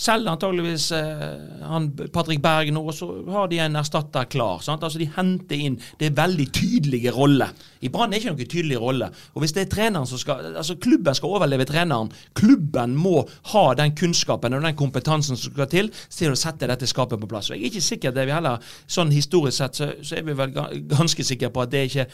selger 0.00 0.32
antageligvis 0.32 0.90
eh, 0.96 1.66
han 1.66 1.90
Patrick 2.14 2.40
Berg 2.42 2.70
nå, 2.72 2.82
og 2.88 2.96
så 2.96 3.08
har 3.34 3.50
de 3.50 3.60
en 3.60 3.78
erstatter 3.80 4.28
klar. 4.30 4.62
Sant? 4.64 4.84
Altså 4.86 5.00
De 5.02 5.10
henter 5.16 5.60
inn 5.60 5.79
Det 5.98 6.10
er 6.10 6.16
veldig 6.16 6.46
tydelige 6.54 7.12
roller. 7.14 7.54
I 7.80 7.88
Brann 7.88 8.12
er 8.12 8.20
ikke 8.20 8.32
noen 8.34 8.50
tydelig 8.50 8.80
rolle. 8.80 9.08
Og 9.34 9.44
hvis 9.44 9.54
det 9.56 9.64
er 9.64 9.70
treneren 9.72 10.08
som 10.08 10.20
skal 10.20 10.50
Altså 10.60 10.76
Klubben 10.80 11.16
skal 11.16 11.36
overleve 11.36 11.64
treneren. 11.68 12.10
Klubben 12.36 12.96
må 12.96 13.22
ha 13.52 13.64
den 13.78 13.94
kunnskapen 13.96 14.54
og 14.56 14.64
den 14.64 14.76
kompetansen 14.76 15.38
som 15.38 15.54
skal 15.54 15.70
til 15.70 15.90
til 16.10 16.34
å 16.34 16.38
sette 16.38 16.68
dette 16.68 16.88
skapet 16.90 17.20
på 17.20 17.28
plass. 17.30 17.50
Og 17.50 17.56
Jeg 17.56 17.62
er 17.62 17.72
ikke 17.72 17.88
sikker 17.88 18.14
det 18.16 18.26
vi 18.28 18.36
heller 18.36 18.60
Sånn 18.90 19.12
historisk 19.14 19.56
sett 19.56 19.78
så, 19.78 19.90
så 20.02 20.18
er 20.18 20.26
vi 20.26 20.36
vel 20.36 20.52
ganske 20.90 21.24
sikre 21.24 21.50
på 21.52 21.62
at 21.64 21.72
det 21.72 21.80
er 21.80 21.88
ikke 21.88 22.06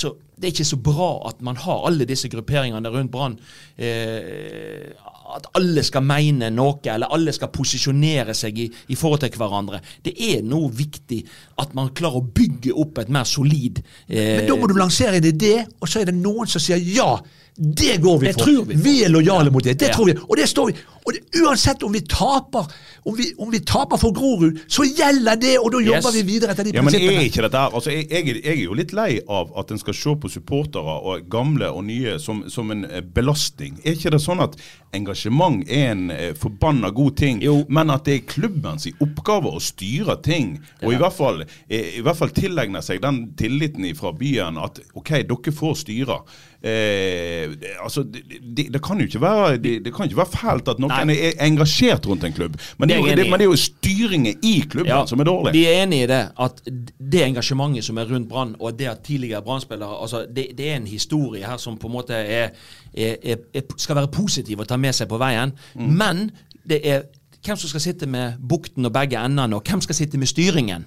så, 0.00 0.14
det 0.36 0.48
er 0.48 0.54
ikke 0.54 0.70
så 0.70 0.78
bra 0.80 1.10
at 1.28 1.40
man 1.44 1.58
har 1.60 1.86
alle 1.88 2.06
disse 2.08 2.30
grupperingene 2.32 2.92
rundt 2.92 3.10
Brann. 3.10 3.38
Eh, 3.76 4.92
at 5.36 5.48
alle 5.58 5.84
skal 5.86 6.04
mene 6.06 6.50
noe, 6.54 6.78
eller 6.84 7.12
alle 7.14 7.34
skal 7.36 7.52
posisjonere 7.54 8.34
seg 8.36 8.58
i, 8.58 8.68
i 8.92 8.98
forhold 8.98 9.24
til 9.24 9.38
hverandre. 9.40 9.80
Det 10.04 10.14
er 10.30 10.44
nå 10.46 10.62
viktig 10.74 11.20
at 11.62 11.74
man 11.76 11.92
klarer 11.96 12.20
å 12.20 12.30
bygge 12.40 12.74
opp 12.74 13.02
et 13.02 13.12
mer 13.12 13.28
solid 13.28 13.82
eh, 14.08 14.40
Men 14.40 14.48
da 14.48 14.56
må 14.58 14.70
du 14.70 14.76
lansere 14.78 15.20
en 15.20 15.30
idé, 15.30 15.54
og 15.80 15.90
så 15.90 16.02
er 16.02 16.10
det 16.10 16.16
noen 16.18 16.50
som 16.50 16.62
sier 16.62 16.80
ja. 16.94 17.12
Det 17.56 17.96
går 18.00 18.18
vi 18.22 18.32
for. 18.32 18.64
vi 18.74 19.02
er 19.04 19.08
lojale 19.12 19.50
mot 19.50 19.62
det. 19.64 19.78
Det 19.78 19.88
Ja. 19.88 19.94
tror 19.94 20.06
vi. 20.06 20.14
Og 20.28 20.36
det 20.36 20.46
står 20.48 20.66
vi. 20.70 20.74
Og 21.06 21.12
det, 21.14 21.20
uansett 21.42 21.82
om 21.82 21.92
vi 21.92 22.00
taper 22.00 22.66
om 23.06 23.14
vi, 23.16 23.32
om 23.38 23.50
vi 23.50 23.58
taper 23.60 23.96
for 23.96 24.12
Grorud, 24.12 24.58
så 24.68 24.84
gjelder 24.84 25.36
det, 25.40 25.54
og 25.58 25.70
da 25.72 25.78
jobber 25.80 26.12
vi 26.12 26.22
videre 26.22 26.52
etter 26.52 26.64
de 26.64 26.72
Ja, 26.74 26.82
men 26.82 26.94
er 26.94 26.98
prinsippene. 26.98 27.24
ikke 27.30 27.42
dette 27.46 27.62
altså, 27.72 27.90
jeg, 27.90 28.06
jeg, 28.10 28.26
jeg 28.44 28.58
er 28.58 28.64
jo 28.64 28.74
litt 28.76 28.92
lei 28.92 29.20
av 29.26 29.50
at 29.56 29.70
en 29.72 29.78
skal 29.80 29.94
se 29.96 30.14
på 30.20 30.28
supportere 30.28 30.96
og 31.08 31.24
gamle 31.32 31.70
og 31.72 31.84
nye 31.88 32.18
som, 32.20 32.44
som 32.52 32.70
en 32.70 32.84
eh, 32.84 33.00
belastning. 33.00 33.80
Er 33.84 33.92
ikke 33.96 34.10
det 34.12 34.20
sånn 34.20 34.40
at 34.44 34.56
engasjement 34.92 35.64
er 35.70 35.90
en 35.94 36.10
eh, 36.10 36.34
forbanna 36.36 36.90
god 36.92 37.16
ting, 37.16 37.40
Jo. 37.42 37.64
men 37.68 37.90
at 37.90 38.04
det 38.04 38.14
er 38.18 38.26
klubbens 38.34 38.86
oppgave 39.00 39.48
å 39.56 39.60
styre 39.60 40.18
ting, 40.22 40.58
og 40.82 40.92
i 40.92 40.96
hvert 41.00 41.16
fall, 41.16 41.42
eh, 41.70 41.96
i 41.96 42.02
hvert 42.04 42.16
fall 42.20 42.30
tilegne 42.36 42.82
seg 42.84 43.00
den 43.00 43.32
tilliten 43.40 43.88
fra 43.96 44.12
byen 44.12 44.58
at 44.60 44.80
OK, 44.94 45.08
dere 45.24 45.52
får 45.56 45.74
styre. 45.86 46.20
Eh, 46.62 47.39
altså, 47.82 48.02
det, 48.02 48.22
det, 48.42 48.66
det 48.74 48.80
kan 48.84 49.00
jo 49.00 49.06
ikke 49.08 49.20
være 49.22 49.58
det, 49.62 49.92
kan 49.94 50.08
ikke 50.08 50.18
være 50.20 50.32
fælt 50.32 50.70
at 50.72 50.82
noen 50.82 51.10
Nei. 51.10 51.16
er 51.30 51.42
engasjert 51.46 52.06
rundt 52.08 52.24
en 52.26 52.34
klubb, 52.36 52.58
men 52.78 52.88
det, 52.88 52.96
er 52.96 53.02
Det 53.02 53.10
jo, 53.10 53.16
det, 53.16 53.30
men 53.30 53.40
det 53.40 53.46
er 53.46 53.50
jo 53.50 53.60
styringen 53.60 54.44
i 54.46 54.54
klubben 54.70 54.92
Ja, 54.92 55.04
som 55.06 55.20
er 55.20 55.28
dårlig. 55.28 55.54
Vi 55.56 55.64
er 55.68 55.82
enig 55.84 56.02
i 56.04 56.08
det. 56.10 56.20
At 56.40 56.60
det 56.66 57.24
engasjementet 57.26 57.86
som 57.86 57.98
er 57.98 58.10
rundt 58.10 58.28
Brann, 58.28 58.56
og 58.60 58.78
det 58.78 58.90
at 58.90 59.04
tidligere 59.06 59.42
Brann-spillere 59.42 60.00
altså 60.02 60.24
det, 60.26 60.50
det 60.58 60.70
er 60.70 60.76
en 60.76 60.86
historie 60.86 61.46
her 61.46 61.56
som 61.56 61.78
på 61.78 61.88
en 61.90 61.92
måte 61.92 62.14
er, 62.14 62.50
er, 62.94 63.16
er, 63.22 63.42
er, 63.54 63.66
skal 63.76 63.98
være 64.00 64.12
positiv 64.14 64.60
å 64.60 64.68
ta 64.68 64.78
med 64.80 64.96
seg 64.96 65.08
på 65.10 65.18
veien. 65.20 65.54
Mm. 65.74 65.90
Men 66.00 66.30
det 66.68 66.80
er 66.86 67.08
hvem 67.40 67.56
som 67.56 67.72
skal 67.72 67.80
sitte 67.80 68.08
med 68.10 68.40
bukten 68.48 68.86
og 68.86 68.92
begge 68.94 69.20
endene, 69.20 69.56
og 69.56 69.64
hvem 69.66 69.80
skal 69.84 69.96
sitte 69.96 70.20
med 70.20 70.28
styringen. 70.28 70.86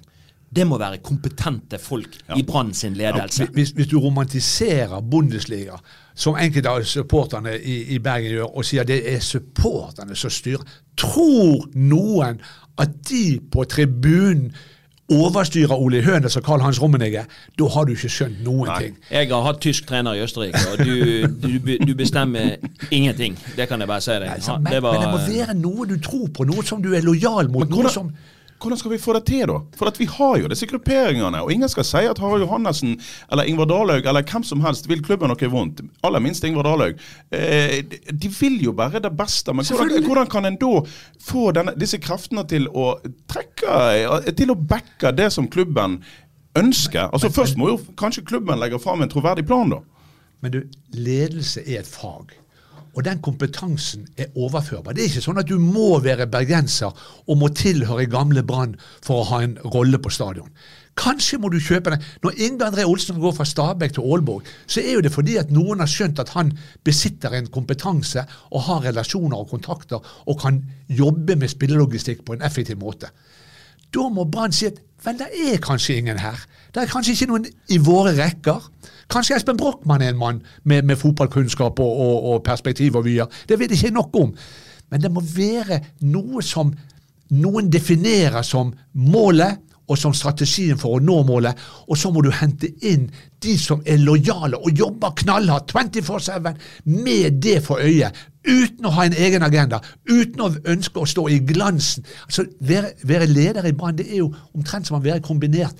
Det 0.54 0.66
må 0.66 0.78
være 0.78 0.98
kompetente 1.02 1.78
folk 1.82 2.16
i 2.36 2.42
Brann 2.46 2.72
sin 2.74 2.94
ledelse. 2.94 3.48
Hvis, 3.52 3.70
hvis 3.74 3.88
du 3.90 3.98
romantiserer 4.00 5.00
Bundesliga, 5.10 5.78
som 6.14 6.36
enkelte 6.38 6.70
av 6.70 6.84
supporterne 6.86 7.56
i, 7.58 7.80
i 7.96 7.98
Bergen 7.98 8.30
gjør, 8.36 8.52
og 8.56 8.64
sier 8.68 8.86
det 8.86 9.00
er 9.14 9.18
supporterne 9.24 10.14
som 10.16 10.30
styrer, 10.30 10.62
tror 10.96 11.66
noen 11.74 12.38
at 12.78 12.94
de 13.10 13.40
på 13.50 13.64
tribunen 13.70 14.52
overstyrer 15.12 15.74
Ole 15.76 15.98
Hønes 16.00 16.36
og 16.38 16.44
Karl 16.46 16.62
Hans 16.64 16.78
Rommenegge, 16.80 17.26
Da 17.58 17.66
har 17.74 17.84
du 17.84 17.92
ikke 17.92 18.08
skjønt 18.08 18.38
noen 18.46 18.70
Nei. 18.70 18.78
ting. 18.86 18.94
Jeg 19.12 19.28
har 19.28 19.42
hatt 19.44 19.58
tysk 19.60 19.84
trener 19.90 20.16
i 20.16 20.22
Østerrike, 20.24 20.62
og 20.72 20.78
du, 20.80 21.26
du, 21.44 21.74
du 21.84 21.92
bestemmer 21.98 22.54
ingenting. 22.90 23.36
Det 23.56 23.66
kan 23.68 23.80
jeg 23.84 23.90
bare 23.90 24.00
si 24.00 24.14
deg. 24.16 24.30
Nei, 24.30 24.38
så, 24.40 24.54
Han- 24.56 24.62
men, 24.64 24.72
det 24.72 24.80
var- 24.82 24.92
men 24.96 25.02
det 25.04 25.10
må 25.12 25.20
være 25.28 25.54
noe 25.60 25.86
du 25.90 25.98
tror 26.00 26.30
på, 26.32 26.46
noe 26.48 26.64
som 26.64 26.80
du 26.82 26.94
er 26.96 27.04
lojal 27.04 27.50
mot. 27.52 27.68
Noe 27.68 27.90
som, 27.92 28.08
hvordan 28.64 28.80
skal 28.80 28.92
vi 28.94 28.98
få 29.00 29.14
det 29.16 29.24
til, 29.28 29.44
da? 29.50 29.58
For 29.78 29.90
at 29.90 29.98
vi 30.00 30.06
har 30.10 30.38
jo 30.40 30.50
disse 30.50 30.66
grupperingene. 30.70 31.42
Og 31.44 31.52
ingen 31.52 31.70
skal 31.70 31.86
si 31.86 32.02
at 32.08 32.20
Harald 32.22 32.44
Johannessen 32.46 32.96
eller 33.32 33.48
Ingvar 33.50 33.68
Dalhaug 33.70 34.08
eller 34.08 34.24
hvem 34.26 34.46
som 34.46 34.64
helst 34.64 34.88
vil 34.90 35.02
klubben 35.04 35.32
noe 35.32 35.50
vondt. 35.52 35.84
Aller 36.06 36.22
minst 36.24 36.44
Ingvar 36.48 36.66
Dalhaug. 36.66 37.00
Eh, 37.30 37.78
de, 37.90 38.00
de 38.10 38.32
vil 38.40 38.58
jo 38.64 38.74
bare 38.76 39.02
det 39.04 39.12
beste. 39.18 39.54
Men 39.54 39.68
hvordan, 39.68 40.04
hvordan 40.08 40.30
kan 40.32 40.48
en 40.48 40.58
da 40.60 40.74
få 41.24 41.50
denne, 41.56 41.76
disse 41.80 42.00
kreftene 42.02 42.46
til 42.48 42.68
å 42.72 42.94
trekke 43.30 44.30
Til 44.36 44.52
å 44.52 44.58
backe 44.58 45.12
det 45.16 45.30
som 45.34 45.48
klubben 45.50 46.00
ønsker? 46.58 47.10
Altså 47.12 47.30
Først 47.34 47.58
må 47.60 47.74
jo 47.74 47.80
kanskje 48.00 48.24
klubben 48.26 48.60
legge 48.60 48.80
fram 48.82 49.04
en 49.04 49.12
troverdig 49.12 49.46
plan, 49.48 49.76
da. 49.76 49.82
Men 50.44 50.52
du, 50.52 50.62
ledelse 50.92 51.62
er 51.64 51.80
et 51.80 51.88
fag. 51.88 52.34
Og 52.94 53.04
den 53.06 53.20
kompetansen 53.22 54.06
er 54.16 54.30
overførbar. 54.38 54.94
Det 54.94 55.04
er 55.04 55.10
ikke 55.10 55.24
sånn 55.24 55.40
at 55.42 55.50
du 55.50 55.58
må 55.58 55.98
være 56.04 56.28
bergenser 56.30 56.94
og 57.26 57.38
må 57.40 57.50
tilhøre 57.54 58.06
gamle 58.10 58.44
Brann 58.46 58.76
for 59.02 59.22
å 59.22 59.28
ha 59.32 59.42
en 59.44 59.58
rolle 59.74 59.98
på 59.98 60.12
stadion. 60.14 60.50
Kanskje 60.94 61.40
må 61.42 61.50
du 61.50 61.58
kjøpe 61.58 61.90
den. 61.90 62.02
Når 62.22 62.38
Inge 62.46 62.66
André 62.68 62.84
Olsen 62.86 63.18
går 63.18 63.34
fra 63.34 63.46
Stabæk 63.48 63.96
til 63.96 64.06
Aalborg, 64.06 64.46
så 64.70 64.78
er 64.80 64.92
jo 64.94 65.02
det 65.02 65.10
fordi 65.14 65.36
at 65.40 65.50
noen 65.50 65.82
har 65.82 65.90
skjønt 65.90 66.22
at 66.22 66.30
han 66.36 66.52
besitter 66.86 67.34
en 67.34 67.50
kompetanse 67.50 68.22
og 68.52 68.66
har 68.68 68.84
relasjoner 68.86 69.42
og 69.42 69.50
kontakter 69.50 69.98
og 70.26 70.38
kan 70.40 70.62
jobbe 70.86 71.34
med 71.40 71.50
spillelogistikk 71.50 72.22
på 72.24 72.36
en 72.36 72.46
effektiv 72.46 72.78
måte. 72.78 73.10
Da 73.94 74.06
må 74.10 74.26
Brann 74.30 74.54
si 74.54 74.68
at 74.70 74.78
vel, 75.04 75.18
det 75.18 75.30
er 75.34 75.62
kanskje 75.62 75.98
ingen 75.98 76.22
her. 76.22 76.38
Det 76.74 76.84
er 76.84 76.90
kanskje 76.90 77.16
ikke 77.16 77.30
noen 77.32 77.50
i 77.70 77.80
våre 77.82 78.14
rekker. 78.18 78.70
Kanskje 79.10 79.36
Espen 79.36 79.58
Brochmann 79.60 80.02
er 80.02 80.14
en 80.14 80.20
mann 80.20 80.42
med, 80.64 80.82
med 80.82 80.96
fotballkunnskap 81.00 81.80
og, 81.80 82.00
og, 82.06 82.30
og 82.32 82.42
perspektiv 82.46 82.96
og 82.96 83.06
vyer. 83.08 83.28
Det 83.48 83.58
vet 83.60 83.74
jeg 83.74 83.84
ikke 83.84 83.98
nok 83.98 84.16
om. 84.20 84.34
Men 84.90 85.02
det 85.02 85.12
må 85.12 85.22
være 85.24 85.80
noe 86.06 86.42
som 86.44 86.72
noen 87.34 87.70
definerer 87.72 88.44
som 88.46 88.72
målet, 88.92 89.62
og 89.88 89.98
som 90.00 90.14
strategien 90.16 90.78
for 90.80 90.96
å 90.96 91.02
nå 91.02 91.18
målet. 91.28 91.58
Og 91.88 91.98
så 92.00 92.10
må 92.12 92.22
du 92.24 92.30
hente 92.32 92.70
inn 92.88 93.08
de 93.44 93.56
som 93.60 93.82
er 93.86 94.00
lojale 94.00 94.56
og 94.56 94.78
jobber 94.78 95.12
knallhardt 95.20 95.74
24-7 95.76 96.54
med 96.88 97.42
det 97.44 97.58
for 97.66 97.82
øye. 97.84 98.08
Uten 98.44 98.88
å 98.88 98.92
ha 98.96 99.06
en 99.06 99.16
egen 99.16 99.44
agenda, 99.44 99.80
uten 100.08 100.40
å 100.44 100.50
ønske 100.72 101.00
å 101.00 101.08
stå 101.08 101.26
i 101.32 101.40
glansen. 101.48 102.04
Altså, 102.26 102.46
Være, 102.60 102.94
være 103.04 103.28
leder 103.28 103.68
i 103.68 103.72
Brann 103.76 103.96
det 103.96 104.08
er 104.10 104.22
jo 104.22 104.32
omtrent 104.54 104.88
som 104.88 104.98
å 104.98 105.04
være 105.04 105.24
kombinert 105.24 105.76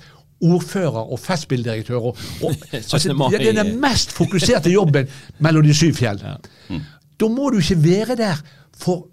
ordfører 0.53 1.01
og 1.03 1.19
festspilldirektør. 1.19 1.95
Og, 2.11 2.17
og, 2.43 2.55
altså, 2.73 3.15
det 3.31 3.41
er 3.49 3.63
den 3.63 3.79
mest 3.81 4.13
fokuserte 4.15 4.73
jobben 4.73 5.09
mellom 5.39 5.65
de 5.65 5.73
syv 5.73 5.95
fjell. 5.97 6.21
Da 7.19 7.31
må 7.31 7.49
du 7.53 7.61
ikke 7.63 7.79
være 7.83 8.19
der 8.19 8.39
for 8.77 9.07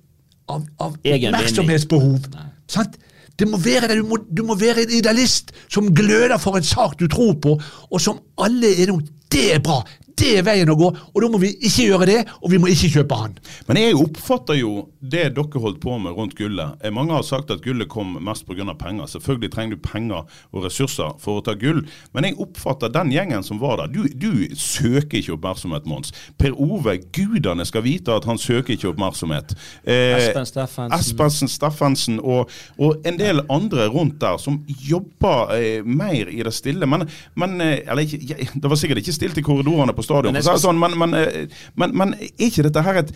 av, 0.50 0.66
av 0.80 0.96
oppmerksomhetsbehov. 0.98 2.28
Sant? 2.70 2.98
Det 3.38 3.48
må 3.48 3.58
være 3.58 3.88
det. 3.88 3.96
Du, 4.02 4.06
må, 4.06 4.18
du 4.28 4.42
må 4.46 4.54
være 4.58 4.84
en 4.84 4.94
idealist 4.98 5.52
som 5.72 5.88
gløder 5.94 6.36
for 6.42 6.58
en 6.58 6.66
sak 6.66 6.98
du 7.00 7.08
tror 7.10 7.34
på, 7.42 7.56
og 7.90 8.00
som 8.02 8.20
alle 8.42 8.74
er 8.82 8.92
noe 8.92 9.06
det 9.32 9.46
er 9.54 9.62
bra. 9.64 9.78
Det 10.18 10.32
er 10.38 10.46
veien 10.46 10.70
å 10.70 10.76
gå, 10.78 10.88
og 10.92 11.18
da 11.22 11.28
må 11.32 11.40
vi 11.42 11.52
ikke 11.58 11.86
gjøre 11.88 12.08
det, 12.08 12.18
og 12.42 12.52
vi 12.52 12.58
må 12.60 12.70
ikke 12.72 12.90
kjøpe 12.96 13.18
han. 13.18 13.36
Men 13.68 13.80
jeg 13.80 13.96
oppfatter 13.98 14.58
jo 14.58 14.72
det 15.00 15.24
dere 15.36 15.62
holdt 15.62 15.80
på 15.82 15.96
med 15.98 16.14
rundt 16.16 16.36
gullet. 16.38 16.76
Eh, 16.84 16.92
Mange 16.94 17.14
har 17.16 17.24
sagt 17.26 17.50
at 17.50 17.62
gullet 17.64 17.88
kom 17.90 18.16
mest 18.22 18.46
pga. 18.46 18.74
penger. 18.78 19.06
Selvfølgelig 19.06 19.50
trenger 19.52 19.76
du 19.76 19.82
penger 19.82 20.22
og 20.52 20.64
ressurser 20.64 21.16
for 21.20 21.40
å 21.40 21.44
ta 21.44 21.54
gull, 21.58 21.82
men 22.14 22.24
jeg 22.24 22.38
oppfatter 22.40 22.92
den 22.92 23.10
gjengen 23.12 23.42
som 23.42 23.58
var 23.60 23.80
der. 23.82 23.92
Du, 23.92 24.06
du 24.08 24.54
søker 24.56 25.18
ikke 25.18 25.34
oppmerksomhet, 25.36 25.86
Mons. 25.86 26.12
Per 26.38 26.54
Ove, 26.60 26.98
gudene 27.12 27.66
skal 27.66 27.82
vite 27.86 28.14
at 28.14 28.26
han 28.28 28.38
søker 28.38 28.76
ikke 28.76 28.92
oppmerksomhet. 28.92 29.54
Eh, 29.84 30.16
Espen 30.18 30.46
Steffensen. 30.46 30.98
Espensen, 30.98 31.48
Steffensen 31.52 32.20
og, 32.20 32.50
og 32.78 33.02
en 33.08 33.18
del 33.18 33.42
andre 33.52 33.88
rundt 33.92 34.20
der 34.22 34.38
som 34.42 34.60
jobber 34.86 35.54
eh, 35.56 35.84
mer 35.84 36.30
i 36.30 36.42
det 36.44 36.54
stille. 36.54 36.86
Men, 36.88 37.06
men 37.34 37.58
eh, 37.60 37.80
eller 37.90 38.06
det 38.06 38.70
var 38.70 38.78
sikkert 38.78 39.02
ikke 39.02 39.16
stilt 39.16 39.38
i 39.40 39.44
korridorene 39.46 39.94
på 39.96 40.01
på 40.02 40.08
stadion. 40.10 40.36
Men 40.36 40.42
sånn, 40.66 40.78
men, 40.82 40.98
men, 41.00 41.14
eh, 41.16 41.62
men, 41.80 41.94
men 41.96 42.12
er 42.18 42.50
ikke 42.50 42.66
dette 42.68 42.82
her 42.84 43.00
et 43.04 43.14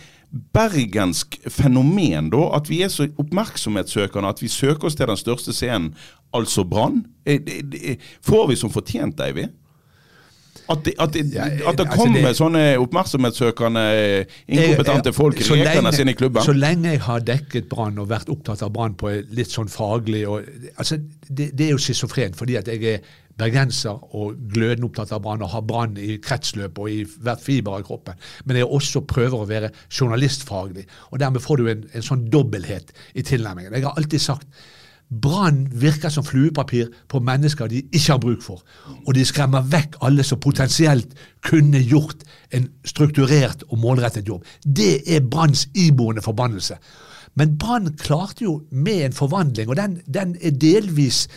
bergensk 0.55 1.37
fenomen, 1.53 2.31
da? 2.33 2.41
At 2.57 2.71
vi 2.71 2.81
er 2.83 2.91
så 2.91 3.07
oppmerksomhetssøkende 3.21 4.33
at 4.33 4.41
vi 4.43 4.49
søker 4.51 4.89
oss 4.89 4.97
til 4.99 5.07
den 5.11 5.19
største 5.19 5.53
scenen, 5.55 5.93
altså 6.35 6.65
Brann? 6.67 7.05
Eh, 7.27 7.95
Får 8.25 8.49
vi 8.51 8.59
som 8.59 8.73
fortjent, 8.73 9.19
Eivind? 9.23 9.53
At 10.67 10.81
det, 10.83 10.93
at, 10.99 11.13
det, 11.15 11.21
at 11.39 11.77
det 11.79 11.85
altså 11.85 11.85
kommer 11.95 12.25
det- 12.27 12.35
sånne 12.35 12.61
oppmerksomhetssøkende, 12.83 13.83
inkompetente 14.51 15.13
folk 15.15 15.39
rekende 15.39 15.93
sine 15.95 16.09
inn 16.09 16.11
i 16.11 16.15
klubben? 16.19 16.43
Så 16.43 16.51
lenge 16.51 16.91
jeg 16.91 16.99
har 17.05 17.23
dekket 17.23 17.69
Brann 17.71 17.95
og 18.03 18.09
vært 18.11 18.27
opptatt 18.33 18.65
av 18.65 18.73
Brann 18.75 18.97
på 18.99 19.13
litt 19.31 19.53
sånn 19.53 19.71
faglig 19.71 20.25
og, 20.27 20.43
altså, 20.75 20.97
det, 21.29 21.53
det 21.55 21.69
er 21.69 21.71
jo 21.71 21.79
schizofrent, 21.79 22.35
fordi 22.35 22.57
at 22.59 22.67
jeg 22.67 22.83
er 22.97 22.99
bergenser 23.37 24.15
og 24.17 24.37
glødende 24.53 24.87
opptatt 24.89 25.13
av 25.13 25.21
Brann 25.25 25.43
og 25.45 25.51
har 25.53 25.65
Brann 25.67 25.97
i 26.01 26.17
kretsløpet 26.23 26.81
og 26.81 26.89
i 26.93 27.03
hvert 27.05 27.43
fiber 27.43 27.77
av 27.77 27.85
kroppen. 27.87 28.17
Men 28.45 28.61
jeg 28.61 28.71
også 28.79 29.03
prøver 29.09 29.37
å 29.37 29.49
være 29.49 29.73
journalistfaglig, 29.91 30.87
og 31.11 31.21
dermed 31.21 31.43
får 31.43 31.61
du 31.61 31.69
en, 31.71 31.85
en 31.93 32.09
sånn 32.09 32.25
dobbelthet 32.33 32.91
i 33.15 33.25
tilnærmingen. 33.27 33.77
Jeg 33.77 33.87
har 33.87 33.97
alltid 33.99 34.23
sagt 34.23 34.65
Brann 35.07 35.61
virker 35.71 36.11
som 36.11 36.25
fluepapir 36.27 36.89
på 37.07 37.21
mennesker 37.23 37.69
de 37.71 37.79
ikke 37.85 38.11
har 38.11 38.19
bruk 38.19 38.41
for. 38.43 38.63
Og 39.05 39.13
de 39.15 39.23
skremmer 39.25 39.63
vekk 39.63 39.95
alle 40.03 40.25
som 40.27 40.41
potensielt 40.43 41.13
kunne 41.47 41.79
gjort 41.79 42.25
en 42.51 42.67
strukturert 42.83 43.63
og 43.69 43.79
målrettet 43.79 44.27
jobb. 44.27 44.43
Det 44.63 45.05
er 45.07 45.23
Branns 45.23 45.69
iboende 45.79 46.25
forbannelse. 46.25 46.75
Men 47.37 47.55
Brann 47.61 47.93
klarte 48.01 48.43
jo 48.43 48.57
med 48.71 49.05
en 49.05 49.15
forvandling, 49.15 49.69
og 49.69 49.77
den, 49.77 49.99
den 50.09 50.35
er 50.41 50.57
delvis 50.57 51.27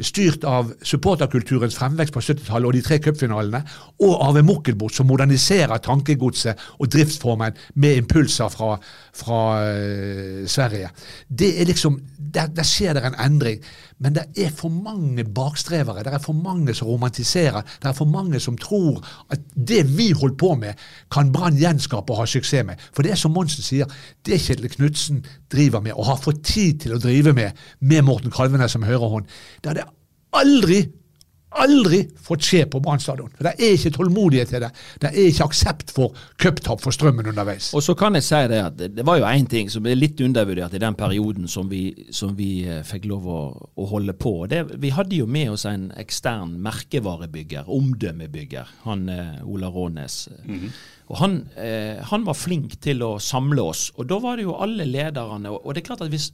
styrt 0.00 0.44
av 0.48 0.72
supporterkulturens 0.86 1.76
fremvekst 1.78 2.14
på 2.14 2.22
70-tallet 2.24 2.70
og 2.70 2.76
de 2.76 2.82
tre 2.84 3.00
cupfinalene, 3.02 3.62
og 4.00 4.16
Arve 4.26 4.44
Mokkelbot, 4.46 4.94
som 4.94 5.10
moderniserer 5.10 5.82
tankegodset 5.84 6.60
og 6.78 6.90
driftsformen 6.92 7.58
med 7.74 8.02
impulser 8.04 8.52
fra, 8.52 8.76
fra 9.16 9.42
uh, 9.66 10.46
Sverige. 10.48 10.90
Det 11.28 11.52
er 11.60 11.70
liksom, 11.70 12.00
der, 12.34 12.50
der 12.56 12.66
skjer 12.66 12.96
det 12.96 13.04
en 13.06 13.20
endring. 13.26 13.62
Men 14.00 14.14
det 14.16 14.22
er 14.36 14.50
for 14.56 14.72
mange 14.72 15.24
bakstrevere. 15.24 16.02
Det 16.04 16.14
er 16.14 16.22
for 16.24 16.32
mange 16.32 16.74
som 16.74 16.88
romantiserer. 16.88 17.60
Det 17.82 17.88
er 17.88 17.92
for 17.92 18.08
mange 18.08 18.40
som 18.40 18.56
tror 18.58 19.04
at 19.30 19.40
det 19.54 19.82
vi 19.98 20.10
holdt 20.12 20.38
på 20.38 20.54
med, 20.54 20.72
kan 21.12 21.32
Brann 21.32 21.58
gjenskape 21.60 22.12
og 22.12 22.22
ha 22.22 22.26
suksess 22.26 22.64
med. 22.66 22.80
For 22.96 23.02
det 23.02 23.12
er 23.12 23.20
som 23.20 23.34
Monsen 23.36 23.62
sier, 23.62 23.90
det 24.26 24.40
Kjetil 24.40 24.70
Knutsen 24.72 25.24
driver 25.52 25.80
med, 25.84 25.92
og 25.92 26.08
har 26.08 26.22
fått 26.22 26.42
tid 26.48 26.80
til 26.80 26.96
å 26.96 27.02
drive 27.02 27.34
med, 27.36 27.58
med 27.80 28.02
Morten 28.08 28.32
Kalvenes 28.32 28.72
som 28.72 28.86
høyrehånd, 28.88 29.28
det 29.60 29.72
hadde 29.72 29.89
aldri 30.36 30.84
aldri 31.58 32.00
fått 32.22 32.44
skje 32.46 32.64
på 32.70 32.80
Brann 32.82 33.00
stadion. 33.02 33.30
For 33.34 33.48
Det 33.48 33.52
er 33.58 33.74
ikke 33.74 33.92
tålmodighet 33.96 34.52
til 34.52 34.62
det. 34.64 34.70
Det 35.02 35.10
er 35.10 35.30
ikke 35.30 35.48
aksept 35.50 35.92
for 35.94 36.14
cuptap 36.40 36.82
for 36.82 36.94
strømmen 36.94 37.26
underveis. 37.32 37.72
Og 37.74 37.82
så 37.82 37.96
kan 37.98 38.14
jeg 38.14 38.26
si 38.26 38.42
det 38.52 38.60
at 38.62 38.78
det, 38.78 39.06
var 39.06 39.18
jo 39.18 39.26
én 39.26 39.48
ting 39.50 39.70
som 39.70 39.82
ble 39.82 39.96
litt 39.98 40.20
undervurdert 40.22 40.74
i 40.74 40.82
den 40.82 40.94
perioden 40.98 41.48
som 41.48 41.70
vi, 41.70 42.06
som 42.14 42.36
vi 42.38 42.50
eh, 42.68 42.84
fikk 42.86 43.08
lov 43.10 43.26
å, 43.26 43.40
å 43.74 43.88
holde 43.90 44.14
på. 44.14 44.34
Det, 44.50 44.62
vi 44.80 44.94
hadde 44.94 45.18
jo 45.18 45.26
med 45.26 45.50
oss 45.56 45.66
en 45.66 45.90
ekstern 45.98 46.54
merkevarebygger, 46.62 47.66
omdømmebygger, 47.66 48.70
han 48.86 49.08
eh, 49.10 49.42
Ola 49.44 49.72
Rånes. 49.74 50.22
Og 51.10 51.16
han, 51.18 51.32
eh, 51.58 51.98
han 52.06 52.24
var 52.26 52.38
flink 52.38 52.76
til 52.84 53.02
å 53.02 53.16
samle 53.18 53.64
oss, 53.72 53.88
og 53.98 54.06
da 54.12 54.20
var 54.22 54.38
det 54.38 54.44
jo 54.46 54.54
alle 54.62 54.86
lederne. 54.86 55.50
Og, 55.50 55.72
det 55.74 55.82
er 55.82 55.88
klart 55.88 56.04
at 56.06 56.12
hvis, 56.12 56.30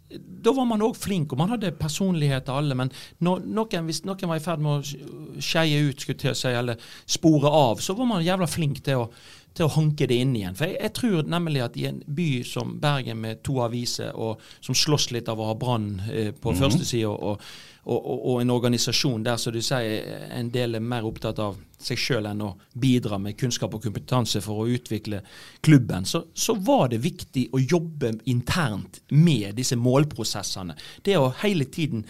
Da 0.46 0.52
var 0.52 0.66
man 0.68 0.84
òg 0.84 0.94
flink, 0.94 1.32
og 1.32 1.40
man 1.40 1.48
hadde 1.50 1.72
personlighet 1.72 2.48
av 2.52 2.60
alle, 2.60 2.76
men 2.78 2.92
når, 3.24 3.46
noen, 3.46 3.88
hvis 3.88 4.04
noen 4.04 4.28
var 4.28 4.36
i 4.36 4.44
ferd 4.44 4.60
med 4.62 4.76
å 4.76 5.40
skeie 5.42 5.80
ut, 5.88 6.00
skulle 6.00 6.30
jeg 6.30 6.38
si, 6.38 6.52
eller 6.52 6.76
spore 7.06 7.50
av, 7.50 7.80
så 7.80 7.96
var 7.96 8.06
man 8.12 8.24
jævla 8.24 8.46
flink 8.46 8.84
til 8.84 9.06
å 9.06 9.10
til 9.56 9.66
å 9.66 9.72
hanke 9.72 10.04
det 10.08 10.18
inn 10.20 10.34
igjen. 10.36 10.56
For 10.56 10.68
jeg, 10.68 10.76
jeg 10.84 10.94
tror 10.98 11.30
nemlig 11.32 11.62
at 11.64 11.76
i 11.80 11.86
en 11.88 12.02
by 12.18 12.28
som 12.44 12.74
Bergen 12.82 13.22
med 13.22 13.40
to 13.46 13.56
aviser, 13.64 14.12
og 14.12 14.42
som 14.60 14.76
slåss 14.76 15.10
litt 15.16 15.30
av 15.32 15.40
å 15.40 15.48
ha 15.50 15.54
Brann 15.56 15.94
eh, 16.10 16.34
på 16.36 16.52
første 16.58 16.84
side, 16.84 17.08
og, 17.08 17.40
og, 17.86 17.96
og, 17.96 18.18
og 18.18 18.42
en 18.42 18.52
organisasjon 18.52 19.24
der 19.24 19.40
som 19.40 19.54
du 19.56 19.62
sier 19.64 20.28
en 20.36 20.52
del 20.52 20.76
er 20.76 20.84
mer 20.84 21.08
opptatt 21.08 21.40
av 21.42 21.56
seg 21.78 22.00
sjøl 22.00 22.28
enn 22.30 22.44
å 22.44 22.52
bidra 22.80 23.18
med 23.20 23.36
kunnskap 23.38 23.74
og 23.76 23.84
kompetanse 23.84 24.40
for 24.44 24.62
å 24.62 24.68
utvikle 24.72 25.22
klubben, 25.64 26.06
så, 26.08 26.24
så 26.34 26.56
var 26.56 26.88
det 26.92 27.02
viktig 27.04 27.48
å 27.52 27.60
jobbe 27.60 28.14
internt 28.32 29.02
med 29.12 29.54
disse 29.58 29.76
målprosessene. 29.76 30.76
Det 31.04 31.18
å 31.20 31.32
hele 31.42 31.68
tiden 31.72 32.06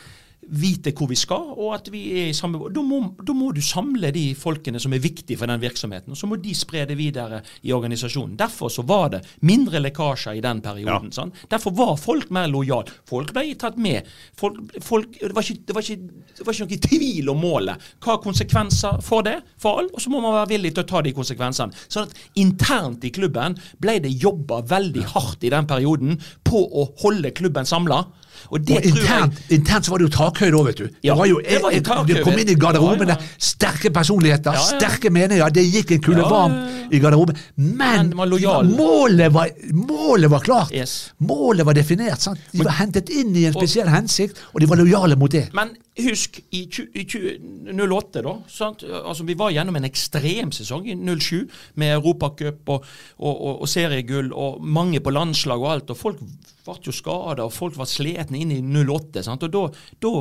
vite 0.48 0.92
hvor 0.96 1.08
vi 1.10 1.16
skal, 1.18 1.52
og 1.56 1.74
at 1.76 1.88
vi 1.92 2.02
er 2.20 2.30
i 2.30 2.36
samme 2.36 2.70
da 2.72 2.82
må, 2.84 3.00
da 3.26 3.34
må 3.36 3.50
du 3.54 3.60
samle 3.64 4.12
de 4.14 4.28
folkene 4.38 4.80
som 4.82 4.94
er 4.94 5.02
viktige 5.02 5.38
for 5.40 5.50
den 5.50 5.62
virksomheten, 5.62 6.14
og 6.14 6.18
så 6.18 6.28
må 6.30 6.38
de 6.40 6.54
spre 6.56 6.84
det 6.88 6.96
videre 6.98 7.42
i 7.66 7.72
organisasjonen. 7.74 8.36
Derfor 8.38 8.70
så 8.72 8.84
var 8.86 9.10
det 9.16 9.22
mindre 9.46 9.80
lekkasjer 9.82 10.38
i 10.38 10.44
den 10.44 10.62
perioden. 10.64 11.12
Sånn. 11.14 11.32
Derfor 11.50 11.74
var 11.76 11.94
folk 12.00 12.30
mer 12.34 12.50
lojale. 12.50 12.92
Folk 13.08 13.32
ble 13.34 13.48
tatt 13.58 13.78
med. 13.80 14.06
Folk, 14.38 14.60
folk, 14.84 15.18
det, 15.18 15.32
var 15.34 15.46
ikke, 15.46 15.62
det, 15.66 15.76
var 15.76 15.86
ikke, 15.86 16.26
det 16.38 16.46
var 16.46 16.56
ikke 16.56 16.68
noe 16.68 16.82
tvil 16.88 17.32
om 17.32 17.42
målet. 17.42 17.88
Hva 18.04 18.16
er 18.16 18.24
konsekvenser 18.24 19.00
for 19.04 19.26
det 19.26 19.38
for 19.62 19.82
alle? 19.82 19.94
Og 19.94 20.02
så 20.02 20.12
må 20.12 20.22
man 20.24 20.36
være 20.40 20.52
villig 20.54 20.74
til 20.76 20.84
å 20.84 20.90
ta 20.90 21.02
de 21.04 21.14
konsekvensene. 21.16 21.86
Sånn 21.86 22.06
at 22.06 22.38
internt 22.40 23.04
i 23.06 23.12
klubben 23.14 23.56
ble 23.82 23.98
det 24.04 24.14
jobba 24.14 24.62
veldig 24.68 25.08
hardt 25.14 25.46
i 25.46 25.52
den 25.52 25.68
perioden 25.68 26.20
på 26.46 26.62
å 26.66 26.88
holde 27.02 27.34
klubben 27.36 27.68
samla. 27.68 28.04
Og 28.50 28.60
det 28.66 28.76
Og 28.76 28.84
internt, 28.90 29.34
jeg 29.50 29.58
internt, 29.58 29.84
så 29.86 29.90
var 29.90 29.98
det 29.98 30.06
jo 30.08 30.12
takhøyde 30.16 30.56
òg, 30.60 30.66
vet 30.66 30.78
du. 30.78 30.88
Ja, 31.02 31.12
det 31.12 31.18
var 31.18 31.26
jo, 31.26 31.40
det 31.48 31.62
var 31.62 31.70
jo 31.76 31.80
takhøyde. 31.80 32.14
det 32.14 32.24
kom 32.24 32.38
inn 32.38 32.48
i 32.48 32.54
garderoben 32.54 33.08
Ja, 33.08 33.16
ja. 33.18 33.26
Sterke 33.38 33.90
personligheter, 33.90 34.52
sterke 34.62 35.10
meninger. 35.10 35.48
Det 35.50 35.64
gikk 35.72 35.90
en 35.96 36.02
kule 36.02 36.22
varm 36.26 36.54
i 36.92 36.98
garderoben. 37.02 37.36
Men, 37.56 38.12
Men 38.14 38.16
var 38.18 38.62
målet, 38.68 39.32
var, 39.34 39.48
målet 39.72 40.30
var 40.30 40.40
klart. 40.40 40.70
Yes. 40.74 41.12
Målet 41.18 41.66
var 41.66 41.74
definert. 41.74 42.20
sant? 42.20 42.38
De 42.52 42.64
var 42.64 42.72
hentet 42.80 43.08
inn 43.10 43.34
i 43.36 43.44
en 43.48 43.52
spesiell 43.56 43.88
hensikt, 43.88 44.38
og 44.54 44.60
de 44.60 44.68
var 44.70 44.76
lojale 44.76 45.16
mot 45.16 45.30
det. 45.32 45.48
Men 45.56 45.74
husk, 45.98 46.40
i, 46.52 46.66
tju- 46.72 46.90
i 46.94 47.04
tju- 47.08 47.38
08, 47.72 48.22
da? 48.22 48.34
Altså, 49.06 49.24
Vi 49.24 49.34
var 49.34 49.50
gjennom 49.50 49.76
en 49.76 49.84
ekstrem 49.88 50.52
sesong 50.52 50.86
i 50.88 50.94
07 50.94 51.48
med 51.80 51.94
Europacup 51.96 52.68
og, 52.68 52.84
og, 53.18 53.34
og, 53.46 53.60
og 53.62 53.68
seriegull 53.68 54.32
og 54.32 54.60
mange 54.64 55.00
på 55.00 55.10
landslag 55.10 55.58
og 55.60 55.72
alt. 55.72 55.90
og 55.90 55.96
Folk 55.96 56.20
ble 56.66 56.90
jo 56.90 56.94
skada, 56.94 57.46
og 57.46 57.54
folk 57.54 57.78
var 57.78 57.88
slitne 57.90 58.42
inn 58.42 58.52
i 58.54 58.60
08. 58.60 59.24
Sant? 59.26 59.46
Og 59.46 59.54
da, 59.54 59.64
da 60.02 60.12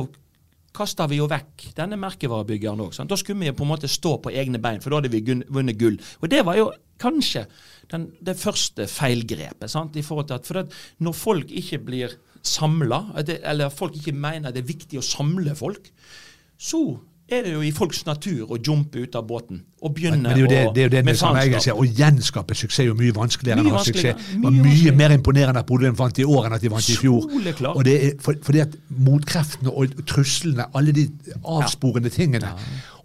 kasta 0.76 1.06
vi 1.08 1.20
jo 1.20 1.28
vekk 1.30 1.70
denne 1.76 1.98
merkevarebyggeren 2.00 2.82
òg. 2.84 2.96
Da 3.08 3.18
skulle 3.18 3.40
vi 3.40 3.56
på 3.56 3.64
en 3.64 3.72
måte 3.72 3.90
stå 3.90 4.16
på 4.22 4.32
egne 4.34 4.60
bein, 4.62 4.82
for 4.84 4.92
da 4.92 5.00
hadde 5.00 5.12
vi 5.12 5.22
vunnet 5.24 5.80
gull. 5.80 5.98
Og 6.20 6.30
det 6.32 6.42
var 6.46 6.58
jo 6.58 6.70
kanskje 7.02 7.46
den, 7.92 8.10
det 8.24 8.36
første 8.40 8.88
feilgrepet. 8.90 9.70
Sant? 9.72 9.96
I 9.96 10.04
forhold 10.06 10.30
til 10.30 10.38
at, 10.38 10.48
for 10.48 10.62
at 10.62 10.78
når 11.04 11.16
folk 11.16 11.52
ikke 11.52 11.80
blir 11.88 12.16
samla, 12.46 13.02
eller 13.36 13.74
folk 13.74 13.96
ikke 13.98 14.14
mener 14.14 14.54
det 14.54 14.62
er 14.62 14.72
viktig 14.72 15.00
å 15.00 15.04
samle 15.04 15.56
folk, 15.58 15.90
så 16.56 16.82
er 17.26 17.42
det 17.42 17.56
jo 17.56 17.62
i 17.64 17.74
folks 17.74 18.04
natur 18.06 18.52
å 18.54 18.60
jumpe 18.60 19.02
ut 19.02 19.16
av 19.18 19.26
båten 19.26 19.64
og 19.86 19.94
begynne 19.96 20.22
Men 20.22 20.30
det 20.30 20.36
er 20.36 20.44
jo 20.44 20.50
det, 20.52 20.62
det, 20.74 20.82
er 20.82 20.90
jo 20.90 20.94
det 20.96 21.04
med 21.04 21.14
jeg 21.46 21.62
sier, 21.68 21.76
Å 21.76 21.86
gjenskape 22.00 22.58
suksess 22.58 22.84
er 22.84 22.90
jo 22.90 22.98
mye 22.98 23.14
vanskeligere 23.16 23.62
enn 23.62 23.70
å 23.72 23.76
ha 23.78 23.84
suksess. 23.86 24.26
Det 24.32 24.42
var 24.42 24.56
mye 24.56 24.76
mye 24.76 24.96
mer 24.96 25.14
imponerende 25.16 25.62
at 25.62 25.66
Bodø 25.66 25.90
vant 25.96 26.18
i 26.18 26.24
år 26.24 26.48
enn 26.48 26.56
at 26.56 26.64
de 26.64 26.72
vant 26.72 26.90
i 26.90 26.98
fjor. 26.98 27.30
Og 27.72 27.84
det 27.86 27.96
er 27.96 28.18
for, 28.22 28.38
fordi 28.42 28.62
at 28.64 28.76
motkreftene 28.88 29.72
og 29.72 29.96
truslene, 30.08 30.68
alle 30.76 30.94
de 30.96 31.08
avsporende 31.56 32.12
tingene 32.12 32.52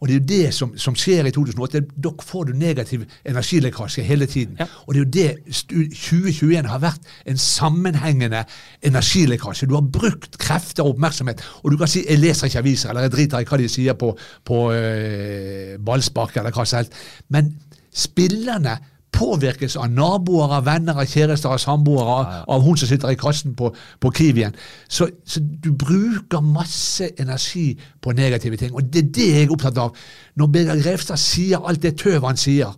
Og 0.01 0.07
det 0.09 0.15
er 0.15 0.17
jo 0.17 0.25
det 0.29 0.53
som, 0.57 0.71
som 0.81 0.95
skjer 0.97 1.27
i 1.29 1.31
2008. 1.31 1.83
Da 2.01 2.09
får 2.25 2.47
du 2.49 2.55
negativ 2.57 3.03
energilekkasje 3.21 4.01
hele 4.01 4.25
tiden. 4.25 4.55
Ja. 4.57 4.65
Og 4.87 4.95
det 4.95 4.97
er 4.97 5.03
jo 5.03 5.11
det 5.13 5.57
2021 5.93 6.65
har 6.71 6.81
vært 6.81 7.11
en 7.29 7.37
sammenhengende 7.37 8.41
energilekkasje. 8.81 9.69
Du 9.69 9.75
har 9.77 9.85
brukt 9.85 10.39
krefter 10.41 10.87
og 10.87 10.95
oppmerksomhet. 10.95 11.43
Og 11.61 11.71
du 11.71 11.77
kan 11.77 11.87
si 11.87 12.01
'jeg 12.01 12.17
leser 12.17 12.49
ikke 12.49 12.59
aviser', 12.59 12.89
eller 12.89 13.01
'jeg 13.01 13.11
driter 13.11 13.39
i 13.39 13.45
hva 13.45 13.57
de 13.57 13.69
sier 13.69 13.93
på, 13.93 14.17
på 14.45 14.71
øh, 14.71 15.77
ballspark', 15.85 16.37
eller 16.37 16.51
hva 16.51 16.65
helst. 16.77 16.95
Men 17.29 17.53
spillerne 17.91 18.77
påvirkes 19.11 19.75
av 19.75 19.89
naboer, 19.91 20.53
av 20.55 20.65
venner, 20.65 20.97
av 20.97 21.09
kjærester, 21.09 21.51
av 21.51 21.59
samboere, 21.61 22.13
av, 22.15 22.29
av 22.55 22.63
hun 22.65 22.79
som 22.79 22.89
sitter 22.89 23.11
i 23.11 23.19
kassen 23.19 23.55
på, 23.59 23.71
på 23.99 24.11
Kiwien. 24.17 24.55
Så, 24.89 25.09
så 25.27 25.41
du 25.43 25.71
bruker 25.75 26.43
masse 26.45 27.11
energi 27.19 27.73
på 28.01 28.15
negative 28.17 28.57
ting. 28.57 28.73
Og 28.75 28.87
det 28.87 29.03
er 29.03 29.11
det 29.17 29.27
jeg 29.29 29.49
er 29.49 29.53
opptatt 29.53 29.81
av. 29.83 29.97
Når 30.39 30.51
Birger 30.55 30.83
Grevstad 30.83 31.21
sier 31.21 31.67
alt 31.67 31.83
det 31.83 31.97
tøvet 31.99 32.27
han 32.29 32.39
sier, 32.39 32.71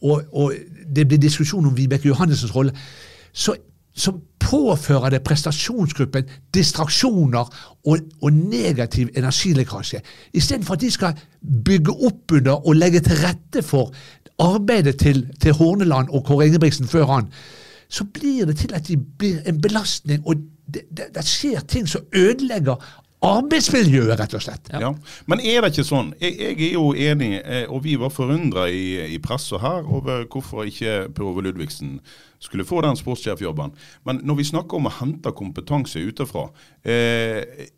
og, 0.00 0.22
og 0.32 0.52
det 0.96 1.06
blir 1.08 1.20
diskusjon 1.20 1.66
om 1.66 1.76
Vibeke 1.76 2.08
Johannessens 2.08 2.54
rolle, 2.54 2.76
så, 3.32 3.56
så 4.00 4.14
påfører 4.40 5.12
det 5.14 5.22
prestasjonsgruppen 5.26 6.28
distraksjoner 6.54 7.50
og, 7.86 7.98
og 8.22 8.32
negativ 8.32 9.10
energilekkasje. 9.16 10.00
Istedenfor 10.32 10.78
at 10.78 10.84
de 10.84 10.90
skal 10.90 11.20
bygge 11.64 11.92
opp 11.92 12.34
under 12.38 12.66
og 12.66 12.78
legge 12.78 13.02
til 13.04 13.20
rette 13.20 13.62
for 13.66 13.92
arbeidet 14.40 14.96
til, 14.98 15.26
til 15.40 15.52
Horneland 15.52 16.08
og 16.10 16.24
Kåre 16.24 16.48
Ingebrigtsen 16.48 16.88
før 16.88 17.06
han, 17.12 17.28
så 17.90 18.04
blir 18.04 18.46
det 18.46 18.56
til 18.62 18.74
at 18.74 18.88
de 18.88 18.96
blir 18.96 19.42
en 19.46 19.60
belastning, 19.60 20.26
og 20.26 20.36
det, 20.74 20.82
det, 20.96 21.10
det 21.14 21.26
skjer 21.26 21.60
ting 21.60 21.88
som 21.88 22.06
ødelegger 22.14 22.78
arbeidsmiljøet, 23.26 24.14
rett 24.18 24.34
og 24.36 24.42
slett. 24.44 24.70
Ja. 24.72 24.92
Men 25.28 25.42
er 25.44 25.60
det 25.60 25.72
ikke 25.74 25.86
sånn? 25.86 26.14
Jeg, 26.22 26.36
jeg 26.40 26.56
er 26.70 26.76
jo 26.78 26.92
enig, 26.96 27.32
eh, 27.40 27.66
og 27.68 27.82
vi 27.84 27.96
var 28.00 28.12
forundra 28.14 28.66
i, 28.72 29.12
i 29.14 29.18
pressa 29.22 29.60
her 29.60 29.84
over 29.84 30.24
hvorfor 30.30 30.68
ikke 30.68 31.10
Per 31.16 31.28
Ove 31.28 31.44
Ludvigsen 31.44 31.98
skulle 32.40 32.64
få 32.64 32.80
den 32.86 32.96
sportssjefjobben. 32.96 33.74
Men 34.08 34.22
når 34.24 34.40
vi 34.40 34.48
snakker 34.52 34.80
om 34.80 34.88
å 34.88 34.96
hente 35.02 35.34
kompetanse 35.36 36.00
utenfra 36.00 36.48
eh, 36.88 37.68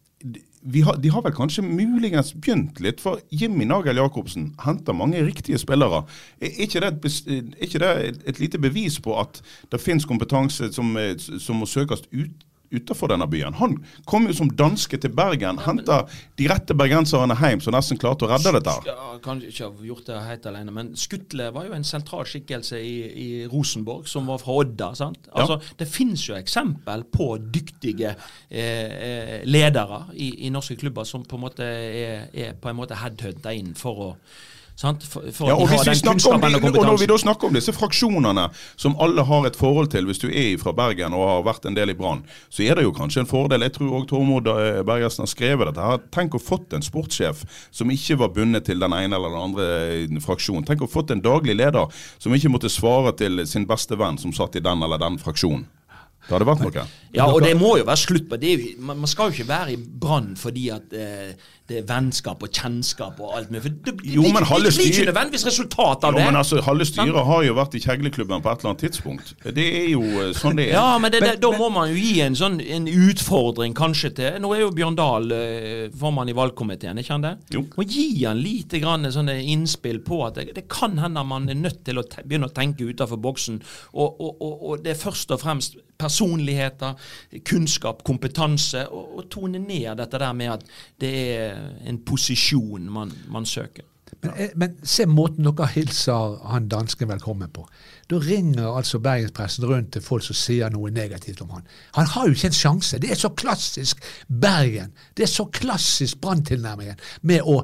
har, 0.62 0.96
de 1.02 1.10
har 1.10 1.24
vel 1.24 1.34
kanskje 1.34 1.64
muligens 1.66 2.32
begynt 2.38 2.80
litt, 2.80 3.00
for 3.02 3.18
Jimmy 3.34 3.66
Nagel 3.66 3.98
Jacobsen 3.98 4.52
henter 4.62 4.94
mange 4.94 5.24
riktige 5.26 5.58
spillere. 5.58 6.04
Er 6.38 6.54
ikke 6.66 6.84
det 6.84 6.92
et, 6.92 7.56
ikke 7.66 7.82
det 7.82 7.90
et, 8.06 8.22
et 8.30 8.40
lite 8.40 8.62
bevis 8.62 9.00
på 9.02 9.16
at 9.18 9.42
det 9.72 9.82
finnes 9.82 10.06
kompetanse 10.06 10.70
som, 10.72 10.94
eh, 10.96 11.16
som 11.18 11.58
må 11.58 11.66
søkes 11.66 12.06
ut, 12.12 12.46
utenfor 12.72 13.12
denne 13.12 13.28
byen? 13.30 13.56
Han 13.60 13.78
kom 14.08 14.26
jo 14.28 14.36
som 14.36 14.50
danske 14.58 14.98
til 15.00 15.12
Bergen, 15.16 15.60
henta 15.62 16.02
de 16.38 16.48
rette 16.50 16.76
bergenserne 16.78 17.36
hjem, 17.38 17.62
som 17.64 17.76
nesten 17.76 18.00
klarte 18.00 18.26
å 18.26 18.30
redde 18.32 18.54
dette. 18.58 18.76
Ja, 18.88 19.10
kan 19.22 19.42
ikke 19.44 19.68
ha 19.68 19.88
gjort 19.88 20.08
det 20.08 20.20
helt 20.26 20.48
alene, 20.50 20.74
men 20.74 20.92
Skutle 20.98 21.50
var 21.54 21.68
jo 21.68 21.76
en 21.76 21.86
sentral 21.86 22.26
skikkelse 22.28 22.80
i, 22.82 22.94
i 23.24 23.28
Rosenborg, 23.52 24.08
som 24.10 24.28
var 24.30 24.40
fra 24.42 24.58
Odda. 24.62 24.92
sant? 24.98 25.28
Altså, 25.32 25.60
Det 25.78 25.88
finnes 25.90 26.24
jo 26.28 26.38
eksempel 26.38 27.04
på 27.12 27.34
dyktige 27.52 28.14
eh, 28.14 28.62
eh, 28.62 29.36
ledere 29.48 30.06
i, 30.14 30.46
i 30.46 30.52
norske 30.54 30.76
klubber 30.80 31.08
som 31.08 31.24
på 31.28 31.38
en 31.38 31.46
måte 31.46 31.66
er, 31.66 32.26
er 32.32 32.56
på 32.58 32.72
en 32.72 32.78
måte 32.78 32.98
headhunta 32.98 33.54
inn 33.56 33.74
for 33.78 34.08
å? 34.08 34.10
For, 34.82 35.28
for 35.30 35.46
Ja, 35.46 35.54
og, 35.54 35.68
hvis 35.70 36.02
vi 36.02 36.10
om 36.10 36.42
og 36.42 36.86
når 36.86 36.96
vi 36.98 37.06
da 37.06 37.16
snakker 37.20 37.48
om 37.48 37.54
disse 37.54 37.74
fraksjonene, 37.74 38.48
som 38.76 38.96
alle 39.02 39.22
har 39.28 39.46
et 39.46 39.58
forhold 39.58 39.92
til 39.92 40.08
hvis 40.08 40.18
du 40.18 40.26
er 40.28 40.56
fra 40.58 40.72
Bergen 40.74 41.14
og 41.14 41.22
har 41.28 41.44
vært 41.46 41.68
en 41.70 41.76
del 41.76 41.92
i 41.92 41.96
Brann, 41.98 42.24
så 42.50 42.64
er 42.66 42.78
det 42.78 42.86
jo 42.86 42.94
kanskje 42.96 43.22
en 43.22 43.30
fordel. 43.30 43.62
Jeg 43.62 43.76
tror 43.76 43.92
òg 44.00 44.08
Tormod 44.10 44.50
eh, 44.50 44.80
Bergersen 44.86 45.22
har 45.22 45.30
skrevet 45.30 45.70
dette. 45.70 45.86
her. 45.86 46.02
Tenk 46.14 46.34
å 46.34 46.42
fått 46.42 46.74
en 46.74 46.82
sportssjef 46.82 47.44
som 47.70 47.92
ikke 47.94 48.18
var 48.24 48.34
bundet 48.34 48.66
til 48.66 48.82
den 48.82 48.96
ene 48.96 49.18
eller 49.18 49.30
den 49.30 49.46
andre 49.46 49.68
eh, 50.00 50.18
fraksjonen. 50.24 50.66
Tenk 50.66 50.82
å 50.82 50.90
fått 50.90 51.14
en 51.14 51.22
daglig 51.22 51.56
leder 51.60 52.02
som 52.18 52.34
ikke 52.34 52.50
måtte 52.50 52.72
svare 52.72 53.14
til 53.18 53.46
sin 53.46 53.68
beste 53.70 53.98
venn 54.00 54.18
som 54.18 54.34
satt 54.34 54.58
i 54.58 54.64
den 54.64 54.82
eller 54.82 54.98
den 55.02 55.20
fraksjonen. 55.22 55.68
Det 56.22 56.36
hadde 56.36 56.46
vært 56.46 56.62
noe. 56.62 56.82
Ja, 57.16 57.24
og 57.26 57.42
det 57.42 57.56
må 57.58 57.72
jo 57.80 57.86
være 57.86 57.98
slutt 57.98 58.28
på 58.30 58.38
det. 58.40 58.52
Man 58.78 59.00
man 59.02 59.10
skal 59.10 59.30
jo 59.30 59.36
ikke 59.36 59.48
være 59.48 59.74
i 59.74 59.78
Brann 59.78 60.32
fordi 60.38 60.68
at 60.70 60.94
eh, 60.94 61.34
det 61.70 61.76
er 61.78 61.84
vennskap 61.86 62.42
og 62.42 62.50
kjennskap 62.52 63.20
og 63.22 63.36
alt 63.38 63.50
mulig. 63.52 63.62
For 63.62 63.70
det, 63.70 63.84
det, 64.02 64.14
Jo, 64.14 64.22
blir 64.22 64.32
men 64.34 64.42
ikke- 64.42 64.50
halve 64.50 64.70
det 64.72 64.86
ikke 64.88 65.04
nødvendigvis 65.06 65.46
resultat 65.46 66.04
av 66.04 66.12
Jo, 66.12 66.18
det. 66.18 66.24
men 66.26 66.36
altså, 66.36 66.60
Halve 66.62 66.84
styret 66.84 67.24
har 67.24 67.42
jo 67.46 67.54
vært 67.54 67.74
i 67.74 67.80
kjegleklubben 67.80 68.42
på 68.42 68.50
et 68.52 68.58
eller 68.58 68.70
annet 68.72 68.82
tidspunkt. 68.82 69.34
Det 69.54 69.66
er 69.84 69.88
jo 69.92 70.02
eh, 70.02 70.32
sånn 70.34 70.56
det 70.58 70.66
er. 70.68 70.72
Ja, 70.74 70.98
men, 70.98 71.12
det, 71.12 71.20
det, 71.22 71.40
da 71.40 71.50
må 71.56 71.70
man 71.72 71.88
jo 71.88 71.94
gi 71.94 72.20
en 72.20 72.34
sånn 72.34 72.58
en 72.60 72.88
utfordring 72.88 73.74
kanskje 73.78 74.10
til 74.18 74.40
Nå 74.42 74.50
er 74.56 74.60
jo 74.64 74.70
Bjørn 74.74 74.96
Dahl 74.98 75.30
eh, 75.32 75.88
formann 75.96 76.28
i 76.28 76.34
valgkomiteen, 76.36 76.98
ikke 76.98 77.14
han 77.14 77.22
det? 77.28 77.32
Jo. 77.54 77.62
Må 77.76 77.86
gi 77.86 78.24
han 78.24 78.42
lite 78.42 78.80
grann 78.82 79.06
sånne 79.14 79.38
innspill 79.54 80.00
på 80.04 80.26
at 80.26 80.34
det, 80.40 80.48
det 80.58 80.66
kan 80.68 80.98
hende 80.98 81.24
man 81.24 81.48
er 81.48 81.54
nødt 81.54 81.84
til 81.86 81.98
å 82.02 82.02
te 82.08 82.22
begynne 82.26 82.50
å 82.50 82.54
tenke 82.54 82.84
utenfor 82.90 83.20
boksen. 83.22 83.62
Og, 83.94 84.20
og, 84.20 84.36
og, 84.42 84.62
og 84.72 84.82
det 84.84 84.96
er 84.96 85.00
først 85.00 85.30
og 85.30 85.40
fremst 85.40 85.76
personligheter, 86.02 86.94
kunnskap, 87.46 88.02
kompetanse, 88.06 88.84
og, 88.90 89.12
og 89.20 89.28
tone 89.30 89.60
ned 89.62 89.96
dette 90.00 90.18
der 90.18 90.32
med 90.34 90.50
at 90.56 90.64
det 91.02 91.12
er 91.36 91.51
en 91.88 91.98
posisjon 92.06 92.90
man, 92.90 93.12
man 93.32 93.46
søker. 93.46 93.86
Men, 94.22 94.32
ja. 94.38 94.48
men 94.56 94.74
se 94.86 95.06
måten 95.08 95.46
dere 95.46 95.66
hilser 95.72 96.36
han 96.50 96.68
dansken 96.70 97.10
velkommen 97.10 97.50
på. 97.54 97.64
Da 98.10 98.18
ringer 98.20 98.76
altså 98.76 99.00
bergenspressen 99.02 99.64
rundt 99.66 99.94
til 99.94 100.04
folk 100.04 100.24
som 100.26 100.36
sier 100.36 100.72
noe 100.72 100.92
negativt 100.92 101.40
om 101.42 101.54
han. 101.56 101.64
Han 101.96 102.10
har 102.12 102.28
jo 102.28 102.36
ikke 102.36 102.50
en 102.52 102.58
sjanse. 102.58 103.00
Det 103.02 103.10
er 103.10 103.18
så 103.18 103.32
klassisk 103.32 104.02
Bergen. 104.28 104.92
Det 105.16 105.26
er 105.26 105.32
så 105.32 105.48
klassisk 105.54 106.20
Brann-tilnærmingen 106.22 107.00
med 107.22 107.48
å 107.48 107.62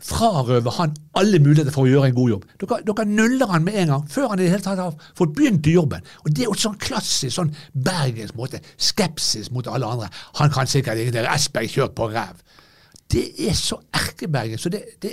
frarøve 0.00 0.72
han 0.78 0.94
alle 1.20 1.38
muligheter 1.42 1.74
for 1.74 1.84
å 1.84 1.90
gjøre 1.90 2.10
en 2.10 2.16
god 2.16 2.30
jobb. 2.32 2.46
Dere, 2.62 2.78
dere 2.88 3.06
nuller 3.08 3.50
han 3.52 3.66
med 3.66 3.76
en 3.82 3.92
gang, 3.94 4.06
før 4.08 4.30
han 4.32 4.40
i 4.40 4.46
det 4.46 4.54
hele 4.54 4.64
tatt 4.64 4.80
har 4.80 5.10
fått 5.18 5.34
begynt 5.36 5.68
i 5.68 5.76
jobben. 5.76 6.06
Og 6.24 6.32
Det 6.32 6.46
er 6.46 6.48
jo 6.48 6.56
sånn 6.56 6.78
klassisk 6.80 7.36
sånn 7.36 7.52
Bergens 7.74 8.32
måte. 8.38 8.62
Skepsis 8.80 9.52
mot 9.52 9.68
alle 9.68 9.88
andre. 9.88 10.08
Han 10.40 10.52
kan 10.54 10.70
sikkert 10.70 11.02
ikke 11.02 11.18
det. 11.18 11.26
Esberg 11.28 11.68
kjørt 11.74 11.96
på 11.98 12.08
ræv. 12.14 12.40
Det 13.10 13.48
er 13.48 13.56
så 13.58 13.76
erkeberget. 13.92 14.62
det, 14.72 14.82
det, 15.02 15.12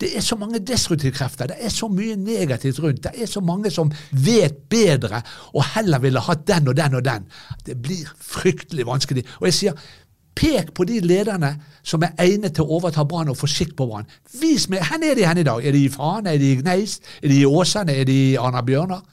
det 0.00 0.16
er 0.16 0.20
så 0.20 0.36
mange 0.36 0.58
destruktive 0.58 1.12
krefter. 1.12 1.46
Det 1.46 1.56
er 1.60 1.68
så 1.68 1.88
mye 1.88 2.16
negativt 2.16 2.80
rundt. 2.80 3.02
Det 3.04 3.12
er 3.22 3.26
så 3.26 3.40
mange 3.40 3.70
som 3.70 3.92
vet 4.10 4.56
bedre 4.70 5.22
og 5.52 5.64
heller 5.74 5.98
ville 5.98 6.20
hatt 6.20 6.46
den 6.48 6.68
og 6.68 6.76
den 6.76 6.94
og 6.94 7.04
den. 7.04 7.28
Det 7.66 7.76
blir 7.82 8.08
fryktelig 8.20 8.86
vanskelig. 8.86 9.26
Og 9.40 9.50
jeg 9.50 9.54
sier, 9.54 9.86
pek 10.36 10.72
på 10.76 10.84
de 10.84 11.00
lederne 11.00 11.54
som 11.86 12.02
er 12.04 12.16
egnet 12.20 12.56
til 12.56 12.66
å 12.66 12.78
overta 12.78 13.04
Brann 13.08 13.32
og 13.32 13.38
få 13.40 13.48
skikk 13.50 13.76
på 13.76 13.88
Brann. 13.88 14.08
Vis 14.40 14.68
meg, 14.68 14.84
Hvor 14.84 15.04
er 15.04 15.14
de 15.14 15.26
hen 15.26 15.38
i 15.38 15.46
dag? 15.48 15.64
Er 15.64 15.72
de 15.72 15.84
i 15.84 15.92
Fane? 15.92 16.34
Er 16.34 16.38
de 16.38 16.52
i 16.52 16.56
Gneis? 16.60 17.00
Er 17.22 17.28
de 17.28 17.40
i 17.40 17.46
Åsane? 17.46 17.92
Er 17.92 18.04
de 18.04 18.16
i 18.32 18.36
Arna 18.36 18.62
Bjørnar? 18.62 19.04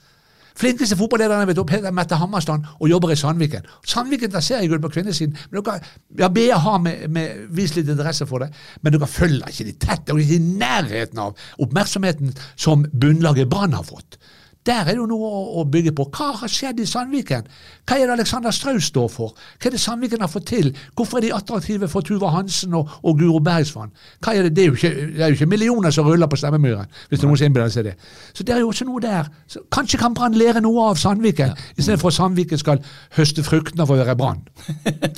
Flinkeste 0.59 0.97
fotballederne 0.99 1.47
vet 1.49 1.57
du, 1.57 1.91
Mette 1.95 2.17
Hammerstrand 2.19 2.67
og 2.77 2.89
jobber 2.89 3.13
i 3.13 3.17
Sandviken. 3.17 3.65
Sandviken 3.89 4.31
tar 4.33 4.43
seriegull 4.45 4.81
på 4.83 4.91
kvinnesiden. 4.93 5.37
men 5.49 5.63
dere, 5.63 5.79
ja, 6.19 6.29
BA 6.29 6.59
har 6.61 6.77
med, 6.83 7.07
med, 7.09 7.47
vist 7.49 7.77
litt 7.79 7.89
interesse 7.89 8.27
for 8.29 8.45
det, 8.45 8.51
men 8.81 8.93
dere 8.93 9.09
følger 9.09 9.49
ikke 9.49 9.67
de 9.69 9.73
tett. 9.73 10.05
Dere 10.05 10.19
er 10.19 10.25
ikke 10.27 10.37
i 10.37 10.59
nærheten 10.61 11.19
av 11.25 11.33
oppmerksomheten 11.63 12.33
som 12.55 12.85
bunnlaget 12.93 13.49
Brann 13.49 13.73
har 13.73 13.87
fått. 13.87 14.19
Der 14.65 14.85
er 14.85 14.93
det 14.93 14.97
jo 15.01 15.07
noe 15.09 15.29
å, 15.59 15.63
bygge 15.67 15.91
på. 15.95 16.05
Hva 16.13 16.29
har 16.39 16.51
skjedd 16.51 16.79
i 16.79 16.85
Sandviken? 16.87 17.47
Hva 17.83 17.97
er 17.97 18.07
det 18.07 18.15
Alexander 18.15 18.53
Strauss 18.55 18.87
står 18.91 19.09
for? 19.11 19.33
Hva 19.59 19.67
er 19.67 19.75
det 19.75 19.81
Sandviken 19.83 20.23
har 20.23 20.31
fått 20.31 20.47
til? 20.53 20.69
Hvorfor 20.95 21.19
er 21.19 21.25
de 21.25 21.33
attraktive 21.35 21.89
for 21.91 22.05
Tuva 22.05 22.31
Hansen 22.31 22.75
og, 22.77 22.91
og 23.03 23.17
Guro 23.19 23.41
Bergsvann? 23.43 23.91
Er 24.31 24.47
det? 24.47 24.63
Er, 24.63 24.71
ikke, 24.71 24.91
det 25.15 25.25
er 25.25 25.33
jo 25.33 25.39
ikke 25.39 25.49
millioner 25.51 25.91
som 25.91 26.07
ruller 26.07 26.31
på 26.31 26.39
stemmemyren, 26.39 26.87
hvis 27.11 27.25
noen 27.25 27.43
innbiller 27.43 27.73
seg 27.73 27.89
det. 27.89 27.95
Så 28.31 28.45
det 28.47 28.55
er 28.55 28.63
jo 28.63 28.71
også 28.71 28.87
noe 28.87 29.03
der. 29.03 29.27
Så 29.51 29.65
kanskje 29.73 29.99
kan 29.99 30.15
Brann 30.15 30.37
lære 30.39 30.63
noe 30.63 30.87
av 30.93 31.01
Sandviken, 31.01 31.51
istedenfor 31.75 32.13
at 32.13 32.19
Sandviken 32.19 32.61
skal 32.61 32.79
høste 33.17 33.43
fruktene 33.43 33.87
for 33.89 33.97
å 33.97 34.05
være 34.05 34.17
Brann. 34.19 34.43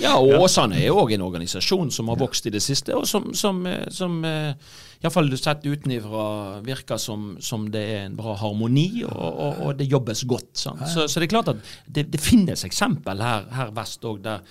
Ja, 0.01 0.17
og 0.17 0.45
Åsane 0.45 0.79
er 0.79 0.89
jo 0.89 0.99
òg 1.03 1.13
en 1.15 1.23
organisasjon 1.25 1.93
som 1.93 2.09
har 2.11 2.19
vokst 2.19 2.49
i 2.49 2.53
det 2.53 2.61
siste, 2.63 2.95
og 2.97 3.05
som, 3.09 3.29
som, 3.37 3.61
som, 3.65 3.93
som 3.93 4.17
eh, 4.25 4.53
iallfall 5.03 5.31
sett 5.37 5.65
utenfra 5.65 6.27
virker 6.65 7.01
som, 7.01 7.35
som 7.43 7.67
det 7.71 7.83
er 7.95 8.05
en 8.05 8.15
bra 8.17 8.35
harmoni, 8.39 9.03
og, 9.07 9.25
og, 9.25 9.59
og 9.65 9.79
det 9.79 9.89
jobbes 9.91 10.23
godt. 10.29 10.51
Så, 10.55 10.75
så 11.07 11.19
det 11.19 11.27
er 11.27 11.33
klart 11.35 11.51
at 11.53 11.73
det, 11.85 12.07
det 12.13 12.21
finnes 12.23 12.65
eksempel 12.67 13.23
her, 13.23 13.49
her 13.55 13.75
vest 13.75 14.05
òg 14.07 14.23
der, 14.25 14.45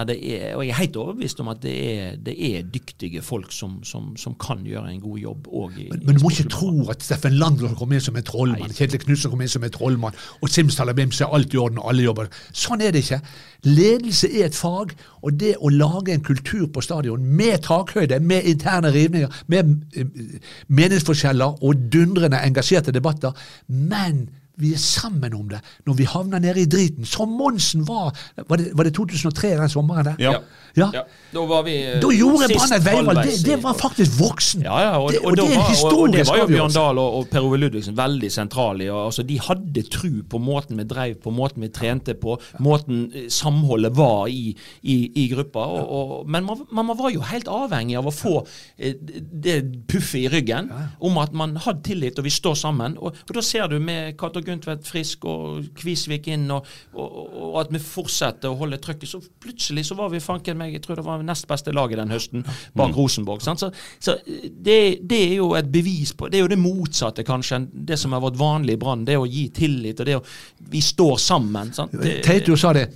er 0.00 0.56
Og 0.56 0.64
jeg 0.64 0.72
er 0.72 0.78
helt 0.78 0.96
overbevist 0.96 1.40
om 1.40 1.48
at 1.52 1.62
det 1.62 1.74
er, 1.92 2.16
det 2.16 2.34
er 2.48 2.62
dyktige 2.62 3.22
folk 3.22 3.52
som, 3.52 3.82
som, 3.84 4.16
som 4.16 4.34
kan 4.40 4.64
gjøre 4.66 4.90
en 4.92 5.00
god 5.00 5.18
jobb 5.18 5.48
i 5.78 5.88
Men, 5.90 6.02
men 6.06 6.16
du 6.16 6.22
må 6.22 6.30
ikke 6.30 6.48
tro 6.48 6.70
at 6.90 7.02
Steffen 7.02 7.36
Landlund 7.38 7.76
kommer 7.76 7.98
inn 7.98 8.04
som 8.04 8.16
en 8.16 8.26
trollmann, 8.26 8.72
Kjetil 8.72 9.02
Knutsen 9.04 9.30
kommer 9.30 9.46
inn 9.46 9.52
som 9.52 9.64
en 9.64 9.74
trollmann, 9.74 10.16
og 10.40 10.48
Simsalabim 10.48 11.12
så 11.12 11.26
er 11.26 11.36
alt 11.36 11.54
i 11.54 11.60
orden, 11.60 11.80
alle 11.84 12.06
jobber. 12.06 12.30
Sånn 12.52 12.82
er 12.82 12.92
det 12.94 13.04
ikke. 13.04 13.20
Ledelse 13.68 14.30
er 14.32 14.48
et 14.48 14.58
fag, 14.58 14.94
og 15.22 15.38
det 15.38 15.54
å 15.60 15.70
lage 15.70 16.14
en 16.14 16.24
kultur 16.24 16.66
på 16.72 16.82
stadion 16.82 17.22
med 17.22 17.62
takhøyde, 17.68 18.20
med 18.20 18.48
interne 18.48 18.92
rivninger, 18.94 19.42
med 19.52 19.74
eh, 19.96 20.38
meningsforskjeller 20.68 21.62
og 21.62 21.88
dundrende 21.92 22.40
engasjerte 22.42 22.94
debatter, 22.94 23.36
men 23.68 24.28
vi 24.60 24.72
er 24.76 24.80
sammen 24.82 25.34
om 25.34 25.46
det 25.48 25.62
når 25.86 25.96
vi 25.98 26.08
havner 26.08 26.42
nede 26.42 26.64
i 26.64 26.68
driten, 26.68 27.06
som 27.08 27.30
Monsen 27.32 27.86
var 27.88 28.12
Var 28.36 28.56
det, 28.60 28.72
var 28.76 28.84
det 28.84 28.94
2003 28.94 29.54
den 29.60 29.72
sommeren 29.72 30.12
der? 30.12 30.20
Ja. 30.20 30.32
Ja. 30.76 30.88
Ja, 30.92 31.02
da 31.32 31.42
var 31.48 31.64
vi 31.66 31.74
eh, 31.84 31.98
Da 32.00 32.08
gjorde 32.16 32.48
Brann 32.48 32.72
et 32.76 32.84
veivalg. 32.84 33.20
Det, 33.26 33.34
det 33.44 33.58
var 33.60 33.76
faktisk 33.76 34.14
voksen. 34.16 34.64
Ja, 34.64 34.78
ja, 34.80 34.92
og, 34.96 35.10
det, 35.12 35.20
og, 35.20 35.32
og 35.32 35.36
det 35.36 35.44
var, 35.52 35.68
og, 35.68 35.98
og 35.98 36.14
det 36.14 36.24
var 36.28 36.38
jo 36.40 36.46
Bjørn. 36.48 36.72
Dahl 36.72 37.00
og, 37.02 37.16
og 37.18 37.26
Per 37.32 37.44
Ove 37.44 37.58
Ludvigsen 37.60 37.96
veldig 37.98 38.30
sentrale. 38.32 38.86
i, 38.86 38.88
altså, 38.88 39.24
de 39.28 39.36
hadde 39.40 39.84
tru 39.92 40.22
på 40.28 40.40
måten 40.40 40.80
vi 40.80 40.86
drev 40.88 41.18
på, 41.22 41.32
måten 41.34 41.66
vi 41.66 41.68
trente 41.72 42.14
på, 42.18 42.38
måten 42.64 43.04
eh, 43.12 43.28
samholdet 43.32 43.92
var 43.96 44.32
i, 44.32 44.54
i, 44.80 44.96
i 45.24 45.26
gruppa. 45.34 45.66
Og, 45.76 45.92
og, 45.98 46.14
men 46.32 46.48
man, 46.48 46.64
man 46.72 46.94
var 46.98 47.12
jo 47.12 47.24
helt 47.28 47.52
avhengig 47.52 47.98
av 48.00 48.08
å 48.08 48.14
få 48.14 48.34
eh, 48.78 48.96
det 48.96 49.58
puffet 49.92 50.24
i 50.24 50.32
ryggen 50.32 50.72
om 51.04 51.20
at 51.20 51.36
man 51.36 51.58
hadde 51.60 51.84
tillit, 51.90 52.16
og 52.20 52.28
vi 52.28 52.32
står 52.32 52.56
sammen. 52.64 52.96
Og, 52.96 53.20
og 53.28 53.36
da 53.36 53.44
ser 53.44 53.68
du 53.68 53.76
med 53.82 54.16
Cato 54.42 54.50
Gundtvedt 54.50 54.86
frisk 54.88 55.24
og 55.24 55.66
Kvisvik 55.76 56.28
inn, 56.32 56.50
og, 56.50 56.66
og, 56.94 57.36
og 57.52 57.60
at 57.62 57.72
vi 57.72 57.80
fortsetter 57.82 58.50
å 58.50 58.58
holde 58.58 58.78
trøkket. 58.82 59.08
Så 59.08 59.20
plutselig 59.40 59.86
så 59.86 59.96
var 59.98 60.10
vi 60.12 60.20
fanken 60.20 60.58
meg, 60.58 60.72
jeg 60.72 60.82
tror 60.82 60.98
det 60.98 61.06
var 61.06 61.22
nest 61.22 61.46
beste 61.48 61.72
laget 61.72 61.98
den 61.98 62.12
høsten 62.12 62.44
bak 62.78 62.94
Rosenborg. 62.96 63.42
Sant? 63.42 63.62
Så, 63.62 63.70
så 64.00 64.16
det, 64.26 65.02
det 65.08 65.20
er 65.28 65.34
jo 65.36 65.52
et 65.58 65.70
bevis 65.72 66.12
på 66.12 66.28
Det 66.28 66.38
er 66.38 66.46
jo 66.46 66.52
det 66.52 66.60
motsatte, 66.60 67.24
kanskje, 67.26 67.60
enn 67.60 67.68
det 67.72 67.98
som 68.00 68.12
har 68.12 68.22
vært 68.24 68.40
vanlig 68.40 68.76
i 68.76 68.82
Brann. 68.82 69.06
Det 69.06 69.18
å 69.18 69.28
gi 69.28 69.48
tillit, 69.54 70.00
og 70.00 70.08
det 70.08 70.18
å 70.18 70.24
Vi 70.72 70.80
står 70.80 71.18
sammen. 71.20 71.72
Sant? 71.74 71.94
Teito 72.24 72.56
sa 72.56 72.72
det. 72.76 72.88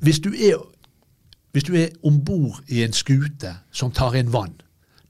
Hvis 0.00 0.20
du 0.22 0.30
er, 0.32 0.60
hvis 1.52 1.66
du 1.66 1.74
er 1.76 1.90
om 2.06 2.20
bord 2.24 2.62
i 2.68 2.84
en 2.84 2.94
skute 2.96 3.56
som 3.72 3.92
tar 3.92 4.16
inn 4.16 4.32
vann, 4.32 4.56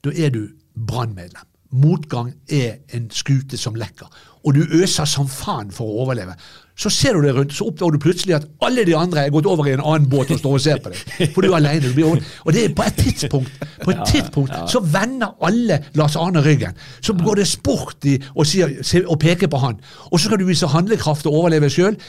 da 0.03 0.11
er 0.11 0.33
du 0.33 0.47
brannmedlem. 0.75 1.47
Motgang 1.71 2.33
er 2.51 2.81
en 2.91 3.05
skute 3.15 3.57
som 3.57 3.77
lekker. 3.79 4.09
Og 4.45 4.55
du 4.57 4.63
øser 4.81 5.05
som 5.05 5.27
faen 5.29 5.69
for 5.71 5.85
å 5.85 6.03
overleve. 6.05 6.33
Så 6.81 6.89
ser 6.89 7.13
du 7.13 7.21
deg 7.21 7.35
rundt, 7.35 7.51
så 7.53 7.67
oppdager 7.69 7.93
du 7.93 7.99
plutselig 8.01 8.33
at 8.39 8.45
alle 8.65 8.85
de 8.87 8.95
andre 8.97 9.25
er 9.27 9.33
gått 9.35 9.45
over 9.45 9.67
i 9.69 9.73
en 9.75 9.83
annen 9.85 10.07
båt 10.09 10.31
og 10.33 10.39
står 10.39 10.55
og 10.57 10.61
ser 10.63 10.79
på 10.81 10.89
deg. 10.93 11.33
For 11.35 11.43
du 11.45 11.51
er 11.51 11.57
alene. 11.59 11.81
Du 11.83 11.91
blir, 11.93 12.23
og 12.47 12.55
det 12.55 12.63
er 12.63 12.73
på 12.73 12.85
et 12.87 12.97
tidspunkt 12.97 13.51
på 13.83 13.91
et 13.93 14.01
tidspunkt 14.07 14.55
så 14.71 14.79
vender 14.93 15.35
alle 15.45 15.77
Lars 15.99 16.15
Arne 16.17 16.41
ryggen. 16.45 16.73
Så 17.03 17.13
går 17.19 17.41
det 17.41 17.47
sport 17.51 18.07
i 18.09 18.15
å 18.33 18.45
si- 18.47 19.03
å 19.03 19.17
peke 19.21 19.49
på 19.51 19.59
han. 19.61 19.77
Og 20.09 20.17
så 20.19 20.25
skal 20.31 20.41
du 20.41 20.45
vise 20.47 20.69
handlekraft 20.73 21.27
og 21.29 21.37
overleve 21.43 21.69
sjøl. 21.69 21.99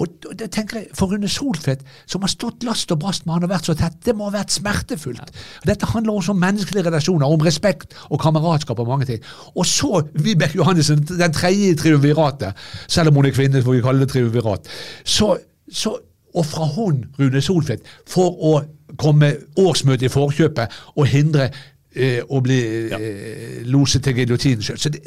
Og 0.00 0.08
da- 0.22 0.32
det 0.38 0.50
tenker 0.50 0.78
jeg, 0.78 0.86
For 0.94 1.06
Rune 1.06 1.28
Soltvedt, 1.28 1.80
som 2.06 2.22
har 2.22 2.28
stått 2.28 2.64
last 2.64 2.90
og 2.92 2.98
brast 3.00 3.26
med 3.26 3.34
han 3.34 3.44
og 3.44 3.50
vært 3.50 3.68
så 3.68 3.74
tett, 3.76 3.98
det 4.04 4.14
må 4.16 4.30
ha 4.30 4.38
vært 4.38 4.50
smertefullt. 4.50 5.30
Dette 5.66 5.86
handler 5.86 6.12
også 6.12 6.30
om 6.30 6.40
menneskelige 6.40 6.86
relasjoner, 6.86 7.26
om 7.26 7.40
respekt 7.40 7.94
og 8.10 8.20
kameratskap 8.20 8.78
og 8.78 8.88
mange 8.88 9.06
ting. 9.06 9.20
Og 9.54 9.66
så 9.66 10.02
Vibeke 10.14 10.56
Johannessen, 10.56 11.04
den 11.04 11.32
tredje 11.32 11.72
i 11.72 11.74
triumviratet, 11.74 12.54
selv 12.88 13.08
om 13.08 13.14
hun 13.20 13.26
er 13.26 13.36
kvinne, 13.36 13.62
får 13.62 13.72
vi 13.76 13.82
kalle 13.84 14.00
det 14.00 14.08
triumvirat. 14.14 14.66
Så, 15.04 15.36
så 15.70 15.96
ofra 16.34 16.64
hun 16.74 17.04
Rune 17.18 17.42
Soltvedt 17.44 17.84
for 18.08 18.32
å 18.32 18.62
komme 18.96 19.34
årsmøtet 19.60 20.08
i 20.08 20.12
forkjøpet 20.12 20.74
og 20.96 21.06
hindre 21.06 21.50
eh, 21.94 22.20
å 22.22 22.40
bli 22.44 22.58
eh, 22.92 23.58
loset 23.70 24.04
til 24.04 24.16
giljotinen 24.16 24.64
sjøl. 24.64 24.80
Så 24.80 24.92
det, 24.92 25.02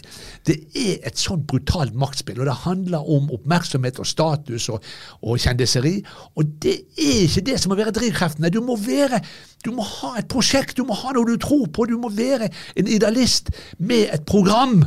det 0.47 0.57
er 0.77 1.07
et 1.09 1.19
sånn 1.19 1.45
brutalt 1.47 1.95
maktspill, 1.97 2.39
og 2.41 2.49
det 2.49 2.57
handler 2.65 3.09
om 3.15 3.31
oppmerksomhet 3.35 3.99
og 4.01 4.09
status 4.09 4.69
og, 4.73 4.85
og 5.21 5.41
kjendiseri. 5.41 5.97
Og 6.35 6.57
det 6.63 6.75
er 6.95 7.23
ikke 7.25 7.45
det 7.51 7.59
som 7.61 7.73
må 7.73 7.79
være 7.79 7.95
drivkreftene. 7.95 8.53
Du 8.53 8.61
må 8.65 8.77
være 8.79 9.21
du 9.65 9.71
må 9.73 9.85
ha 9.85 10.11
et 10.19 10.27
prosjekt, 10.29 10.77
du 10.77 10.85
må 10.85 10.93
ha 10.99 11.15
noe 11.15 11.25
du 11.25 11.39
tror 11.41 11.65
på, 11.73 11.87
du 11.89 11.97
må 11.97 12.11
være 12.13 12.51
en 12.77 12.91
idealist 12.91 13.49
med 13.81 14.11
et 14.13 14.27
program. 14.29 14.83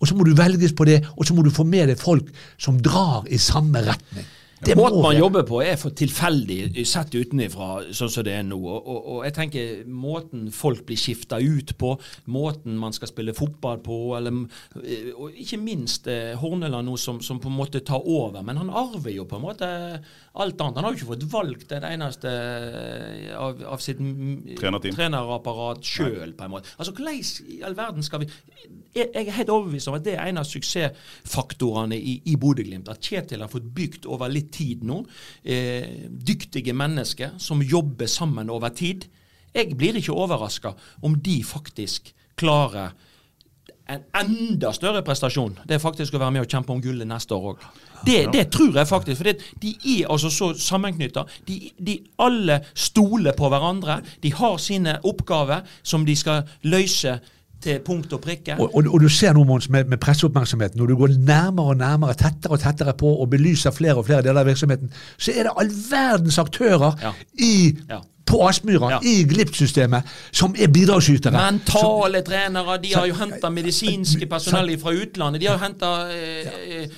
Og 0.00 0.08
så 0.08 0.16
må 0.16 0.24
du 0.24 0.34
velges 0.36 0.74
på 0.76 0.84
det, 0.88 1.00
og 1.16 1.26
så 1.28 1.36
må 1.36 1.44
du 1.44 1.52
få 1.52 1.64
med 1.68 1.88
deg 1.92 2.00
folk 2.00 2.28
som 2.60 2.80
drar 2.84 3.24
i 3.28 3.40
samme 3.40 3.82
retning. 3.84 4.28
Det 4.60 4.74
må 4.76 4.84
Måten 4.84 5.02
man 5.02 5.16
jobber 5.16 5.44
på 5.48 5.62
er 5.64 5.78
for 5.80 5.94
tilfeldig 5.96 6.84
sett 6.88 7.14
utenfra, 7.16 7.68
sånn 7.96 8.10
som 8.12 8.24
det 8.26 8.34
er 8.36 8.42
nå. 8.44 8.58
Og, 8.60 8.80
og, 8.92 9.06
og 9.14 9.22
jeg 9.24 9.34
tenker 9.38 9.84
måten 9.88 10.50
folk 10.52 10.82
blir 10.88 11.00
skifta 11.00 11.38
ut 11.40 11.72
på, 11.80 11.94
måten 12.28 12.76
man 12.80 12.92
skal 12.92 13.08
spille 13.08 13.32
fotball 13.36 13.80
på, 13.84 13.98
eller, 14.18 14.42
eh, 14.82 15.08
og 15.14 15.38
ikke 15.40 15.60
minst 15.62 16.10
eh, 16.12 16.34
Horneland 16.40 16.90
nå 16.90 16.98
som, 17.00 17.22
som 17.24 17.40
på 17.40 17.48
en 17.48 17.56
måte 17.56 17.80
tar 17.86 18.04
over. 18.04 18.44
Men 18.44 18.60
han 18.60 18.72
arver 18.82 19.14
jo 19.14 19.24
på 19.30 19.38
en 19.40 19.46
måte 19.46 19.70
alt 19.70 20.60
annet. 20.60 20.76
Han 20.76 20.84
har 20.86 20.92
jo 20.92 21.00
ikke 21.00 21.12
fått 21.14 21.26
valgt 21.32 21.72
et 21.78 21.88
eneste 21.88 22.34
eh, 22.34 23.32
av, 23.38 23.64
av 23.64 23.80
sitt 23.80 24.02
Trenerteam. 24.60 24.94
trenerapparat 24.96 25.80
sjøl, 25.88 26.36
på 26.36 26.46
en 26.46 26.54
måte. 26.58 26.76
Altså, 26.76 26.92
Hvordan 26.92 27.24
i 27.48 27.62
all 27.64 27.74
verden 27.78 28.04
skal 28.04 28.24
vi 28.24 28.28
Jeg, 28.90 29.06
jeg 29.14 29.26
er 29.28 29.36
helt 29.38 29.50
overbevist 29.54 29.88
om 29.88 29.96
at 29.96 30.04
det 30.04 30.16
er 30.18 30.28
en 30.28 30.40
av 30.42 30.46
suksessfaktorene 30.48 31.96
i, 31.96 32.16
i 32.28 32.36
Bodø-Glimt. 32.40 32.90
At 32.90 33.00
Kjetil 33.06 33.44
har 33.44 33.50
fått 33.52 33.68
bygd 33.74 34.08
over 34.10 34.28
litt 34.28 34.49
tid 34.52 34.84
nå. 34.86 35.02
Eh, 35.44 36.06
dyktige 36.10 36.74
mennesker 36.76 37.36
som 37.38 37.62
jobber 37.62 38.10
sammen 38.10 38.50
over 38.50 38.74
tid. 38.74 39.06
Jeg 39.54 39.76
blir 39.78 39.98
ikke 39.98 40.14
overraska 40.14 40.74
om 41.02 41.16
de 41.18 41.40
faktisk 41.44 42.12
klarer 42.38 42.92
en 43.90 44.02
enda 44.14 44.70
større 44.72 45.02
prestasjon. 45.02 45.56
Det 45.66 45.76
er 45.76 45.82
faktisk 45.82 46.14
å 46.14 46.20
være 46.22 46.36
med 46.36 46.44
og 46.44 46.52
kjempe 46.52 46.74
om 46.74 46.82
gullet 46.82 47.08
neste 47.08 47.34
år 47.34 47.52
òg. 47.52 47.64
Det, 48.06 48.20
det 48.32 48.46
tror 48.54 48.76
jeg 48.78 48.88
faktisk. 48.88 49.18
For 49.18 49.30
det, 49.30 49.48
de 49.62 49.74
er 49.96 50.12
altså 50.12 50.30
så 50.32 50.52
sammenknytta. 50.54 51.26
De, 51.48 51.58
de 51.76 51.98
alle 52.22 52.60
stoler 52.74 53.34
på 53.36 53.50
hverandre. 53.50 53.98
De 54.22 54.32
har 54.36 54.56
sine 54.62 54.96
oppgaver 55.06 55.66
som 55.82 56.06
de 56.06 56.16
skal 56.16 56.46
løse 56.70 57.18
til 57.62 57.80
punkt 57.84 58.12
og 58.12 58.20
prikke. 58.24 58.56
Og, 58.58 58.70
og, 58.74 58.86
og 58.94 59.00
du 59.00 59.08
ser 59.08 59.32
nå, 59.36 59.44
Mons, 59.44 59.68
med, 59.70 59.84
med 59.90 59.98
presseoppmerksomheten, 60.02 60.78
når 60.80 60.86
du 60.92 60.96
går 60.96 61.16
nærmere 61.18 61.74
og 61.74 61.76
nærmere, 61.80 62.14
tettere 62.14 62.52
og 62.56 62.60
tettere 62.60 62.94
på 62.98 63.10
og 63.20 63.30
belyser 63.30 63.70
flere 63.76 63.94
og 64.00 64.06
flere 64.06 64.22
deler 64.22 64.40
av 64.44 64.46
virksomheten, 64.50 64.92
så 65.18 65.32
er 65.36 65.48
det 65.48 65.52
all 65.56 65.72
verdens 65.90 66.38
aktører 66.38 66.96
Ja. 67.02 67.12
i, 67.38 67.76
Ja. 67.90 68.00
På 68.30 68.40
Aspmyra, 68.46 68.90
Ja. 68.90 69.00
i 69.02 69.24
Glipp-systemet, 69.28 70.06
som 70.30 70.54
er 70.58 70.70
bidragsytere. 70.72 71.32
Mentale 71.52 72.22
trenere, 72.26 72.78
de 72.82 72.94
har 72.94 73.06
jo 73.10 73.14
henta 73.18 73.50
medisinske 73.50 74.26
personell 74.30 74.70
fra 74.80 74.94
utlandet. 74.94 75.40
De 75.42 75.48
har 75.50 75.58
jo 75.58 75.64
henta 75.64 75.90
eh, 76.14 76.88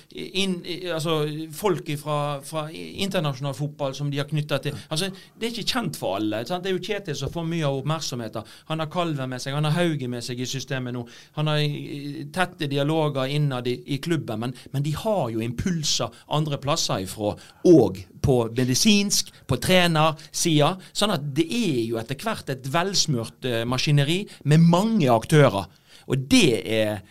inn 0.43 0.59
eh, 0.65 0.95
altså, 0.95 1.23
folk 1.57 1.89
fra, 2.03 2.19
fra 2.45 2.67
internasjonal 2.73 3.55
fotball 3.57 3.95
som 3.97 4.11
de 4.13 4.21
har 4.21 4.29
knytta 4.31 4.59
til 4.63 4.77
altså, 4.91 5.09
Det 5.39 5.49
er 5.49 5.55
ikke 5.55 5.73
kjent 5.73 5.97
for 5.99 6.19
alle. 6.21 6.43
Sant? 6.47 6.65
Det 6.65 6.73
er 6.73 6.77
jo 6.77 6.83
Kjetil 6.83 7.17
som 7.17 7.33
får 7.33 7.45
mye 7.49 7.67
av 7.67 7.81
oppmerksomheten. 7.81 8.53
Han 8.71 8.83
har 8.83 8.91
Kalven 8.93 9.31
med 9.33 9.43
seg, 9.43 9.55
han 9.57 9.65
har 9.69 9.77
Hauge 9.79 10.09
med 10.11 10.25
seg 10.25 10.41
i 10.41 10.49
systemet 10.49 10.95
nå. 10.97 11.07
Han 11.39 11.51
har 11.51 11.63
eh, 11.63 12.25
tette 12.35 12.69
dialoger 12.71 13.33
innad 13.33 13.69
i, 13.71 13.79
i 13.95 14.01
klubben, 14.05 14.41
men, 14.45 14.57
men 14.73 14.85
de 14.85 14.95
har 14.97 15.31
jo 15.33 15.41
impulser 15.45 16.13
andre 16.29 16.59
plasser 16.63 17.07
ifra, 17.07 17.35
og 17.69 18.03
på 18.23 18.37
medisinsk, 18.57 19.33
på 19.51 19.57
trenersida. 19.63 20.77
Sånn 20.95 21.15
at 21.15 21.22
det 21.23 21.47
er 21.47 21.79
jo 21.87 22.01
etter 22.01 22.19
hvert 22.23 22.51
et 22.53 22.67
velsmurt 22.73 23.47
eh, 23.49 23.63
maskineri 23.69 24.23
med 24.51 24.65
mange 24.67 25.11
aktører. 25.13 25.69
Og 26.11 26.29
det 26.31 26.63
er 26.67 27.03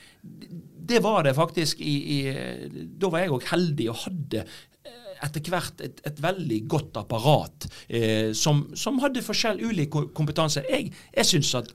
Det 0.91 0.99
var 1.03 1.23
det 1.23 1.35
faktisk 1.35 1.79
i, 1.79 1.95
i 2.15 2.17
Da 2.99 3.07
var 3.09 3.21
jeg 3.21 3.31
òg 3.31 3.45
heldig 3.51 3.87
og 3.89 4.01
hadde 4.03 4.43
eh, 4.43 5.13
etter 5.23 5.49
hvert 5.49 5.81
et, 5.81 6.01
et 6.05 6.21
veldig 6.21 6.59
godt 6.67 6.97
apparat 6.97 7.69
eh, 7.87 8.33
som, 8.33 8.65
som 8.75 8.99
hadde 8.99 9.23
forskjell 9.23 9.61
ulik 9.63 9.95
kompetanse. 10.13 10.65
Jeg, 10.69 10.91
jeg 11.15 11.25
syns 11.25 11.55
at 11.55 11.71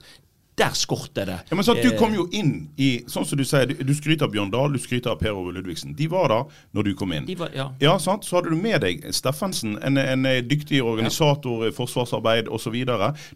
der 0.57 0.73
skorter 0.73 1.25
det. 1.29 1.35
Ja, 1.51 1.55
men 1.55 1.63
sant, 1.63 1.81
Du 1.83 1.89
Eh, 1.91 1.97
kom 1.99 2.13
jo 2.15 2.23
inn 2.33 2.69
i 2.81 3.03
sånn 3.05 3.25
som 3.29 3.37
Du 3.37 3.43
sier, 3.45 3.67
du, 3.69 3.75
du 3.75 3.93
skryter 3.93 4.25
av 4.25 4.31
Bjørn 4.33 4.49
Dahl, 4.51 4.71
du 4.73 4.79
skryter 4.79 5.11
av 5.11 5.19
Per 5.19 5.29
Ove 5.37 5.51
Ludvigsen. 5.53 5.93
De 5.95 6.07
var 6.09 6.27
der 6.29 6.43
når 6.73 6.83
du 6.83 6.93
kom 6.95 7.11
inn. 7.13 7.25
De 7.27 7.35
var- 7.35 7.51
ja. 7.53 7.67
Ja, 7.79 7.97
sant? 7.99 8.25
Så 8.25 8.37
hadde 8.39 8.49
du 8.49 8.55
med 8.55 8.81
deg 8.81 9.03
Steffensen, 9.13 9.77
en, 9.83 9.97
en 10.01 10.23
dyktig 10.49 10.81
organisator, 10.81 11.67
i 11.67 11.71
forsvarsarbeid 11.71 12.47
osv. 12.49 12.73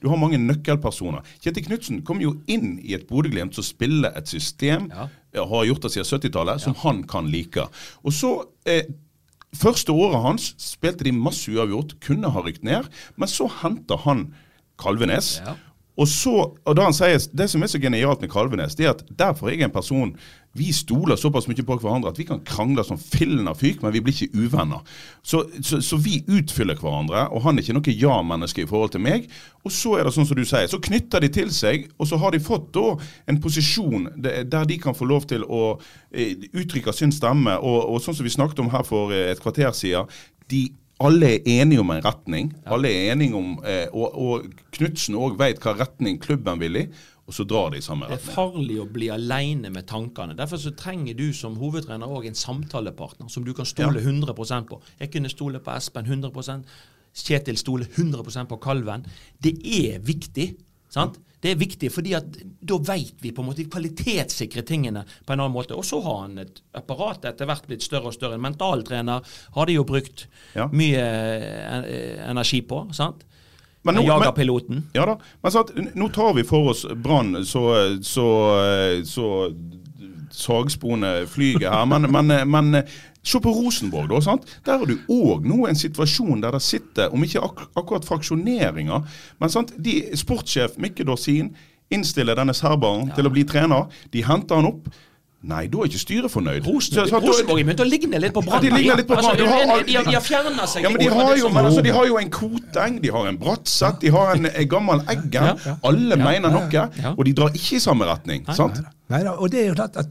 Du 0.01 0.09
har 0.09 0.17
mange 0.17 0.38
nøkkelpersoner. 0.41 1.22
Kjetil 1.43 1.65
Knutsen 1.67 2.01
kom 2.03 2.19
jo 2.22 2.41
inn 2.47 2.80
i 2.84 2.95
et 2.95 3.07
Bodø-Glimt 3.07 3.53
som 3.53 3.63
spiller 3.63 4.11
et 4.17 4.28
system, 4.28 4.89
Ja. 4.89 5.07
ja, 5.34 5.45
har 5.45 5.65
gjort 5.65 5.82
det 5.84 5.91
siden 5.91 6.09
70-tallet, 6.09 6.59
som 6.61 6.74
han 6.82 7.03
kan 7.03 7.30
like. 7.32 7.67
Og 8.03 8.11
så 8.11 8.45
eh, 8.65 8.82
Første 9.53 9.91
året 9.91 10.22
hans 10.24 10.55
spilte 10.57 11.03
de 11.03 11.11
masse 11.11 11.51
uavgjort, 11.51 11.99
kunne 11.99 12.30
ha 12.32 12.39
rykt 12.41 12.63
ned, 12.63 12.86
men 13.17 13.28
så 13.28 13.49
henter 13.61 13.97
han 14.05 14.34
Kalvenes. 14.80 15.41
Ja. 15.45 15.55
Og 16.00 16.08
så, 16.08 16.34
og 16.66 16.76
da 16.78 16.86
han 16.88 16.96
sier, 16.96 17.20
Det 17.36 17.50
som 17.52 17.64
er 17.64 17.70
så 17.72 17.80
genialt 17.82 18.22
med 18.24 18.32
Kalvenes, 18.32 18.78
det 18.80 18.86
er 18.86 18.94
at 18.94 19.04
derfor 19.20 19.50
er 19.50 19.58
jeg 19.58 19.68
en 19.68 19.74
person 19.74 20.14
Vi 20.56 20.72
stoler 20.76 21.16
såpass 21.20 21.48
mye 21.48 21.64
på 21.64 21.78
hverandre 21.80 22.12
at 22.12 22.20
vi 22.20 22.26
kan 22.28 22.42
krangle 22.44 22.84
som 22.84 23.00
fillen 23.00 23.48
av 23.48 23.60
fyk, 23.60 23.80
men 23.84 23.94
vi 23.94 24.02
blir 24.04 24.12
ikke 24.12 24.36
uvenner. 24.36 24.82
Så, 25.24 25.46
så, 25.64 25.80
så 25.80 25.96
vi 25.96 26.26
utfyller 26.28 26.76
hverandre, 26.76 27.30
og 27.32 27.46
han 27.46 27.56
er 27.56 27.64
ikke 27.64 27.78
noe 27.78 27.94
ja-menneske 27.96 28.66
i 28.66 28.68
forhold 28.68 28.92
til 28.92 29.04
meg. 29.06 29.30
Og 29.64 29.72
så 29.72 29.94
er 29.96 30.04
det 30.04 30.12
sånn 30.12 30.28
som 30.28 30.36
du 30.36 30.44
sier, 30.44 30.68
så 30.68 30.82
knytter 30.84 31.24
de 31.24 31.30
til 31.32 31.54
seg, 31.56 31.88
og 31.96 32.10
så 32.10 32.20
har 32.20 32.36
de 32.36 32.44
fått 32.44 32.68
da 32.76 32.98
en 33.32 33.39
posisjon 33.39 34.10
der 34.20 34.68
de 34.68 34.80
kan 34.84 34.98
få 34.98 35.08
lov 35.08 35.30
til 35.32 35.48
å 35.48 35.78
eh, 36.12 36.36
uttrykke 36.52 36.92
sin 37.00 37.16
stemme. 37.16 37.56
Og, 37.56 37.88
og 37.88 38.04
sånn 38.04 38.20
som 38.20 38.28
vi 38.28 38.36
snakket 38.36 38.60
om 38.60 38.76
her 38.76 38.84
for 38.84 39.16
eh, 39.16 39.32
et 39.32 39.39
kvarter 39.39 39.72
siden, 39.72 40.12
de 40.52 40.66
alle 41.02 41.32
er 41.36 41.47
enige 41.62 41.82
om 41.82 41.91
en 41.93 42.04
retning. 42.06 42.52
Alle 42.66 42.89
er 42.89 43.14
enige 43.14 43.36
om, 43.38 43.56
eh, 43.66 43.88
Og, 43.91 44.14
og 44.16 44.45
Knutsen 44.72 45.18
òg 45.18 45.38
vet 45.39 45.60
hva 45.64 45.74
retning 45.80 46.20
klubben 46.22 46.62
vil 46.62 46.76
i, 46.76 46.86
og 47.28 47.36
så 47.36 47.45
drar 47.47 47.72
de 47.72 47.80
i 47.80 47.86
samme 47.86 48.08
Det 48.10 48.18
er 48.18 48.34
farlig 48.34 48.80
å 48.82 48.88
bli 48.91 49.10
alene 49.14 49.70
med 49.72 49.88
tankene. 49.88 50.36
Derfor 50.38 50.60
så 50.60 50.74
trenger 50.76 51.16
du 51.18 51.32
som 51.34 51.56
hovedtrener 51.62 52.10
òg 52.10 52.28
en 52.28 52.36
samtalepartner 52.36 53.30
som 53.30 53.45
du 53.45 53.54
kan 53.54 53.66
stole 53.66 54.02
100% 54.02 54.68
på. 54.68 54.82
Jeg 54.99 55.12
kunne 55.14 55.30
stole 55.32 55.60
på 55.60 55.76
Espen 55.76 56.10
100% 56.10 56.66
Kjetil 57.12 57.58
stole 57.60 57.86
100% 57.86 58.47
på 58.47 58.58
Kalven. 58.64 59.04
Det 59.43 59.58
er 59.68 59.99
viktig. 59.99 60.56
sant? 60.91 61.18
Det 61.42 61.52
er 61.52 61.58
viktig, 61.58 61.89
fordi 61.92 62.12
at 62.14 62.36
da 62.62 62.76
vet 62.86 63.16
vi 63.24 63.32
på 63.34 63.42
en 63.42 63.48
måte 63.50 63.64
kvalitetssikre 63.66 64.62
tingene 64.68 65.02
på 65.26 65.34
en 65.34 65.39
annen 65.42 65.56
måte. 65.56 65.74
Og 65.74 65.84
så 65.88 65.98
har 66.06 66.20
han 66.28 66.38
et 66.44 66.62
apparat 66.78 67.26
etter 67.26 67.50
hvert 67.50 67.66
blitt 67.68 67.82
større 67.82 68.12
og 68.12 68.14
større. 68.14 68.38
En 68.38 68.46
mentaltrener 68.46 69.26
har 69.56 69.66
de 69.66 69.74
jo 69.80 69.84
brukt 69.89 70.28
Ja. 70.56 70.68
mye 70.72 71.02
eh, 71.02 72.30
energi 72.30 72.62
på. 72.62 72.84
sant? 72.94 73.24
Men 73.84 73.96
nå- 73.98 74.04
Jagerpiloten. 74.06 74.84
Ja 74.94 75.06
da. 75.10 75.18
Men 75.42 75.52
n- 75.82 75.92
nå 75.96 76.12
tar 76.14 76.34
vi 76.38 76.44
for 76.46 76.70
oss 76.70 76.86
Brann, 76.96 77.34
så, 77.46 77.64
så, 78.06 78.28
så 79.04 79.28
sagsporene 80.34 81.28
flyger 81.28 81.70
her. 81.72 81.86
Men, 81.86 82.08
men, 82.12 82.34
men 82.50 82.84
se 83.24 83.40
på 83.44 83.52
Rosenborg, 83.54 84.10
da. 84.10 84.22
sant? 84.26 84.48
Der 84.66 84.78
har 84.82 84.86
du 84.90 84.98
òg 85.12 85.46
nå 85.46 85.68
en 85.70 85.76
situasjon 85.78 86.42
der 86.42 86.52
det 86.58 86.62
sitter, 86.66 87.14
om 87.14 87.24
ikke 87.24 87.44
ak 87.44 87.62
akkurat 87.78 88.06
fraksjoneringer, 88.08 89.06
men 89.40 89.50
sant? 89.54 89.74
De, 89.78 90.00
sportssjef 90.18 90.78
Mikke 90.82 91.06
Dorsin 91.08 91.54
innstiller 91.92 92.36
denne 92.40 92.54
serberen 92.56 93.10
til 93.16 93.28
å 93.28 93.32
bli 93.34 93.44
trener. 93.44 93.90
De 94.14 94.24
henter 94.24 94.56
han 94.62 94.66
opp. 94.72 94.88
Nei, 95.42 95.64
da 95.74 95.80
er 95.82 95.88
ikke 95.90 95.98
styret 95.98 96.30
fornøyd. 96.30 96.68
Rosenborg, 96.70 97.08
Så- 97.10 97.10
så- 97.10 97.20
Rosenborg 97.20 97.60
er 97.60 97.64
begynt 97.66 97.80
å 97.82 97.88
ligne 97.90 98.20
litt 98.22 98.34
på 98.36 98.44
Ja, 98.46 98.60
de 98.62 98.70
ligner 98.70 98.96
litt 99.00 99.08
på 99.10 99.16
Brann. 99.16 99.26
Altså, 99.26 99.38
de, 99.42 99.96
har- 99.98 100.04
de 100.06 100.14
har 100.14 100.22
fjerna 100.22 100.68
seg 100.70 100.84
Ja, 100.84 100.90
men 100.90 101.00
de 101.02 101.08
har 101.10 101.36
jo, 101.38 101.50
men 101.50 101.66
altså, 101.66 101.82
de 101.82 101.90
har 101.90 102.06
jo 102.06 102.18
en 102.18 102.30
Koteng, 102.30 103.02
de 103.02 103.10
har 103.10 103.26
en 103.28 103.38
Bratseth, 103.42 104.00
de 104.02 104.10
har 104.14 104.36
en, 104.36 104.46
en 104.46 104.68
gammel 104.70 105.02
Eggen. 105.10 105.34
Ja, 105.34 105.56
ja. 105.66 105.76
Alle 105.84 106.16
mener 106.16 106.50
noe, 106.54 107.16
og 107.18 107.26
de 107.26 107.34
drar 107.34 107.50
ikke 107.58 107.76
i 107.76 107.80
samme 107.80 108.06
retning. 108.06 108.46
sant? 108.54 108.80
Nei, 109.10 109.24
og 109.28 109.50
det 109.50 109.64
er 109.66 109.68
jo 109.70 109.74
klart 109.74 109.98
at 109.98 110.06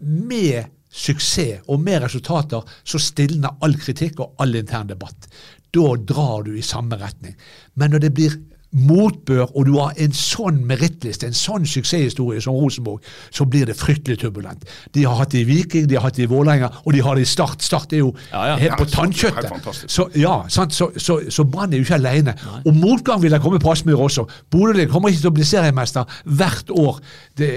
med 0.00 0.70
suksess 0.90 1.66
og 1.70 1.80
med 1.80 2.02
resultater, 2.02 2.64
så 2.84 2.98
stilner 2.98 3.60
all 3.62 3.76
kritikk 3.78 4.20
og 4.24 4.42
all 4.42 4.56
intern 4.58 4.90
debatt. 4.90 5.28
Da 5.70 5.94
drar 5.96 6.46
du 6.46 6.56
i 6.58 6.66
samme 6.66 6.98
retning. 6.98 7.36
Men 7.78 7.94
når 7.94 8.06
det 8.06 8.14
blir 8.16 8.38
motbør, 8.72 9.48
og 9.56 9.66
du 9.66 9.72
har 9.80 9.94
en 9.98 10.12
sånn 10.14 10.60
merittliste, 10.68 11.26
en 11.26 11.34
sånn 11.34 11.64
suksesshistorie 11.66 12.40
som 12.44 12.54
Rosenborg, 12.54 13.02
så 13.34 13.44
blir 13.50 13.66
det 13.66 13.74
fryktelig 13.78 14.20
turbulent. 14.22 14.62
De 14.94 15.02
har 15.08 15.16
hatt 15.18 15.32
det 15.34 15.40
i 15.42 15.44
Viking, 15.48 15.88
de 15.90 15.96
har 15.98 16.04
hatt 16.06 16.16
det 16.20 16.28
i 16.28 16.30
Vålerenga, 16.30 16.68
og 16.84 16.92
de 16.94 17.00
har 17.02 17.18
det 17.18 17.24
i 17.26 17.30
Start. 17.30 17.62
Start 17.66 17.92
er 17.92 18.04
jo 18.04 18.12
Ja, 18.32 18.44
ja. 18.52 18.56
helt 18.56 18.76
på 18.78 18.86
Ja, 18.86 18.94
tannkjøttet. 18.94 19.82
Så, 19.90 20.06
ja, 20.14 20.36
sant? 20.48 20.74
så, 20.74 20.90
så, 20.96 21.18
så 21.28 21.44
Brann 21.44 21.72
er 21.72 21.78
jo 21.82 21.86
ikke 21.88 21.94
alene. 21.98 22.34
Og 22.64 22.74
motgang 22.76 23.22
vil 23.22 23.34
det 23.34 23.40
komme 23.42 23.58
på 23.58 23.72
Aspmyr 23.72 23.98
også. 23.98 24.26
Bodø 24.50 24.86
kommer 24.86 25.10
ikke 25.10 25.24
til 25.24 25.32
å 25.32 25.34
bli 25.34 25.44
seriemester 25.50 26.04
hvert 26.24 26.70
år 26.70 27.00
det, 27.38 27.50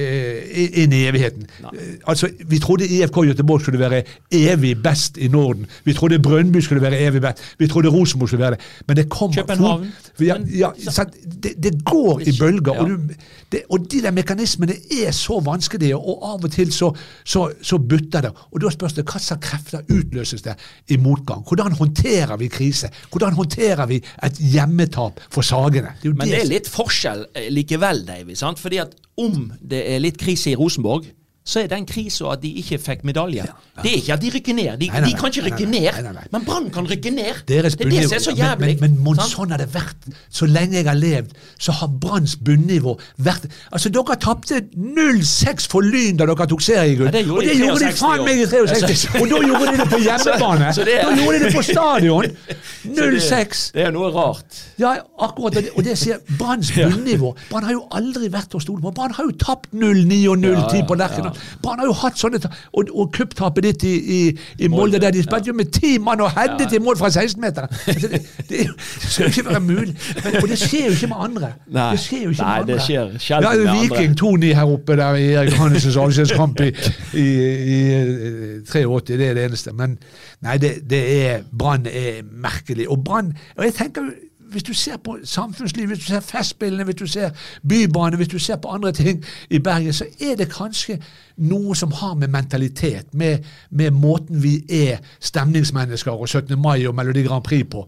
inn 0.83 0.93
i 0.97 1.03
evigheten. 1.09 1.45
Nei. 1.67 1.75
Altså, 2.09 2.29
Vi 2.49 2.59
trodde 2.59 2.87
IFK 2.89 3.21
Göteborg 3.29 3.61
skulle 3.61 3.79
være 3.79 4.03
evig 4.31 4.75
best 4.83 5.17
i 5.17 5.27
Norden. 5.27 5.67
Vi 5.85 5.93
trodde 5.93 6.19
Brønnby 6.19 6.61
skulle 6.61 6.81
være 6.81 6.99
evig 7.05 7.21
best. 7.21 7.43
Vi 7.59 7.67
trodde 7.67 7.89
Rosenborg 7.93 8.29
skulle 8.29 8.43
være 8.47 8.57
det. 8.57 8.61
Men 8.87 8.97
det 8.97 9.09
kommer 9.09 9.35
København. 9.43 9.87
Ja, 10.19 10.37
ja? 10.49 10.71
Det, 11.11 11.53
det 11.63 11.73
går 11.85 12.23
i 12.27 12.33
bølger. 12.37 12.79
Og, 12.79 12.89
du, 12.89 13.13
det, 13.51 13.63
og 13.69 13.87
de 13.91 14.01
der 14.03 14.15
mekanismene 14.15 14.75
er 15.03 15.11
så 15.15 15.39
vanskelige, 15.43 15.97
og 15.97 16.25
av 16.33 16.45
og 16.47 16.53
til 16.53 16.71
så, 16.73 16.91
så, 17.23 17.45
så 17.61 17.79
butter 17.79 18.27
det. 18.27 18.33
Og 18.51 18.61
da 18.63 18.71
spørs 18.73 18.97
det 18.97 19.05
hva 19.07 19.21
slags 19.21 19.43
krefter 19.47 19.83
utløses 19.93 20.45
det 20.45 20.55
i 20.93 20.99
motgang. 21.01 21.43
Hvordan 21.47 21.75
håndterer 21.79 22.37
vi 22.41 22.51
krise? 22.53 22.91
Hvordan 23.11 23.37
håndterer 23.37 23.85
vi 23.89 23.99
et 24.23 24.39
hjemmetap 24.53 25.19
for 25.29 25.45
Sagene? 25.45 25.95
Men 26.03 26.27
det 26.27 26.39
er 26.43 26.49
litt 26.49 26.69
forskjell 26.71 27.27
eh, 27.33 27.49
likevel, 27.53 28.05
Davy. 28.07 28.37
Fordi 28.37 28.81
at 28.83 28.95
om 29.19 29.51
det 29.61 29.83
er 29.93 30.01
litt 30.01 30.17
krise 30.21 30.53
i 30.53 30.57
Rosenborg, 30.57 31.05
så 31.45 31.59
er 31.63 31.67
den 31.67 31.85
krisa 31.85 32.29
at 32.31 32.41
de 32.43 32.49
ikke 32.61 32.77
fikk 32.79 33.01
medalje. 33.03 33.43
Det 33.83 33.89
er 33.91 33.97
ikke 33.99 34.13
at 34.13 34.21
de 34.21 34.29
rykker 34.31 34.53
ned. 34.55 34.77
De, 34.79 34.87
Nei, 34.87 34.99
nei, 35.01 35.09
de 35.09 35.15
kan 35.19 35.31
ikke 35.33 35.43
rykke 35.49 35.65
ned. 35.67 35.97
nei. 36.13 36.23
Men 36.31 36.45
Brann 36.47 36.69
kan 36.71 36.85
rykke 36.87 37.11
ned. 37.11 37.41
Deres 37.49 37.75
det 37.75 37.87
er 37.87 37.89
det 37.91 38.03
som 38.07 38.15
er 38.15 38.23
så 38.23 38.31
jævlig. 38.37 38.77
Men, 38.81 38.93
men, 38.95 39.15
men 39.17 39.19
sånn 39.27 39.51
har 39.51 39.59
det 39.59 39.67
vært. 39.73 40.07
Så 40.31 40.47
lenge 40.47 40.77
jeg 40.79 40.87
har 40.87 40.95
levd, 40.99 41.33
så 41.59 41.75
har 41.81 41.91
Branns 42.03 42.35
bunnivå 42.37 42.95
vært 43.17 43.49
Altså, 43.73 43.89
dere 43.91 44.15
tapte 44.21 44.61
0-6 44.77 45.67
for 45.71 45.81
Lyn 45.83 46.17
da 46.19 46.27
dere 46.29 46.47
tok 46.49 46.61
seriegull. 46.63 47.09
Ja, 47.11 47.23
og 47.33 47.43
det 47.43 47.55
gjorde 47.59 47.79
de 47.87 47.91
faen 47.97 48.23
meg 48.27 48.39
i 48.43 48.47
63! 48.47 49.03
Og 49.21 49.27
da 49.33 49.41
gjorde 49.47 49.71
de 49.71 49.77
det 49.81 49.89
på 49.91 49.99
hjemmebane! 50.07 50.69
Så- 50.73 50.81
så 50.83 50.87
det 50.87 50.97
Da 51.03 51.15
gjorde 51.19 51.39
de 51.39 51.45
det 51.45 51.53
på 51.57 51.63
stadion! 51.67 52.29
Så 52.83 52.89
det- 52.93 53.21
0-6. 53.23 53.61
Det 53.73 53.83
er 53.87 53.91
noe 53.95 54.09
rart. 54.15 54.57
Ja, 54.79 54.95
akkurat. 55.19 55.55
Og 55.55 55.63
det, 55.63 55.69
og 55.77 55.83
det 55.85 55.93
sier 55.99 56.19
Branns 56.39 56.71
bunnivå. 56.77 57.33
Brann 57.49 57.63
har 57.67 57.75
jo 57.77 57.83
aldri 57.95 58.29
vært 58.33 58.55
å 58.57 58.61
stole 58.63 58.83
på. 58.83 58.91
Brann 58.95 59.13
har 59.17 59.27
jo 59.27 59.35
tapt 59.39 59.69
0-9 59.73 60.19
og 60.33 60.37
0-10 60.43 60.81
Ja, 60.81 60.85
på 60.89 60.97
ja, 60.97 61.01
Lerkendal. 61.03 61.32
Ja. 61.35 61.57
Brann 61.63 61.81
har 61.81 61.89
jo 61.89 61.95
hatt 62.03 62.19
sånne 62.19 62.39
Og, 62.73 62.89
og 62.93 63.11
cuptapet 63.13 63.63
ditt 63.63 63.83
i, 63.87 63.93
i, 64.17 64.19
i 64.65 64.69
Molde, 64.71 64.99
der 65.01 65.13
de 65.15 65.23
spilte 65.23 65.51
jo 65.51 65.55
med 65.57 65.71
ti 65.73 65.97
mann 66.01 66.21
og 66.21 66.31
headet 66.35 66.73
i 66.73 66.81
mål 66.83 66.97
fra 66.97 67.09
16-meteren! 67.13 67.69
Altså, 67.87 68.07
det, 68.07 68.21
det, 68.49 68.67
det 69.01 69.09
skal 69.09 69.25
jo 69.25 69.31
ikke 69.31 69.45
være 69.49 69.59
mulig. 69.59 69.95
Men, 70.23 70.35
og 70.41 70.49
det 70.49 70.59
skjer 70.59 70.85
jo 70.87 70.95
ikke 70.97 71.07
med 71.11 71.23
andre. 71.27 71.51
Nei. 71.67 71.89
Det 71.91 71.99
skjer 72.05 72.23
jo 72.23 72.33
ikke 72.33 72.43
Nei, 72.43 72.53
med 72.53 72.61
andre. 72.61 72.73
det 72.73 73.21
skjer 73.27 73.33
ja. 73.43 73.77
Viking 73.81 74.17
2-9 74.21 74.53
her 74.57 74.73
oppe 74.75 74.97
der 74.99 75.19
i 75.19 75.29
Erik 75.33 75.55
Johannesens 75.55 75.97
avskjedskamp 75.97 76.59
i, 76.65 76.69
i, 77.13 77.27
i, 77.75 77.79
i 77.79 78.61
83, 78.69 79.07
det 79.13 79.29
er 79.29 79.39
det 79.39 79.47
eneste. 79.49 79.73
Men 79.77 79.97
nei, 80.43 80.57
det, 80.61 80.75
det 80.89 81.01
er 81.29 81.47
Brann 81.51 81.87
er 81.89 82.21
merkelig. 82.31 82.89
Og 82.89 83.03
Brann 83.05 83.33
Og 83.57 83.65
jeg 83.65 83.73
tenker 83.73 84.13
hvis 84.53 84.63
du 84.63 84.73
ser 84.73 84.97
på 84.97 85.17
samfunnsliv, 85.23 85.87
hvis 85.87 85.99
du 85.99 86.05
ser 86.05 86.19
Festspillene, 86.19 86.83
hvis 86.83 86.95
du 86.95 87.07
ser 87.07 87.29
Bybane, 87.69 88.15
hvis 88.15 88.27
du 88.27 88.39
ser 88.39 88.55
på 88.55 88.67
andre 88.67 88.91
ting 88.91 89.23
i 89.49 89.59
Bergen, 89.59 89.93
så 89.93 90.05
er 90.21 90.35
det 90.39 90.51
kanskje 90.53 90.99
noe 91.37 91.75
som 91.75 91.91
har 91.91 92.13
med 92.13 92.27
mentalitet, 92.27 93.13
med, 93.13 93.43
med 93.69 93.91
måten 93.91 94.43
vi 94.43 94.61
er 94.69 95.03
stemningsmennesker 95.19 96.11
og 96.11 96.29
17. 96.29 96.61
mai 96.61 96.87
og 96.87 96.95
Melodi 96.95 97.23
Grand 97.23 97.43
Prix 97.43 97.67
på, 97.71 97.87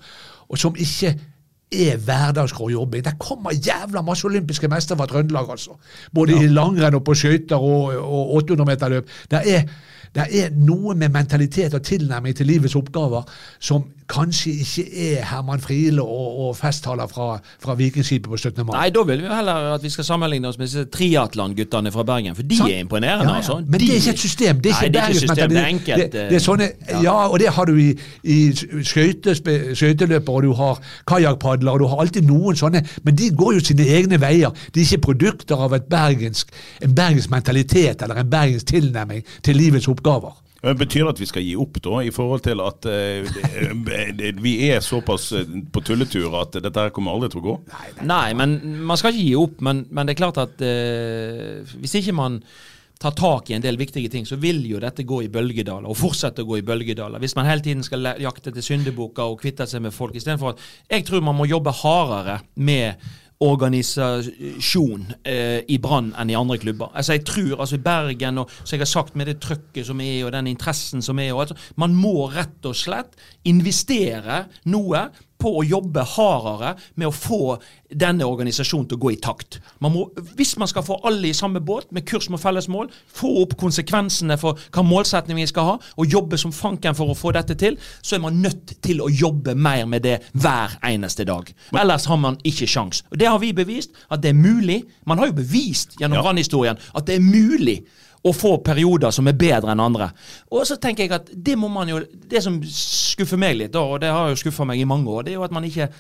og 0.50 0.58
som 0.58 0.76
ikke 0.78 1.16
er 1.72 1.98
hverdagsgrå 1.98 2.70
jobbing. 2.70 3.06
Det 3.06 3.20
kommer 3.20 3.52
jævla 3.52 4.02
masse 4.02 4.26
olympiske 4.26 4.68
mestere 4.68 4.98
fra 4.98 5.06
Trøndelag, 5.06 5.50
altså. 5.52 5.72
Både 6.14 6.34
i 6.44 6.48
langrenn 6.48 6.96
og 6.96 7.04
på 7.04 7.14
skøyter 7.14 7.56
og, 7.56 7.96
og 7.98 8.36
800 8.36 8.70
meter 8.70 8.90
løp. 8.90 9.10
Det 9.32 9.42
er, 9.46 9.62
det 10.16 10.26
er 10.46 10.50
noe 10.56 10.96
med 10.96 11.10
mentalitet 11.12 11.74
og 11.74 11.82
tilnærming 11.84 12.36
til 12.38 12.48
livets 12.48 12.76
oppgaver 12.76 13.24
som 13.60 13.84
kanskje 14.08 14.52
ikke 14.62 14.84
er 15.02 15.24
Herman 15.26 15.60
Friele 15.60 16.04
og, 16.04 16.36
og 16.46 16.52
festtaler 16.58 17.08
fra, 17.10 17.40
fra 17.60 17.74
Vikingskipet 17.76 18.30
på 18.30 18.38
17. 18.38 18.62
mai. 18.68 18.76
Nei, 18.78 18.90
da 18.94 19.02
vil 19.10 19.24
vi 19.24 19.32
heller 19.34 19.72
at 19.74 19.84
vi 19.84 19.90
skal 19.90 20.06
sammenligne 20.06 20.48
oss 20.48 20.60
med 20.62 20.68
disse 20.70 20.84
triatlon-guttene 20.94 21.90
fra 21.92 22.04
Bergen. 22.06 22.36
For 22.38 22.46
de 22.46 22.60
Sånn. 22.60 22.70
er 22.70 22.84
imponerende, 22.86 23.26
Ja, 23.26 23.32
ja. 23.32 23.36
altså. 23.42 23.56
Men 23.66 23.82
det 23.82 23.90
er 23.90 23.98
ikke 23.98 24.14
et 24.14 24.22
system. 24.22 24.60
Det 24.62 24.72
er 24.72 24.76
Nei, 24.76 24.86
ikke 24.86 24.94
det 24.94 25.02
er 25.02 25.08
ikke 25.10 25.20
system, 25.20 25.36
bergensmentalitet. 25.36 25.56
det 25.56 25.64
er 25.64 25.74
enkelt, 25.74 26.14
Det, 26.14 26.30
det 26.30 26.38
er 26.38 26.44
sånne, 26.46 26.68
ja. 27.04 27.16
og 27.28 27.40
det 27.42 27.50
har 27.58 27.66
du 27.66 27.74
i, 27.82 27.90
i 28.24 28.38
skøytespe- 28.92 29.74
skøyteløper, 29.76 30.34
og 30.38 30.44
du 30.44 30.54
har 30.62 30.80
kajakkpadlere, 31.10 31.74
og 31.74 31.80
du 31.80 31.88
har 31.92 32.06
alltid 32.06 32.30
noen 32.30 32.56
sånne, 32.62 32.84
men 33.04 33.16
de 33.20 33.32
går 33.36 33.54
jo 33.58 33.66
sine 33.72 33.90
egne 33.98 34.22
veier. 34.22 34.54
De 34.76 34.82
er 34.82 34.86
ikke 34.86 35.02
produkter 35.10 35.66
av 35.66 35.74
et 35.80 35.90
bergensk, 35.92 36.54
en 36.86 36.94
bergensk 36.96 37.34
mentalitet 37.34 38.06
eller 38.06 38.22
en 38.22 38.30
bergensk 38.30 38.70
tilnærming 38.72 39.26
til 39.42 39.58
livets 39.58 39.88
oppgaver. 39.88 40.05
Men 40.66 40.78
Betyr 40.80 41.04
det 41.04 41.12
at 41.14 41.20
vi 41.22 41.28
skal 41.30 41.44
gi 41.46 41.56
opp, 41.62 41.78
da, 41.84 42.00
i 42.02 42.14
forhold 42.14 42.42
til 42.46 42.62
at 42.66 42.88
eh, 42.90 43.28
det, 44.18 44.32
vi 44.46 44.56
er 44.72 44.80
såpass 44.82 45.28
eh, 45.38 45.58
på 45.72 45.84
tulletur 45.86 46.40
at 46.40 46.58
dette 46.58 46.88
her 46.88 46.94
kommer 46.96 47.14
aldri 47.14 47.30
til 47.34 47.44
å 47.44 47.46
gå? 47.46 47.58
Nei, 48.10 48.30
men 48.38 48.56
man 48.88 48.98
skal 48.98 49.14
ikke 49.14 49.28
gi 49.28 49.36
opp. 49.38 49.60
Men, 49.66 49.84
men 49.94 50.08
det 50.08 50.16
er 50.16 50.24
klart 50.24 50.42
at 50.42 50.64
eh, 50.66 51.76
hvis 51.82 52.00
ikke 52.02 52.16
man 52.18 52.40
tar 53.02 53.14
tak 53.14 53.52
i 53.52 53.58
en 53.58 53.62
del 53.62 53.78
viktige 53.78 54.10
ting, 54.10 54.26
så 54.26 54.40
vil 54.42 54.64
jo 54.66 54.80
dette 54.82 55.06
gå 55.06 55.20
i 55.26 55.30
bølgedaler, 55.30 55.86
og 55.92 56.00
fortsette 56.00 56.42
å 56.42 56.50
gå 56.50 56.62
i 56.62 56.66
bølgedaler. 56.66 57.22
Hvis 57.22 57.36
man 57.38 57.46
hele 57.50 57.62
tiden 57.62 57.84
skal 57.86 58.16
jakte 58.24 58.56
til 58.56 58.66
syndebukker 58.66 59.36
og 59.36 59.42
kvitte 59.44 59.68
seg 59.70 59.84
med 59.86 59.94
folk, 59.94 60.16
istedenfor 60.16 60.56
at 60.56 60.66
Jeg 60.90 61.06
tror 61.06 61.22
man 61.22 61.38
må 61.38 61.46
jobbe 61.50 61.76
hardere 61.84 62.40
med 62.56 63.06
organisasjon 63.44 65.10
eh, 65.28 65.60
i 65.68 65.78
Brann 65.82 66.14
enn 66.16 66.32
i 66.32 66.38
andre 66.40 66.58
klubber. 66.62 66.94
Altså 66.96 67.18
jeg 67.18 67.26
tror, 67.28 67.60
altså 67.60 67.76
i 67.76 67.84
Bergen, 67.84 68.40
og 68.40 68.52
som 68.64 68.76
jeg 68.78 68.86
har 68.86 68.92
sagt 68.92 69.16
med 69.16 69.28
det 69.28 69.40
trøkket 69.44 69.88
som 69.90 70.02
er, 70.02 70.24
og 70.26 70.32
den 70.36 70.48
interessen 70.48 71.04
som 71.04 71.20
er 71.20 71.34
og 71.34 71.42
altså, 71.46 71.58
Man 71.76 71.96
må 71.96 72.30
rett 72.32 72.66
og 72.66 72.76
slett 72.80 73.18
investere 73.46 74.46
noe 74.72 75.08
på 75.46 75.54
å 75.60 75.64
jobbe 75.66 76.02
hardere 76.16 76.74
med 76.98 77.10
å 77.10 77.14
få 77.14 77.40
denne 77.96 78.26
organisasjonen 78.26 78.88
til 78.90 78.98
å 78.98 79.04
gå 79.06 79.12
i 79.14 79.20
takt. 79.22 79.60
Man 79.84 79.94
må, 79.94 80.08
hvis 80.36 80.56
man 80.58 80.70
skal 80.72 80.84
få 80.88 80.98
alle 81.06 81.30
i 81.30 81.36
samme 81.38 81.62
båt, 81.64 81.92
med 81.94 82.08
kurs 82.10 82.28
mot 82.34 82.42
felles 82.42 82.68
mål, 82.72 82.90
få 83.14 83.30
opp 83.44 83.54
konsekvensene 83.62 84.40
for 84.42 84.58
hva 84.74 84.84
målsetning 84.86 85.38
vi 85.38 85.48
skal 85.50 85.70
ha, 85.70 85.76
og 86.02 86.12
jobbe 86.18 86.40
som 86.42 86.54
fanken 86.56 86.98
for 86.98 87.14
å 87.14 87.18
få 87.18 87.36
dette 87.38 87.58
til, 87.62 87.78
så 88.02 88.18
er 88.18 88.24
man 88.26 88.42
nødt 88.42 88.76
til 88.86 89.04
å 89.06 89.12
jobbe 89.12 89.54
mer 89.56 89.86
med 89.90 90.06
det 90.08 90.18
hver 90.34 90.80
eneste 90.90 91.28
dag. 91.30 91.52
Ellers 91.78 92.08
har 92.10 92.20
man 92.22 92.40
ikke 92.44 92.68
sjans. 92.70 93.04
Og 93.12 93.20
Det 93.22 93.30
har 93.30 93.40
vi 93.40 93.54
bevist, 93.54 93.94
at 94.10 94.24
det 94.26 94.34
er 94.34 94.40
mulig. 94.40 94.82
Man 95.06 95.22
har 95.22 95.30
jo 95.30 95.38
bevist 95.38 96.00
gjennom 96.00 96.18
Ja. 96.18 96.26
Brann-historien 96.26 96.78
at 96.96 97.06
det 97.06 97.16
er 97.16 97.24
mulig 97.24 97.84
å 98.26 98.34
få 98.34 98.58
perioder 98.66 99.14
som 99.14 99.28
er 99.30 99.38
bedre 99.38 99.74
enn 99.74 99.84
andre. 99.84 100.10
Og 100.52 100.66
så 100.68 100.80
tenker 100.82 101.06
jeg 101.06 101.16
at 101.16 101.30
det 101.30 101.58
må 101.60 101.70
man 101.72 101.90
jo 101.92 102.02
Det 102.06 102.42
som 102.44 102.58
skuffer 102.66 103.38
meg 103.38 103.58
litt, 103.60 103.76
og 103.76 104.00
det 104.02 104.10
har 104.12 104.32
jo 104.32 104.40
skuffa 104.40 104.66
meg 104.66 104.82
i 104.82 104.88
mange 104.90 105.12
år, 105.12 105.26
det 105.26 105.36
er 105.36 105.40
jo 105.40 105.46
at 105.46 105.54
man 105.56 105.68
ikke 105.68 105.92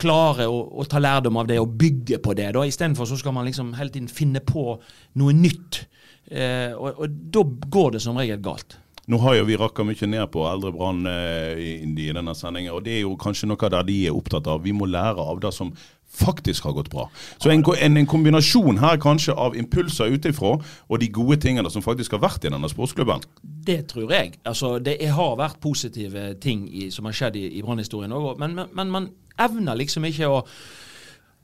klarer 0.00 0.48
å, 0.48 0.60
å 0.80 0.86
ta 0.88 1.00
lærdom 1.00 1.38
av 1.40 1.48
det 1.48 1.58
og 1.60 1.74
bygge 1.78 2.20
på 2.24 2.34
det. 2.36 2.50
da 2.56 2.64
Istedenfor 2.66 3.08
så 3.08 3.18
skal 3.20 3.34
man 3.36 3.48
liksom 3.48 3.74
hele 3.78 3.92
tiden 3.92 4.08
finne 4.08 4.40
på 4.44 4.74
noe 5.20 5.34
nytt. 5.36 5.84
Eh, 6.30 6.72
og, 6.72 7.02
og 7.04 7.18
da 7.34 7.44
går 7.76 7.96
det 7.96 8.02
som 8.04 8.18
regel 8.18 8.40
galt. 8.44 8.78
Nå 9.10 9.18
har 9.24 9.40
jo 9.40 9.46
vi 9.48 9.56
rakka 9.58 9.84
mye 9.86 10.06
ned 10.06 10.28
på 10.30 10.44
eldre 10.46 10.70
Brann 10.74 11.02
eh, 11.10 11.58
i, 11.58 11.70
i 11.88 12.10
denne 12.14 12.34
sendinga, 12.38 12.76
og 12.76 12.84
det 12.86 12.98
er 12.98 13.02
jo 13.02 13.16
kanskje 13.20 13.48
noe 13.50 13.72
der 13.72 13.86
de 13.88 13.96
er 14.06 14.16
opptatt 14.16 14.48
av. 14.50 14.62
Vi 14.64 14.74
må 14.76 14.88
lære 14.88 15.24
av 15.24 15.40
det 15.42 15.52
som 15.56 15.72
faktisk 16.10 16.64
har 16.66 16.74
gått 16.76 16.90
bra. 16.90 17.06
Så 17.38 17.50
en, 17.50 17.64
en, 17.78 17.96
en 17.96 18.06
kombinasjon 18.06 18.80
her 18.82 18.98
kanskje 19.00 19.34
av 19.34 19.56
impulser 19.56 20.10
utenfra 20.10 20.56
og 20.58 21.00
de 21.00 21.08
gode 21.08 21.38
tingene 21.40 21.70
som 21.70 21.84
faktisk 21.84 22.16
har 22.16 22.24
vært 22.24 22.44
i 22.44 22.52
denne 22.52 22.70
sportsklubben. 22.70 23.24
Det 23.42 23.84
tror 23.92 24.12
jeg. 24.12 24.34
Altså, 24.44 24.78
det 24.82 24.98
har 25.06 25.38
vært 25.38 25.60
positive 25.62 26.34
ting 26.42 26.66
i, 26.68 26.90
som 26.90 27.06
har 27.08 27.16
skjedd 27.16 27.38
i, 27.40 27.46
i 27.58 27.64
Brann-historien 27.64 28.12
òg, 28.16 28.34
men, 28.42 28.58
men, 28.58 28.72
men 28.74 28.94
man 28.94 29.10
evner 29.40 29.78
liksom 29.78 30.08
ikke 30.10 30.28
å 30.28 30.44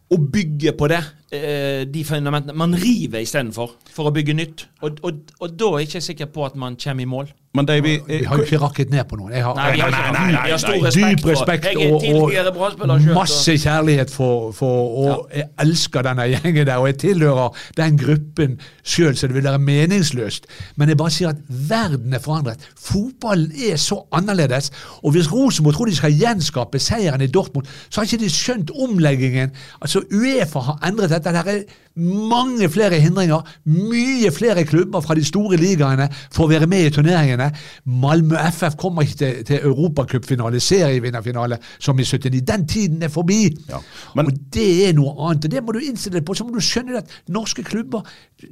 å 0.06 0.18
bygge 0.22 0.70
på 0.78 0.86
det, 0.90 1.00
de 1.30 2.04
fundamentene. 2.06 2.54
Man 2.54 2.76
river 2.78 3.24
istedenfor, 3.24 3.72
for 3.90 4.10
å 4.10 4.14
bygge 4.14 4.36
nytt. 4.38 4.68
Og, 4.86 5.00
og, 5.02 5.32
og 5.40 5.56
da 5.58 5.72
er 5.72 5.82
jeg 5.82 5.88
ikke 5.90 6.06
sikker 6.10 6.30
på 6.30 6.46
at 6.46 6.56
man 6.56 6.78
kommer 6.78 7.02
i 7.02 7.10
mål. 7.10 7.32
Men 7.56 7.66
Davy, 7.66 7.98
Vi 8.06 8.24
har 8.24 8.36
jo 8.36 8.44
ikke 8.44 8.58
rakket 8.60 8.90
ned 8.92 9.04
på 9.08 9.16
noen. 9.16 9.32
Jeg 9.32 9.44
har, 9.44 9.54
Nei, 9.56 9.70
vi 9.72 9.80
har, 9.80 9.92
nei, 9.94 10.00
nei, 10.12 10.24
nei, 10.34 10.40
vi 10.44 10.52
har 10.52 10.60
stor 10.60 10.82
respekt, 10.84 11.22
dyp 11.22 11.28
respekt 11.30 11.68
Jeg 11.70 11.92
og, 11.94 12.90
og 12.90 13.06
masse 13.16 13.54
kjærlighet 13.62 14.12
for, 14.12 14.50
for 14.56 14.98
Og 15.00 15.30
jeg 15.34 15.48
elsker 15.64 16.04
denne 16.04 16.26
gjengen 16.34 16.68
der, 16.68 16.76
og 16.82 16.90
jeg 16.90 16.98
tilhører 17.00 17.62
den 17.78 17.96
gruppen 18.00 18.58
sjøl, 18.84 19.16
så 19.16 19.30
det 19.30 19.38
vil 19.38 19.48
være 19.48 19.62
meningsløst. 19.62 20.50
Men 20.76 20.92
jeg 20.92 21.00
bare 21.00 21.14
sier 21.16 21.32
at 21.32 21.40
verden 21.48 22.16
er 22.16 22.22
forandret. 22.26 22.68
Fotballen 22.76 23.56
er 23.70 23.80
så 23.80 24.02
annerledes. 24.12 24.68
Og 25.02 25.16
hvis 25.16 25.32
Rosenborg 25.32 25.78
tror 25.78 25.88
de 25.88 25.96
skal 25.96 26.12
gjenskape 26.12 26.82
seieren 26.82 27.24
i 27.24 27.30
Dortmund, 27.32 27.66
så 27.88 28.02
har 28.02 28.10
ikke 28.10 28.24
de 28.26 28.30
skjønt 28.32 28.74
omleggingen. 28.84 29.56
Altså 29.80 30.04
Uefa 30.12 30.66
har 30.68 30.84
endret 30.90 31.15
dette. 31.24 31.44
det 31.46 31.56
er 31.56 31.62
mange 31.96 32.68
flere 32.68 33.00
hindringer, 33.00 33.40
mye 33.64 34.30
flere 34.30 34.64
klubber 34.64 35.00
fra 35.00 35.14
de 35.14 35.24
store 35.24 35.56
ligaene 35.56 36.08
får 36.34 36.48
være 36.48 36.66
med 36.66 36.86
i 36.86 36.90
turneringene. 36.90 37.50
Malmö 37.86 38.36
FF 38.52 38.76
kommer 38.76 39.02
ikke 39.02 39.16
til, 39.16 39.44
til 39.44 39.60
europacupfinale, 39.62 40.60
serievinnerfinale, 40.60 41.58
som 41.78 41.98
i 41.98 42.04
79. 42.04 42.42
Den 42.46 42.66
tiden 42.68 43.02
er 43.02 43.08
forbi. 43.08 43.56
Ja, 43.68 43.78
men- 44.14 44.26
og 44.26 44.32
det 44.54 44.88
er 44.88 44.92
noe 44.92 45.14
annet. 45.30 45.44
og 45.44 45.50
Det 45.50 45.64
må 45.64 45.72
du 45.72 45.78
innstille 45.78 46.18
deg 46.18 46.26
på. 46.26 46.34
Så 46.34 46.44
må 46.44 46.54
du 46.54 46.60
skjønne 46.60 46.98
at 46.98 47.10
norske 47.28 47.62
klubber 47.62 48.02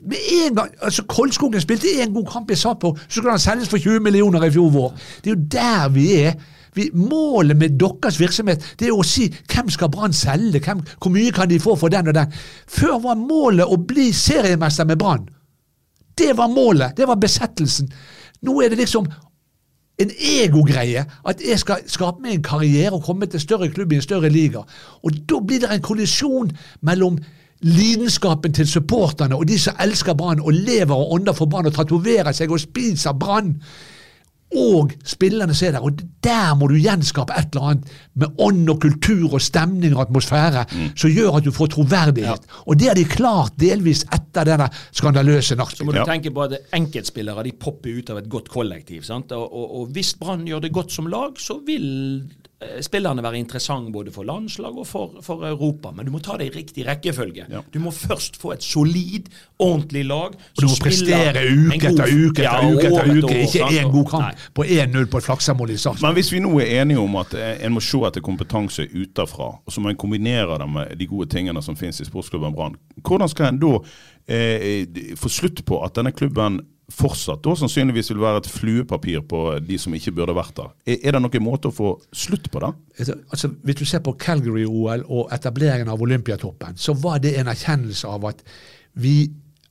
med 0.07 0.17
en 0.47 0.55
gang, 0.55 0.71
altså 0.83 1.03
Koldskogen 1.09 1.61
spilte 1.61 1.87
én 1.87 2.13
god 2.15 2.27
kamp 2.33 2.51
i 2.51 2.55
Sapo, 2.55 2.97
så 2.97 3.19
skulle 3.21 3.31
han 3.31 3.39
selges 3.39 3.69
for 3.69 3.79
20 3.79 4.01
millioner 4.01 4.45
i 4.45 4.51
fjor 4.51 4.71
vår. 4.71 4.95
Det 5.25 5.31
er 5.31 5.35
jo 5.37 5.43
der 5.51 5.89
vi 5.89 6.13
er. 6.23 6.33
Vi, 6.75 6.89
målet 6.95 7.57
med 7.57 7.79
deres 7.81 8.19
virksomhet 8.21 8.65
det 8.81 8.89
er 8.89 8.97
å 8.97 9.07
si 9.07 9.29
hvem 9.31 9.71
skal 9.71 9.93
Brann 9.95 10.17
selge, 10.17 10.61
hvem, 10.65 10.83
hvor 10.99 11.15
mye 11.15 11.35
kan 11.35 11.51
de 11.51 11.61
få 11.63 11.77
for 11.79 11.93
den 11.93 12.11
og 12.11 12.17
den. 12.17 12.33
Før 12.67 12.99
var 13.05 13.21
målet 13.21 13.71
å 13.71 13.79
bli 13.79 14.11
seriemester 14.13 14.89
med 14.89 14.99
Brann. 14.99 15.29
Det 16.19 16.33
var 16.39 16.51
målet. 16.51 16.97
Det 16.97 17.07
var 17.09 17.19
besettelsen. 17.19 17.91
Nå 18.45 18.61
er 18.63 18.71
det 18.71 18.83
liksom 18.83 19.07
en 19.99 20.11
egogreie. 20.19 21.05
At 21.27 21.43
jeg 21.43 21.59
skal 21.63 21.87
skape 21.91 22.23
meg 22.23 22.39
en 22.39 22.45
karriere 22.47 22.95
og 22.95 23.05
komme 23.07 23.27
til 23.31 23.43
større 23.43 23.71
klubb 23.71 23.93
i 23.93 24.01
en 24.01 24.05
større 24.05 24.31
liga. 24.33 24.65
Og 25.03 25.25
da 25.29 25.41
blir 25.41 25.63
det 25.63 25.73
en 25.73 25.83
kollisjon 25.83 26.53
mellom 26.83 27.19
lidenskapen 27.65 28.53
til 28.53 28.69
supporterne 28.69 29.37
og 29.37 29.47
de 29.49 29.57
som 29.59 29.79
elsker 29.81 30.17
Brann 30.19 30.43
og 30.43 30.53
lever 30.53 30.95
og 30.95 31.15
ånder 31.17 31.37
for 31.37 31.49
Brann 31.49 31.71
og 31.71 31.75
tatoverer 31.75 32.35
seg 32.37 32.53
og 32.53 32.61
spiser 32.61 33.17
Brann. 33.17 33.55
Og 34.55 34.93
spillerne 35.05 35.55
ser 35.55 35.73
er 35.73 35.79
der. 35.79 35.85
Og 35.87 35.99
der 36.25 36.55
må 36.59 36.69
du 36.71 36.75
gjenskape 36.79 37.35
et 37.39 37.55
eller 37.55 37.71
annet 37.73 37.89
med 38.15 38.29
ånd 38.39 38.69
og 38.71 38.81
kultur 38.85 39.35
og 39.35 39.43
stemning 39.43 39.97
og 39.97 40.05
atmosfære 40.07 40.65
som 40.97 41.11
gjør 41.11 41.39
at 41.41 41.45
du 41.49 41.51
får 41.55 41.73
troverdighet. 41.75 42.47
Og 42.67 42.79
det 42.79 42.89
har 42.89 42.95
de 42.99 43.05
klart 43.05 43.57
delvis 43.61 44.05
etter 44.15 44.45
denne 44.45 44.69
skandaløse 44.93 45.57
Så 45.57 45.85
må 45.85 45.93
du 45.93 45.99
Ja. 45.99 46.05
tenke 46.05 46.31
på 46.31 46.43
at 46.43 46.59
enkeltspillere 46.73 47.45
de 47.45 47.53
popper 47.53 47.99
ut 47.99 48.11
av 48.11 48.19
et 48.19 48.29
godt 48.29 48.49
kollektiv. 48.49 49.03
sant? 49.03 49.33
Og, 49.33 49.53
og, 49.53 49.81
og 49.81 49.89
hvis 49.93 50.15
Brann 50.15 50.47
gjør 50.47 50.61
det 50.61 50.73
godt 50.73 50.93
som 50.93 51.07
lag, 51.07 51.35
så 51.39 51.59
vil 51.67 52.25
spillerne 52.85 53.23
være 53.25 53.39
interessante 53.39 53.93
både 53.93 54.13
for 54.15 54.27
landslag 54.29 54.77
og 54.79 54.87
for, 54.87 55.19
for 55.23 55.47
Europa. 55.49 55.93
Men 55.95 56.07
du 56.07 56.13
må 56.15 56.21
ta 56.25 56.37
det 56.41 56.49
i 56.51 56.55
riktig 56.55 56.87
rekkefølge. 56.87 57.47
Ja. 57.51 57.63
Du 57.75 57.79
må 57.83 57.93
først 57.95 58.37
få 58.41 58.55
et 58.55 58.65
solid, 58.65 59.31
ordentlig 59.59 60.05
lag. 60.09 60.35
Og 60.35 60.63
du 60.63 60.69
må 60.69 60.79
prestere 60.83 61.45
uke 61.51 61.91
etter 61.91 62.15
uke 62.15 62.45
etter 62.45 62.69
uke 62.71 62.89
etter 62.91 63.13
uke. 63.19 63.39
Ikke 63.47 63.71
én 63.81 63.93
god 63.93 64.11
kamp 64.13 64.45
på 64.57 64.67
1-0 64.67 65.09
på 65.11 65.23
et 65.23 65.29
flaksemål 65.29 65.75
i 65.75 65.79
Sarpsborg. 65.79 66.09
Men 66.09 66.19
hvis 66.19 66.33
vi 66.35 66.43
nå 66.45 66.53
er 66.63 66.83
enige 66.83 67.03
om 67.03 67.19
at 67.21 67.37
eh, 67.39 67.55
en 67.67 67.77
må 67.77 67.85
se 67.85 68.03
etter 68.09 68.25
kompetanse 68.25 68.89
utenfra, 68.95 69.51
og 69.65 69.75
så 69.75 69.83
må 69.85 69.93
en 69.93 70.01
kombinere 70.01 70.59
det 70.61 70.69
med 70.71 70.97
de 70.99 71.09
gode 71.11 71.31
tingene 71.33 71.63
som 71.65 71.79
finnes 71.79 72.01
i 72.01 72.09
sportsklubben 72.09 72.55
Brann, 72.57 72.79
hvordan 73.05 73.31
skal 73.31 73.51
en 73.51 73.63
da 73.63 73.75
eh, 74.29 74.85
få 75.21 75.33
slutt 75.33 75.65
på 75.67 75.81
at 75.85 75.97
denne 75.99 76.15
klubben 76.15 76.63
fortsatt 76.93 77.41
da 77.45 77.55
sannsynligvis 77.57 78.11
vil 78.13 78.21
være 78.21 78.43
et 78.43 78.49
fluepapir 78.51 79.23
på 79.29 79.41
de 79.65 79.79
som 79.81 79.95
ikke 79.97 80.13
burde 80.19 80.35
vært 80.37 80.57
der? 80.59 80.73
Er, 80.85 80.99
er 81.01 81.17
det 81.17 81.23
noen 81.25 81.45
måte 81.45 81.71
å 81.71 81.75
få 81.75 81.95
slutt 82.13 82.51
på 82.53 82.61
det? 82.65 82.73
Altså, 82.99 83.17
altså, 83.31 83.51
hvis 83.65 83.79
du 83.81 83.85
ser 83.89 84.05
på 84.05 84.17
Calgary-OL 84.21 85.07
og 85.09 85.33
etableringen 85.35 85.93
av 85.93 86.03
Olympiatoppen, 86.05 86.77
så 86.77 86.97
var 86.99 87.23
det 87.25 87.37
en 87.41 87.49
erkjennelse 87.53 88.11
av 88.11 88.29
at 88.31 88.45
vi 89.01 89.17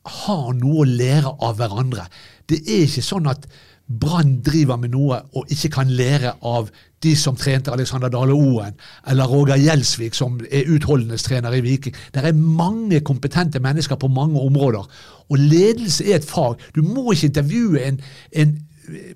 har 0.04 0.50
noe 0.58 0.84
å 0.84 0.90
lære 0.90 1.36
av 1.46 1.60
hverandre. 1.60 2.08
Det 2.50 2.60
er 2.66 2.88
ikke 2.88 3.06
sånn 3.06 3.30
at 3.32 3.46
Brann 3.88 4.38
driver 4.42 4.78
med 4.80 4.94
noe 4.94 5.20
og 5.36 5.52
ikke 5.52 5.70
kan 5.76 5.90
lære 5.92 6.34
av 6.42 6.70
de 7.04 7.16
som 7.20 7.36
trente 7.36 7.72
Alexander 7.72 8.10
Dale 8.10 8.34
Oen, 8.34 8.78
eller 9.12 9.28
Roger 9.28 9.60
Gjelsvik, 9.60 10.16
som 10.16 10.40
er 10.52 10.70
utholdenhetstrener 10.72 11.58
i 11.58 11.64
Viking. 11.66 11.96
Det 12.16 12.24
er 12.24 12.34
mange 12.34 13.02
kompetente 13.04 13.60
mennesker 13.60 14.00
på 14.00 14.08
mange 14.08 14.40
områder. 14.40 14.88
Og 15.30 15.38
ledelse 15.38 16.08
er 16.12 16.22
et 16.22 16.30
fag. 16.30 16.56
Du 16.76 16.82
må 16.82 17.12
ikke 17.12 17.28
intervjue 17.28 17.84
en, 17.84 18.00
en 18.32 18.56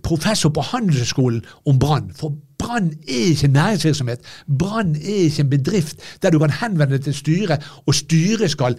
professor 0.03 0.49
på 0.49 0.61
Handelshøyskolen 0.61 1.45
om 1.65 1.79
Brann. 1.79 2.11
For 2.15 2.33
Brann 2.57 2.91
er 3.07 3.25
ikke 3.31 3.47
næringsvirksomhet. 3.47 4.19
Brann 4.59 4.95
er 4.95 5.23
ikke 5.27 5.41
en 5.41 5.49
bedrift 5.49 5.97
der 6.21 6.29
du 6.29 6.39
kan 6.39 6.51
henvende 6.61 6.97
deg 6.97 7.03
til 7.03 7.13
styret, 7.13 7.63
og 7.85 7.95
styret 7.95 8.51
skal 8.51 8.77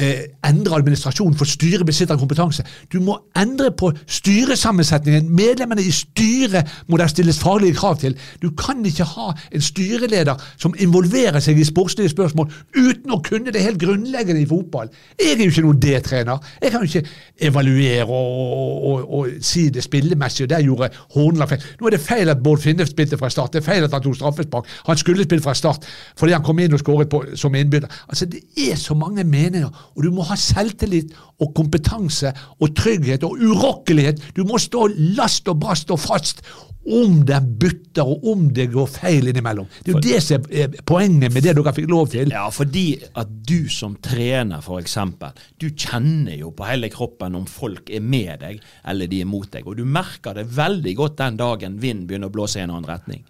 eh, 0.00 0.24
endre 0.48 0.76
administrasjonen, 0.76 1.36
for 1.38 1.48
styret 1.48 1.86
besitter 1.86 2.18
kompetanse. 2.18 2.64
Du 2.92 3.00
må 3.00 3.18
endre 3.38 3.70
på 3.76 3.92
styresammensetningen. 4.06 5.30
Medlemmene 5.36 5.82
i 5.82 5.92
styret 5.94 6.70
må 6.88 6.98
det 7.00 7.10
stilles 7.12 7.38
faglige 7.38 7.76
krav 7.78 7.98
til. 8.00 8.16
Du 8.42 8.50
kan 8.58 8.84
ikke 8.86 9.04
ha 9.04 9.32
en 9.52 9.64
styreleder 9.64 10.40
som 10.56 10.74
involverer 10.78 11.40
seg 11.40 11.58
i 11.58 11.66
sportslige 11.68 12.12
spørsmål 12.12 12.50
uten 12.76 13.14
å 13.14 13.20
kunne 13.24 13.52
det 13.54 13.64
helt 13.64 13.80
grunnleggende 13.82 14.42
i 14.42 14.48
fotball. 14.48 14.90
Jeg 15.20 15.36
er 15.36 15.44
jo 15.44 15.52
ikke 15.52 15.66
noen 15.66 15.82
D-trener. 15.82 16.52
Jeg 16.62 16.72
kan 16.72 16.84
jo 16.84 16.90
ikke 16.90 17.48
evaluere 17.48 18.06
og, 18.08 18.88
og, 18.90 19.14
og, 19.18 19.28
si 19.42 19.68
det 19.72 19.84
spillemessige, 19.84 20.48
der 20.50 20.64
gjorde 20.64 20.90
Hornland 21.14 21.48
feil. 21.50 21.64
Nå 21.80 21.88
er 21.88 21.96
det 21.96 22.02
feil 22.04 22.32
at 22.32 22.42
Bård 22.42 22.62
Finne 22.62 22.86
spilte 22.86 23.18
fra 23.18 23.30
start. 23.32 23.52
Det 23.52 23.62
er 23.62 23.66
feil 23.66 23.86
at 23.86 23.94
han 23.94 24.02
tok 24.04 24.16
straffespark. 24.18 24.68
Han 24.86 24.98
skulle 25.00 25.26
spille 25.26 25.42
fra 25.42 25.54
start 25.54 25.86
fordi 26.18 26.34
han 26.34 26.44
kom 26.44 26.60
inn 26.62 26.74
og 26.74 26.82
skåret 26.82 27.10
på, 27.10 27.22
som 27.38 27.54
innbytter. 27.54 27.90
Altså, 28.08 28.26
det 28.30 28.42
er 28.56 28.76
så 28.78 28.94
mange 28.98 29.24
meninger, 29.24 29.81
og 29.94 30.02
du 30.04 30.10
må 30.14 30.26
ha 30.28 30.38
selvtillit 30.38 31.14
og 31.42 31.54
kompetanse 31.56 32.32
og 32.60 32.74
trygghet 32.78 33.24
og 33.26 33.40
urokkelighet. 33.40 34.20
Du 34.36 34.44
må 34.48 34.60
stå 34.62 34.88
last 35.16 35.48
og 35.50 35.60
brast 35.62 35.90
og 35.94 36.00
fast 36.02 36.44
om 36.82 37.20
den 37.26 37.46
butter, 37.58 38.08
og 38.08 38.24
om 38.32 38.48
det 38.54 38.66
går 38.72 38.88
feil 38.90 39.30
innimellom. 39.30 39.68
Det 39.84 39.92
er 39.92 39.96
jo 39.96 40.02
det 40.02 40.22
som 40.24 40.46
er 40.50 40.72
poenget 40.86 41.32
med 41.32 41.44
det 41.44 41.54
dere 41.54 41.74
fikk 41.76 41.88
lov 41.90 42.08
til. 42.14 42.32
Ja, 42.34 42.48
fordi 42.50 42.96
at 43.18 43.30
du 43.46 43.68
som 43.70 43.94
trener, 44.02 44.64
eksempel, 44.78 45.36
du 45.62 45.68
kjenner 45.70 46.34
jo 46.40 46.50
på 46.56 46.66
hele 46.66 46.90
kroppen 46.92 47.38
om 47.38 47.46
folk 47.46 47.90
er 47.90 48.02
med 48.02 48.42
deg 48.42 48.62
eller 48.88 49.10
de 49.10 49.22
er 49.22 49.30
mot 49.30 49.46
deg. 49.52 49.68
Og 49.68 49.78
du 49.78 49.84
merker 49.86 50.34
det 50.38 50.48
veldig 50.56 50.96
godt 50.98 51.20
den 51.22 51.38
dagen 51.38 51.78
vinden 51.82 52.08
begynner 52.08 52.32
å 52.32 52.34
blåse 52.34 52.58
i 52.58 52.64
en 52.64 52.74
annen 52.74 52.90
retning. 52.90 53.22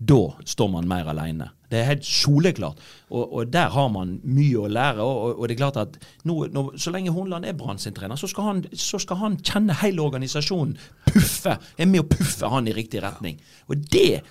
Da 0.00 0.32
står 0.48 0.68
man 0.72 0.88
mer 0.88 1.10
alene. 1.12 1.50
Det 1.68 1.76
er 1.76 1.90
helt 1.90 2.06
soleklart. 2.08 2.78
Og, 3.12 3.34
og 3.36 3.50
der 3.52 3.68
har 3.74 3.90
man 3.92 4.14
mye 4.24 4.62
å 4.62 4.70
lære. 4.70 5.04
Og, 5.04 5.34
og, 5.36 5.42
det 5.44 5.54
er 5.54 5.60
klart 5.60 5.80
at 5.82 5.98
nå, 6.24 6.38
nå, 6.54 6.62
så 6.80 6.92
lenge 6.94 7.12
Hornland 7.12 7.44
er 7.44 7.58
Brann 7.58 7.78
sin 7.78 7.94
trener, 7.94 8.16
så 8.16 8.30
skal, 8.30 8.48
han, 8.48 8.62
så 8.72 8.98
skal 9.02 9.20
han 9.20 9.36
kjenne 9.44 9.76
hele 9.82 10.00
organisasjonen 10.02 10.72
puffe. 11.10 11.58
Er 11.76 11.90
med 11.90 12.06
å 12.06 12.08
puffe 12.08 12.48
han 12.48 12.70
i 12.70 12.74
riktig 12.76 13.04
retning. 13.04 13.42
Og 13.68 13.84
det 13.92 14.22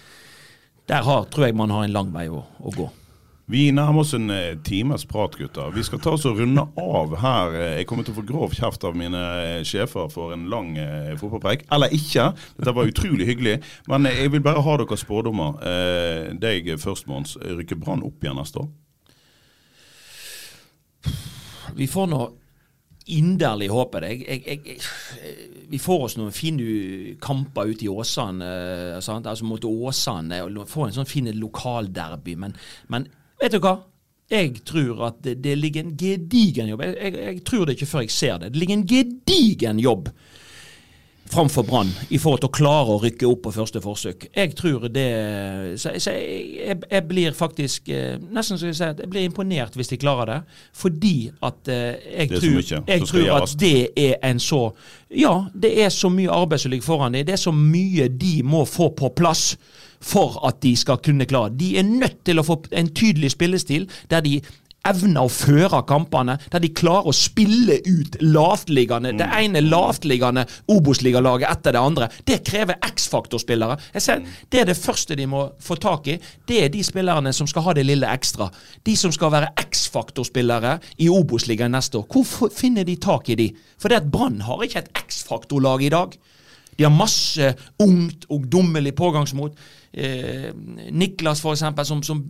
Der 0.90 1.06
har, 1.06 1.28
tror 1.30 1.46
jeg 1.46 1.54
man 1.54 1.70
har 1.70 1.84
en 1.86 1.94
lang 1.94 2.10
vei 2.10 2.26
å, 2.34 2.42
å 2.42 2.74
gå. 2.74 2.90
Vi 3.50 3.64
nærmer 3.74 4.04
oss 4.04 4.12
en 4.14 4.30
eh, 4.30 4.58
times 4.62 5.08
prat, 5.10 5.34
gutter. 5.40 5.72
Vi 5.74 5.82
skal 5.82 6.02
ta 6.04 6.12
oss 6.14 6.28
og 6.30 6.38
runde 6.38 6.62
av 6.78 7.16
her. 7.18 7.56
Eh, 7.58 7.78
Jeg 7.80 7.88
kommer 7.90 8.06
til 8.06 8.14
å 8.14 8.20
få 8.20 8.26
grov 8.30 8.54
kjeft 8.54 8.84
av 8.86 8.94
mine 8.98 9.22
eh, 9.42 9.64
sjefer 9.66 10.12
for 10.14 10.36
en 10.36 10.46
lang 10.54 10.76
fotballpreik. 11.18 11.66
Eller 11.74 11.96
ikke. 11.98 12.28
Dette 12.60 12.76
var 12.78 12.92
utrolig 12.92 13.26
hyggelig. 13.32 13.56
Men 13.90 14.06
jeg 14.06 14.30
vil 14.36 14.46
bare 14.46 14.62
ha 14.62 14.78
deres 14.84 15.02
spådommer. 15.02 15.58
Deg 16.38 16.70
først, 16.78 17.10
Mons. 17.10 17.40
Rykker 17.42 17.82
Brann 17.82 18.06
opp 18.06 18.22
igjen 18.22 18.38
neste 18.38 18.62
år? 18.62 18.70
Vi 21.74 21.90
får 21.90 22.10
nå 22.14 22.24
inderlig 23.10 23.72
håpe 23.74 24.04
det. 24.04 24.14
Jeg, 24.20 24.44
jeg, 24.46 24.62
jeg, 24.76 25.38
vi 25.74 25.80
får 25.82 26.04
oss 26.06 26.20
noen 26.20 26.34
fine 26.36 27.16
kamper 27.22 27.72
ute 27.74 27.88
i 27.88 27.90
Åsane, 27.90 28.50
altså 29.00 29.48
mot 29.50 29.66
Åsane. 29.66 30.44
Får 30.70 30.92
en 30.92 31.00
sånn 31.02 31.10
fin 31.10 31.30
lokalderby. 31.34 32.38
Men, 32.38 32.54
men 32.94 33.10
vet 33.42 33.56
du 33.56 33.62
hva? 33.64 33.78
Jeg 34.30 34.60
tror 34.66 35.08
at 35.08 35.24
det, 35.26 35.40
det 35.42 35.56
ligger 35.58 35.88
en 35.88 35.96
gedigen 35.98 36.70
jobb. 36.70 36.84
Jeg, 36.86 36.98
jeg, 37.02 37.16
jeg 37.26 37.46
tror 37.48 37.66
det 37.66 37.78
ikke 37.78 37.90
før 37.90 38.06
jeg 38.06 38.14
ser 38.14 38.38
det. 38.44 38.52
Det 38.54 38.62
ligger 38.62 38.78
en 38.78 38.88
gedigen 38.88 39.82
jobb 39.82 40.12
framfor 41.30 41.64
Brann 41.64 41.90
i 42.10 42.18
forhold 42.18 42.42
til 42.42 42.50
å 42.50 42.54
klare 42.54 42.94
å 42.96 43.00
rykke 43.04 43.28
opp 43.30 43.44
på 43.46 43.54
første 43.54 43.82
forsøk. 43.84 44.26
Jeg 44.34 44.56
tror 44.58 44.88
det 44.90 45.08
Så, 45.78 45.94
så 46.02 46.14
jeg, 46.16 46.80
jeg, 46.90 47.04
blir 47.08 47.36
faktisk 47.38 47.90
eh, 47.94 48.18
Nesten 48.34 48.58
så 48.58 48.70
jeg 48.70 48.78
si 48.80 48.88
at 48.88 49.02
jeg 49.04 49.12
blir 49.12 49.28
imponert 49.28 49.78
hvis 49.78 49.92
de 49.94 50.00
klarer 50.02 50.32
det. 50.32 50.40
Fordi 50.74 51.30
at 51.46 51.70
eh, 51.70 52.00
jeg 52.26 52.32
tror, 52.34 53.06
tror 53.12 53.34
at 53.38 53.54
det 53.62 53.76
er 53.94 54.16
en 54.26 54.42
så 54.42 54.64
Ja, 55.14 55.36
det 55.54 55.74
er 55.84 55.94
så 55.94 56.10
mye 56.14 56.34
arbeid 56.34 56.64
som 56.64 56.74
ligger 56.74 56.86
foran 56.86 57.18
dem. 57.18 57.28
Det 57.28 57.38
er 57.38 57.44
så 57.44 57.54
mye 57.54 58.10
de 58.10 58.40
må 58.44 58.66
få 58.66 58.90
på 58.98 59.14
plass 59.18 59.54
for 60.02 60.40
at 60.48 60.62
de 60.64 60.76
skal 60.80 61.02
kunne 61.04 61.28
klare. 61.30 61.54
De 61.56 61.76
er 61.80 61.88
nødt 61.88 62.24
til 62.26 62.40
å 62.40 62.48
få 62.48 62.62
en 62.72 62.94
tydelig 62.96 63.34
spillestil 63.36 63.90
der 64.10 64.26
de 64.26 64.40
evner 64.88 65.26
å 65.28 65.32
føre 65.32 65.82
kampene, 65.88 66.38
der 66.52 66.62
de 66.64 66.70
klarer 66.72 67.10
å 67.10 67.16
spille 67.16 67.80
ut 67.84 68.16
lavtliggende 68.24 69.12
Det 69.20 69.28
ene 69.42 69.62
lavtliggende 69.66 70.46
Obos-ligalaget 70.72 71.50
etter 71.50 71.76
det 71.76 71.82
andre. 71.84 72.08
Det 72.26 72.40
krever 72.48 72.80
X-faktor-spillere. 72.88 73.76
Det 73.92 74.62
er 74.62 74.70
det 74.70 74.78
første 74.80 75.18
de 75.20 75.28
må 75.28 75.46
få 75.60 75.76
tak 75.76 76.08
i. 76.08 76.16
Det 76.48 76.64
er 76.64 76.72
de 76.74 76.84
spillerne 76.86 77.34
som 77.36 77.48
skal 77.50 77.68
ha 77.68 77.76
det 77.76 77.86
lille 77.88 78.08
ekstra. 78.08 78.50
De 78.88 78.96
som 78.96 79.12
skal 79.12 79.34
være 79.36 79.52
X-faktor-spillere 79.68 80.78
i 81.04 81.10
Obos-ligaen 81.12 81.76
neste 81.76 82.00
år. 82.00 82.08
Hvor 82.08 82.54
finner 82.56 82.88
de 82.88 82.96
tak 82.96 83.30
i 83.30 83.40
de? 83.40 83.52
For 83.80 83.92
det 83.92 84.06
at 84.06 84.12
Brann 84.12 84.42
har 84.48 84.64
ikke 84.64 84.86
et 84.86 85.04
X-faktor-lag 85.04 85.84
i 85.84 85.92
dag. 85.94 86.16
De 86.80 86.86
har 86.88 86.96
masse 86.96 87.44
ungt, 87.84 88.24
og 88.32 88.48
dummelig 88.48 88.94
pågangsmot. 88.96 89.58
Eh, 89.94 90.52
Niklas, 90.92 91.42
eksempel, 91.46 91.86
som, 91.86 92.04
som, 92.04 92.22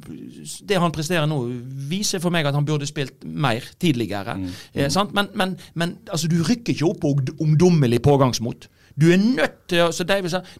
det 0.63 0.79
han 0.79 0.93
presterer 0.95 1.27
nå, 1.27 1.41
viser 1.89 2.21
for 2.23 2.31
meg 2.31 2.47
at 2.47 2.55
han 2.55 2.67
burde 2.67 2.87
spilt 2.87 3.25
mer 3.25 3.65
tidligere. 3.79 4.37
Mm. 4.39 4.51
Eh, 4.73 4.99
men, 5.13 5.31
men, 5.35 5.55
men 5.73 5.97
altså, 6.07 6.31
du 6.31 6.39
rykker 6.43 6.73
ikke 6.73 6.87
opp 6.87 7.01
på 7.03 7.15
ungdommelig 7.43 8.01
pågangsmot. 8.01 8.69
Du 8.99 9.09
er 9.11 9.19
nødt 9.19 9.67
til 9.71 9.85
å 9.85 9.91
si, 9.95 10.03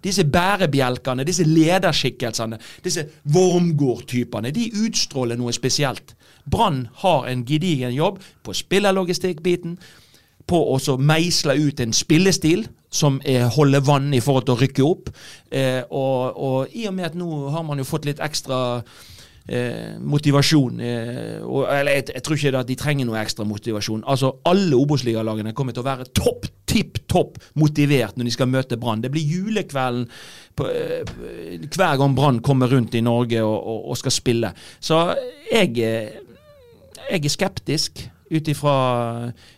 Disse 0.04 0.24
bærebjelkene, 0.24 1.26
disse 1.28 1.43
lederskikkelsene, 1.47 2.60
disse 2.84 3.08
Wormgård-typene, 3.34 4.52
de 4.56 4.70
utstråler 4.86 5.39
noe 5.39 5.56
spesielt. 5.56 6.16
Brann 6.50 6.88
har 7.04 7.28
en 7.28 7.45
gedigen 7.45 7.95
jobb 7.95 8.20
på 8.43 8.56
spillerlogistikkbiten, 8.56 9.80
på 10.50 10.60
å 10.74 10.97
meisle 10.97 11.54
ut 11.62 11.80
en 11.80 11.91
spillestil 11.93 12.64
som 12.90 13.22
er, 13.26 13.48
holder 13.54 13.86
vann 13.86 14.12
i 14.14 14.22
forhold 14.24 14.48
til 14.48 14.56
å 14.58 14.60
rykke 14.64 14.86
opp. 14.86 15.14
Eh, 15.52 15.82
og, 15.90 16.38
og, 16.38 16.76
i 16.76 16.88
og 16.90 16.98
med 16.98 17.12
at 17.12 17.18
nå 17.20 17.50
har 17.54 17.66
man 17.66 17.82
jo 17.82 17.88
fått 17.88 18.08
litt 18.10 18.22
ekstra 18.24 18.60
eh, 19.50 19.98
motivasjon. 20.02 20.80
Eh, 20.82 21.38
og, 21.44 21.64
eller 21.68 22.00
jeg, 22.00 22.08
jeg, 22.16 22.24
tror 22.26 22.38
ikke 22.38 22.62
at 22.62 22.70
de 22.70 22.78
trenger 22.80 23.10
noe 23.10 23.20
ekstra 23.22 23.48
motivasjon. 23.48 24.06
Altså 24.10 24.34
Alle 24.50 24.78
Obos-ligalagene 24.78 25.54
kommer 25.58 25.76
til 25.76 25.84
å 25.84 25.90
være 25.90 26.10
topp, 26.18 26.50
tipp 26.70 27.02
topp 27.10 27.40
motivert 27.60 28.18
når 28.18 28.30
de 28.30 28.36
skal 28.36 28.52
møte 28.52 28.80
Brann. 28.82 29.04
Det 29.04 29.12
blir 29.14 29.26
julekvelden 29.26 30.08
på, 30.58 30.70
eh, 30.70 31.66
hver 31.66 32.00
gang 32.02 32.16
Brann 32.18 32.44
kommer 32.46 32.72
rundt 32.72 32.98
i 32.98 33.06
Norge 33.06 33.44
og, 33.46 33.90
og 33.90 34.00
skal 34.00 34.16
spille. 34.16 34.54
Så 34.82 35.02
jeg, 35.52 35.78
eh, 35.78 36.22
jeg 37.10 37.26
er 37.26 37.38
skeptisk 37.38 38.08
ut 38.30 38.47
ifra 38.47 38.73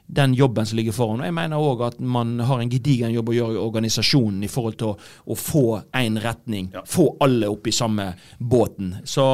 den 0.05 0.33
jobben 0.33 0.65
som 0.65 0.79
ligger 0.79 0.95
foran. 0.95 1.21
Og 1.21 1.27
Jeg 1.27 1.35
mener 1.35 1.61
òg 1.61 1.85
at 1.87 1.99
man 1.99 2.39
har 2.39 2.61
en 2.61 2.71
gedigen 2.71 3.13
jobb 3.13 3.31
å 3.31 3.37
gjøre 3.37 3.57
i 3.57 3.63
organisasjonen 3.63 4.43
i 4.43 4.51
forhold 4.51 4.77
til 4.79 4.91
å, 4.91 4.97
å 5.31 5.37
få 5.37 5.65
én 5.99 6.19
retning. 6.21 6.71
Ja. 6.73 6.85
Få 6.87 7.09
alle 7.23 7.51
opp 7.51 7.67
i 7.67 7.75
samme 7.75 8.11
båten. 8.39 8.95
Så 9.03 9.25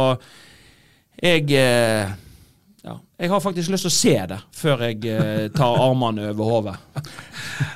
jeg 1.18 1.50
eh, 1.58 2.16
ja, 2.88 2.96
jeg 3.20 3.30
har 3.34 3.42
faktisk 3.44 3.72
lyst 3.74 3.88
til 3.88 3.92
å 3.92 3.98
se 3.98 4.16
det 4.32 4.38
før 4.56 4.84
jeg 4.88 5.10
eh, 5.12 5.48
tar 5.56 5.82
armene 5.82 6.30
over 6.32 6.52
hodet. 6.54 6.76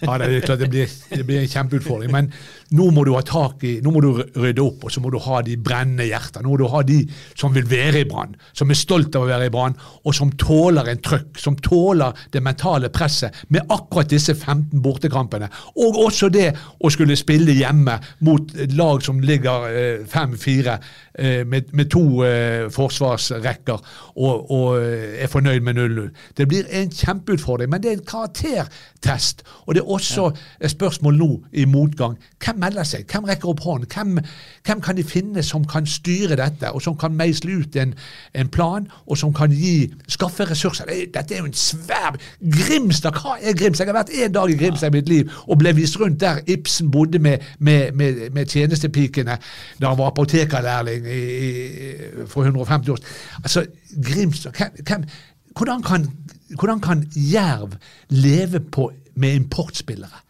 ja, 0.02 0.18
det 0.22 0.30
er 0.30 0.46
klart 0.46 0.64
det 0.64 0.70
blir, 0.72 0.92
det 1.12 1.26
blir, 1.28 1.42
en 1.42 1.52
kjempeutfordring. 1.52 2.12
Men 2.14 2.32
nå 2.78 2.90
må 2.96 3.06
du 3.08 3.14
ha 3.16 3.24
tak 3.26 3.64
i, 3.68 3.78
nå 3.84 3.94
må 3.94 4.04
du 4.04 4.12
rydde 4.22 4.64
opp, 4.64 4.86
og 4.88 4.94
så 4.94 5.04
må 5.04 5.12
du 5.14 5.20
ha 5.22 5.42
de 5.46 5.58
brennende 5.60 6.08
hjerter. 6.08 6.44
Nå 6.44 6.54
må 6.54 6.60
du 6.62 6.68
ha 6.72 6.84
de 6.88 7.02
som 7.36 7.54
vil 7.56 7.68
være 7.70 8.04
i 8.04 8.10
Brann, 8.10 8.36
som 8.58 8.72
er 8.72 8.80
stolt 8.80 9.16
av 9.18 9.26
å 9.26 9.32
være 9.32 9.50
i 9.50 9.54
Brann, 9.54 9.78
og 10.06 10.16
som 10.16 10.32
tåler 10.40 10.92
en 10.92 11.04
trøkk, 11.04 11.40
som 11.42 11.58
tåler 11.60 12.18
det 12.34 12.44
mentale 12.44 12.92
presset 12.94 13.44
med 13.50 13.68
akkurat 13.72 14.12
disse 14.12 14.36
15 14.36 14.82
bortekampene. 14.84 15.50
Og 15.82 16.00
også 16.06 16.32
det 16.34 16.50
å 16.80 16.92
skulle 16.94 17.18
spille 17.20 17.56
hjemme 17.56 17.98
mot 18.26 18.54
lag 18.76 19.04
som 19.04 19.20
ligger 19.24 20.06
5-4 20.12 20.72
eh, 20.72 20.80
eh, 21.14 21.46
med, 21.48 21.74
med, 21.74 21.90
to 21.92 22.24
eh, 22.26 22.68
forsvarsrekker 22.74 23.80
og, 24.16 24.52
og 24.52 24.82
er 24.82 25.32
fornøyd 25.32 25.62
med 25.66 25.80
0-0. 25.80 26.10
Det 26.38 26.48
blir 26.50 26.70
en 26.70 26.92
kjempeutfordring, 26.92 27.72
men 27.72 27.84
det 27.84 27.92
er 27.92 28.00
en 28.00 28.08
karaktertest. 28.08 29.46
Og 29.66 29.76
det 29.76 29.82
er 29.82 29.90
også 29.90 30.32
et 30.62 30.72
spørsmål 30.72 31.18
nå 31.18 31.30
i 31.54 31.66
motgang. 31.66 32.18
Hvem 32.44 32.60
melder 32.64 32.84
seg? 32.88 33.06
Hvem 33.12 33.24
rekker 33.30 33.50
opp 33.50 33.64
hånden? 33.66 33.88
Hvem, 33.94 34.20
hvem, 34.66 34.82
kan 34.82 34.98
de 34.98 35.04
finne 35.04 35.44
som 35.44 35.66
kan 35.68 35.86
styre 35.86 36.36
dette, 36.40 36.72
og 36.72 36.82
som 36.82 36.98
kan 36.98 37.14
meisle 37.18 37.60
ut 37.62 37.76
en, 37.76 37.94
en 38.36 38.50
plan, 38.50 38.88
og 39.08 39.18
som 39.18 39.34
kan 39.34 39.52
gi, 39.52 39.92
skaffe 40.08 40.46
ressurser? 40.50 40.90
Dette 41.14 41.36
er 41.36 41.44
jo 41.44 41.50
en 41.50 41.58
svær 41.58 42.18
Grimstad! 42.42 43.18
Hva 43.22 43.38
er 43.42 43.58
Grimstad? 43.58 43.86
Jeg 43.86 43.94
har 43.94 44.00
vært 44.02 44.16
en 44.26 44.34
dag 44.34 44.52
i 44.52 44.58
Grimstad 44.58 44.92
i 44.92 44.98
mitt 44.98 45.10
liv 45.10 45.32
og 45.48 45.60
ble 45.62 45.74
vist 45.76 46.00
rundt 46.00 46.22
der 46.22 46.42
Ibsen 46.48 46.92
bodde 46.92 47.20
med, 47.20 47.44
med, 47.60 47.92
med, 47.98 48.30
med 48.32 48.46
tjenestepikene 48.46 49.38
da 49.82 49.92
han 49.92 49.98
var 49.98 50.12
apotekerlærling 50.12 51.06
i, 51.06 51.22
i, 51.48 51.92
for 52.28 52.44
150 52.44 52.90
år. 52.90 53.00
Altså, 53.44 53.66
Grimstad 54.08 54.52
hvem, 54.88 55.04
hvordan, 55.58 55.84
kan, 55.84 56.08
hvordan 56.56 56.80
kan 56.80 57.06
Jerv 57.16 57.72
leve 58.10 58.60
på, 58.60 58.92
med 59.16 59.36
importspillere? 59.36 60.22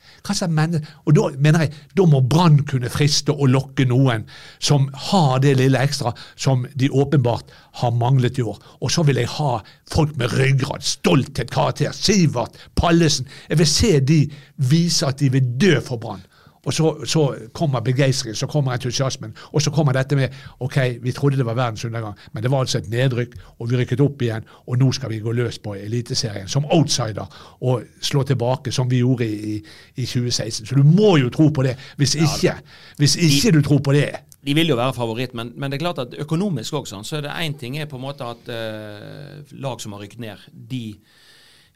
og 1.06 1.16
Da 1.16 1.30
mener 1.40 1.60
jeg, 1.60 1.74
da 1.98 2.06
må 2.06 2.22
Brann 2.22 2.60
kunne 2.66 2.90
friste 2.90 3.34
og 3.34 3.50
lokke 3.50 3.86
noen 3.86 4.28
som 4.60 4.90
har 5.10 5.40
det 5.42 5.58
lille 5.58 5.82
ekstra 5.82 6.14
som 6.36 6.68
de 6.76 6.90
åpenbart 6.90 7.50
har 7.82 7.92
manglet 7.92 8.38
i 8.38 8.42
år. 8.42 8.60
Og 8.82 8.92
så 8.92 9.04
vil 9.04 9.18
jeg 9.18 9.28
ha 9.28 9.62
folk 9.92 10.16
med 10.18 10.34
ryggrad, 10.34 10.82
stolthet, 10.82 11.50
karakter. 11.52 11.92
Sivert, 11.92 12.58
Pallesen. 12.76 13.28
Jeg 13.50 13.58
vil 13.58 13.68
se 13.68 14.00
de 14.00 14.22
vise 14.58 15.06
at 15.06 15.20
de 15.20 15.32
vil 15.32 15.56
dø 15.62 15.80
for 15.82 15.98
Brann. 15.98 16.22
Og 16.66 16.74
så, 16.74 17.06
så 17.06 17.36
kommer 17.54 17.80
begeistringen, 17.80 18.36
så 18.36 18.48
kommer 18.48 18.72
entusiasmen. 18.72 19.34
Og 19.52 19.62
så 19.62 19.72
kommer 19.72 19.94
dette 19.98 20.16
med 20.16 20.30
ok, 20.60 20.78
vi 21.02 21.12
trodde 21.12 21.38
det 21.38 21.46
var 21.46 21.58
verdens 21.58 21.86
undergang, 21.86 22.18
men 22.34 22.44
det 22.44 22.52
var 22.52 22.60
altså 22.60 22.78
et 22.78 22.90
nedrykk, 22.90 23.36
og 23.60 23.72
vi 23.72 23.78
rykket 23.78 24.02
opp 24.02 24.22
igjen. 24.22 24.46
Og 24.68 24.78
nå 24.78 24.92
skal 24.92 25.10
vi 25.10 25.20
gå 25.20 25.32
løs 25.32 25.60
på 25.60 25.74
Eliteserien 25.76 26.48
som 26.48 26.66
outsider 26.70 27.26
og 27.62 27.82
slå 28.02 28.24
tilbake, 28.24 28.72
som 28.72 28.92
vi 28.92 29.02
gjorde 29.02 29.26
i, 29.28 29.56
i 29.96 30.06
2016. 30.06 30.68
Så 30.68 30.76
du 30.76 30.84
må 30.84 31.16
jo 31.18 31.30
tro 31.34 31.50
på 31.50 31.66
det. 31.66 31.78
Hvis 31.98 32.16
ikke, 32.16 32.54
hvis 32.98 33.16
ikke 33.16 33.58
du 33.58 33.62
tror 33.62 33.80
på 33.80 33.98
det 33.98 34.10
de 34.42 34.56
vil 34.58 34.72
jo 34.72 34.76
være 34.76 34.94
favoritt, 34.98 35.36
men, 35.38 35.52
men, 35.56 35.70
det 35.70 35.78
er 35.78 35.84
klart 35.84 36.00
at 36.02 36.16
økonomisk 36.18 36.74
også, 36.80 36.96
sånn, 36.96 37.06
så 37.06 37.20
er 37.20 37.28
det 37.28 37.34
én 37.44 37.54
ting 37.62 37.76
er 37.78 37.86
på 37.86 38.00
en 38.00 38.06
måte 38.08 38.26
at 38.26 38.48
uh, 38.50 39.52
lag 39.62 39.84
som 39.84 39.94
har 39.94 40.02
rykket 40.02 40.24
ned, 40.24 40.48
de 40.50 40.96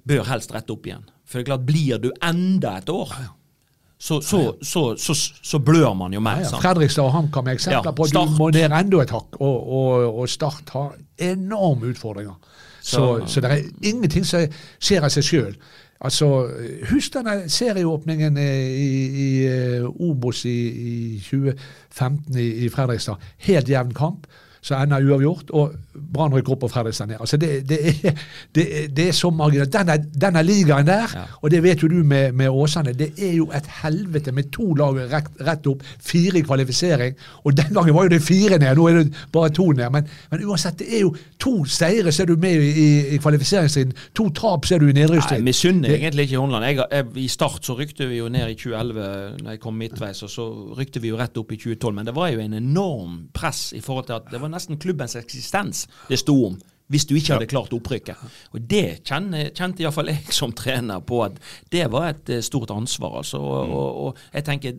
bør 0.02 0.26
helst 0.32 0.54
rette 0.54 0.74
opp 0.74 0.90
igjen. 0.90 1.06
For 1.30 1.38
det 1.38 1.46
er 1.46 1.52
klart, 1.52 1.68
blir 1.68 2.02
du 2.02 2.10
enda 2.26 2.80
et 2.80 2.90
år 2.90 3.14
så, 4.06 4.22
så, 4.62 4.98
så, 4.98 5.14
så, 5.42 5.60
blør 5.60 5.94
man 5.98 6.14
jo 6.14 6.20
mer. 6.22 6.44
Ja, 6.44 6.50
ja. 6.52 6.60
Fredrikstad 6.62 7.08
og 7.08 7.14
HamKam 7.16 7.48
er 7.48 7.58
eksempler 7.58 7.96
på 7.98 8.06
at 8.06 8.14
du 8.14 8.36
må 8.38 8.52
ned 8.54 8.70
enda 8.70 9.00
et 9.02 9.14
hakk. 9.16 9.40
Og, 9.40 9.56
og, 9.80 10.20
og, 10.20 10.28
Start 10.30 10.70
har 10.76 10.92
enorme 11.32 11.90
utfordringer. 11.90 12.36
Så, 12.86 13.18
det 13.42 13.50
er 13.50 13.64
ingenting 13.82 14.28
som 14.30 14.46
skjer 14.78 15.08
av 15.08 15.14
seg 15.16 15.26
sjøl. 15.26 15.58
Altså, 16.06 16.28
Husk 16.92 17.16
denne 17.16 17.50
serieåpningen 17.50 18.38
i, 18.38 18.50
i 19.26 19.28
uh, 19.50 19.88
Obos 20.06 20.44
i, 20.46 20.54
i 20.54 20.96
2015 21.26 22.38
i, 22.38 22.50
i 22.68 22.70
Fredrikstad. 22.70 23.26
Helt 23.48 23.72
jevn 23.74 23.96
kamp 23.98 24.30
så 24.66 24.80
ender 24.82 25.04
uavgjort, 25.06 25.52
og 25.54 25.74
Brann 26.14 26.34
rykker 26.34 26.56
opp 26.56 26.64
og 26.66 26.72
Fredrikstad 26.74 27.12
ned. 27.12 27.20
Altså 27.22 27.38
det, 27.38 27.50
det, 27.70 27.78
er, 27.88 28.24
det, 28.56 28.66
det, 28.98 29.08
er, 29.08 29.12
så 29.14 29.30
marginalt. 29.30 29.74
Denne, 29.74 29.98
denne 30.22 30.42
ligaen 30.44 30.88
der, 30.88 31.12
ja. 31.14 31.26
og 31.42 31.52
det 31.54 31.62
vet 31.64 31.84
jo 31.84 31.90
du 31.92 32.00
med, 32.04 32.32
med, 32.34 32.50
Åsane, 32.50 32.94
det 32.98 33.12
er 33.22 33.36
jo 33.38 33.46
et 33.54 33.68
helvete 33.84 34.34
med 34.34 34.50
to 34.56 34.74
lag 34.74 34.98
rett, 35.12 35.30
rett, 35.46 35.68
opp, 35.70 35.84
fire 36.02 36.40
i 36.40 36.44
kvalifisering. 36.46 37.14
Og 37.44 37.58
den 37.58 37.70
gangen 37.76 37.94
var 37.96 38.08
jo 38.08 38.16
det 38.16 38.22
fire 38.26 38.58
ned, 38.58 38.74
nå 38.76 38.88
er 38.90 39.00
det 39.04 39.22
bare 39.34 39.52
to 39.54 39.70
ned. 39.72 39.86
Men, 39.94 40.10
men 40.32 40.46
uansett, 40.50 40.80
det 40.82 40.90
er 40.90 41.06
jo 41.06 41.14
to 41.40 41.54
seire 41.70 42.12
så 42.12 42.26
er 42.26 42.32
du 42.32 42.36
med 42.42 42.66
i, 42.66 42.88
i 43.14 43.22
kvalifiseringstiden, 43.22 43.94
to 44.18 44.28
tap 44.34 44.66
så 44.66 44.80
er 44.80 44.82
du 44.82 44.90
i 44.90 44.98
nedrykksstriden. 44.98 45.46
Jeg 45.46 45.50
misunner 45.52 45.94
egentlig 45.94 46.26
ikke. 46.32 46.42
Jeg, 46.66 46.80
jeg, 46.80 47.06
I 47.22 47.28
start 47.32 47.70
så 47.70 47.78
rykte 47.78 48.10
vi 48.10 48.18
jo 48.18 48.32
ned 48.34 48.50
i 48.50 48.58
2011 48.58 49.44
når 49.44 49.54
jeg 49.54 49.62
kom 49.62 49.78
midtveis, 49.78 50.26
og 50.26 50.34
så 50.34 50.50
rykte 50.80 51.04
vi 51.04 51.14
jo 51.14 51.22
rett 51.22 51.38
opp 51.38 51.54
i 51.54 51.62
2012. 51.62 51.96
Men 52.00 52.10
det 52.10 52.18
var 52.18 52.34
jo 52.34 52.42
en 52.42 52.58
enorm 52.58 53.18
press 53.36 53.70
i 53.78 53.84
forhold 53.86 54.10
til 54.10 54.18
at 54.18 54.34
det 54.34 54.42
var 54.42 54.55
nesten 54.56 54.80
klubbens 54.82 55.18
eksistens 55.20 55.86
det 56.10 56.22
sto 56.22 56.38
om. 56.52 56.58
Hvis 56.88 57.08
du 57.10 57.16
ikke 57.18 57.34
hadde 57.34 57.50
klart 57.50 57.74
opprykket. 57.74 58.20
Og 58.54 58.62
Det 58.70 59.02
kjente, 59.08 59.48
kjente 59.58 59.82
iallfall 59.82 60.12
jeg 60.12 60.36
som 60.38 60.52
trener 60.54 61.02
på 61.02 61.24
at 61.26 61.40
det 61.74 61.88
var 61.92 62.12
et 62.12 62.30
eh, 62.30 62.44
stort 62.46 62.70
ansvar. 62.72 63.18
altså. 63.24 63.42
Og, 63.42 63.72
og, 63.74 63.96
og 64.06 64.18
jeg 64.34 64.46
tenker 64.46 64.76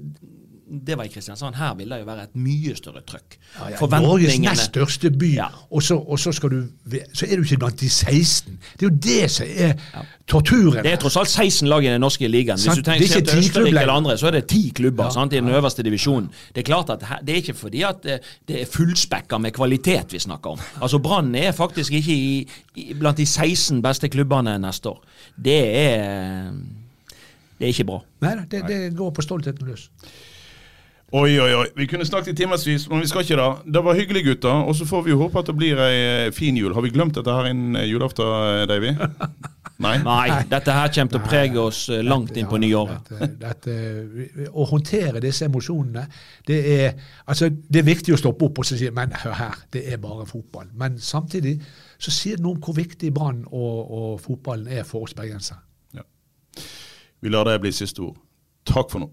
det 0.67 0.97
var 0.99 1.05
i 1.05 1.09
Kristiansand. 1.09 1.55
Her 1.55 1.75
vil 1.79 1.91
det 1.91 2.01
jo 2.01 2.07
være 2.09 2.23
et 2.27 2.39
mye 2.43 2.73
større 2.75 3.01
trøkk. 3.07 3.37
Ja, 3.59 3.69
ja, 3.71 3.99
Norges 4.03 4.39
nest 4.43 4.65
største 4.73 5.11
by, 5.15 5.29
ja. 5.37 5.47
og, 5.71 5.83
så, 5.83 5.95
og 5.97 6.19
så, 6.19 6.33
du, 6.51 6.65
så 7.15 7.27
er 7.29 7.37
du 7.37 7.45
ikke 7.47 7.59
blant 7.63 7.81
de 7.81 7.91
16. 7.91 8.59
Det 8.75 8.87
er 8.87 8.91
jo 8.91 8.97
det 9.07 9.31
som 9.31 9.47
er 9.47 9.77
torturen. 10.27 10.83
Det 10.83 10.93
er 10.93 10.99
tross 11.01 11.17
alt 11.21 11.31
16 11.31 11.71
lag 11.71 11.87
i 11.87 11.93
den 11.93 12.03
norske 12.03 12.29
ligaen. 12.29 12.59
Hvis 12.59 12.81
du 12.81 12.83
tenker 12.83 13.23
til 13.23 13.39
Østerrike 13.39 13.79
eller 13.79 13.95
andre, 13.95 14.19
så 14.19 14.31
er 14.31 14.41
det 14.41 14.47
ti 14.51 14.65
klubber 14.75 15.11
sant, 15.15 15.37
i 15.37 15.41
den 15.41 15.55
øverste 15.55 15.87
divisjonen. 15.87 16.29
Det 16.55 16.65
er 16.65 16.69
klart 16.73 16.91
at 16.97 17.07
det 17.23 17.37
er 17.37 17.43
ikke 17.45 17.55
fordi 17.55 17.85
at 17.87 18.03
det, 18.03 18.19
det 18.49 18.63
er 18.63 18.71
fullspekka 18.71 19.39
med 19.39 19.55
kvalitet 19.55 20.17
vi 20.17 20.23
snakker 20.23 20.57
om. 20.57 20.65
Altså 20.83 20.99
Brann 20.99 21.35
er 21.35 21.53
faktisk 21.55 21.95
ikke 22.01 22.17
i, 22.17 22.41
i, 22.75 22.89
blant 22.99 23.23
de 23.23 23.27
16 23.27 23.79
beste 23.83 24.11
klubbene 24.11 24.59
neste 24.59 24.97
år. 24.97 25.05
Det 25.37 25.61
er 25.87 26.51
det 27.57 27.65
er 27.65 27.73
ikke 27.73 27.87
bra. 27.89 28.01
Nei, 28.21 28.35
det, 28.51 28.67
det 28.69 28.81
går 28.97 29.15
på 29.17 29.25
stoltheten 29.25 29.71
løs. 29.71 29.87
Oi, 31.15 31.37
oi, 31.39 31.53
oi. 31.55 31.67
Vi 31.77 31.87
kunne 31.87 32.05
snakket 32.05 32.33
i 32.33 32.41
timevis, 32.41 32.89
men 32.91 32.99
vi 32.99 33.07
skal 33.07 33.23
ikke 33.23 33.37
da. 33.39 33.51
Det 33.63 33.83
var 33.87 33.95
hyggelig, 33.95 34.25
gutter. 34.27 34.65
Og 34.67 34.75
så 34.75 34.87
får 34.89 35.05
vi 35.07 35.13
jo 35.13 35.21
håpe 35.21 35.39
at 35.39 35.47
det 35.47 35.55
blir 35.55 35.79
ei 35.79 35.99
eh, 36.27 36.31
fin 36.35 36.57
jul. 36.59 36.73
Har 36.75 36.83
vi 36.83 36.91
glemt 36.91 37.15
dette 37.15 37.31
her 37.31 37.47
innen 37.47 37.77
eh, 37.79 37.85
julaften, 37.87 38.27
eh, 38.27 38.63
Davy? 38.67 38.91
Nei? 39.85 39.93
Nei. 40.03 40.41
Dette 40.51 40.73
her 40.75 40.91
kommer 40.97 41.13
til 41.13 41.21
å 41.21 41.29
prege 41.29 41.61
oss 41.63 41.83
langt 42.03 42.35
inn 42.35 42.49
på 42.51 42.59
nyåret. 42.59 43.07
Dette, 43.13 43.29
dette, 43.39 44.49
å 44.51 44.67
håndtere 44.67 45.23
disse 45.23 45.47
emosjonene, 45.47 46.03
det 46.49 46.59
er, 46.73 46.97
altså, 47.29 47.53
det 47.53 47.83
er 47.83 47.87
viktig 47.87 48.17
å 48.17 48.19
stoppe 48.19 48.49
opp 48.49 48.59
og 48.65 48.67
si 48.67 48.89
men 48.97 49.15
hør 49.23 49.37
her, 49.37 49.61
det 49.77 49.85
er 49.93 50.01
bare 50.03 50.27
fotball. 50.27 50.73
Men 50.81 50.97
samtidig 50.99 51.55
så 52.01 52.15
sier 52.15 52.41
det 52.41 52.47
noe 52.49 52.57
om 52.57 52.65
hvor 52.65 52.75
viktig 52.81 53.13
Brann 53.15 53.45
og, 53.47 53.77
og, 53.85 54.09
fotballen 54.25 54.73
er 54.75 54.83
for 54.89 55.07
oss 55.07 55.15
bergensere. 55.15 55.61
Ja. 55.95 56.03
Vi 57.21 57.31
lar 57.31 57.47
det 57.47 57.61
bli 57.63 57.71
siste 57.77 58.03
ord. 58.09 58.19
Takk 58.67 58.91
for 58.91 59.05
nå. 59.05 59.13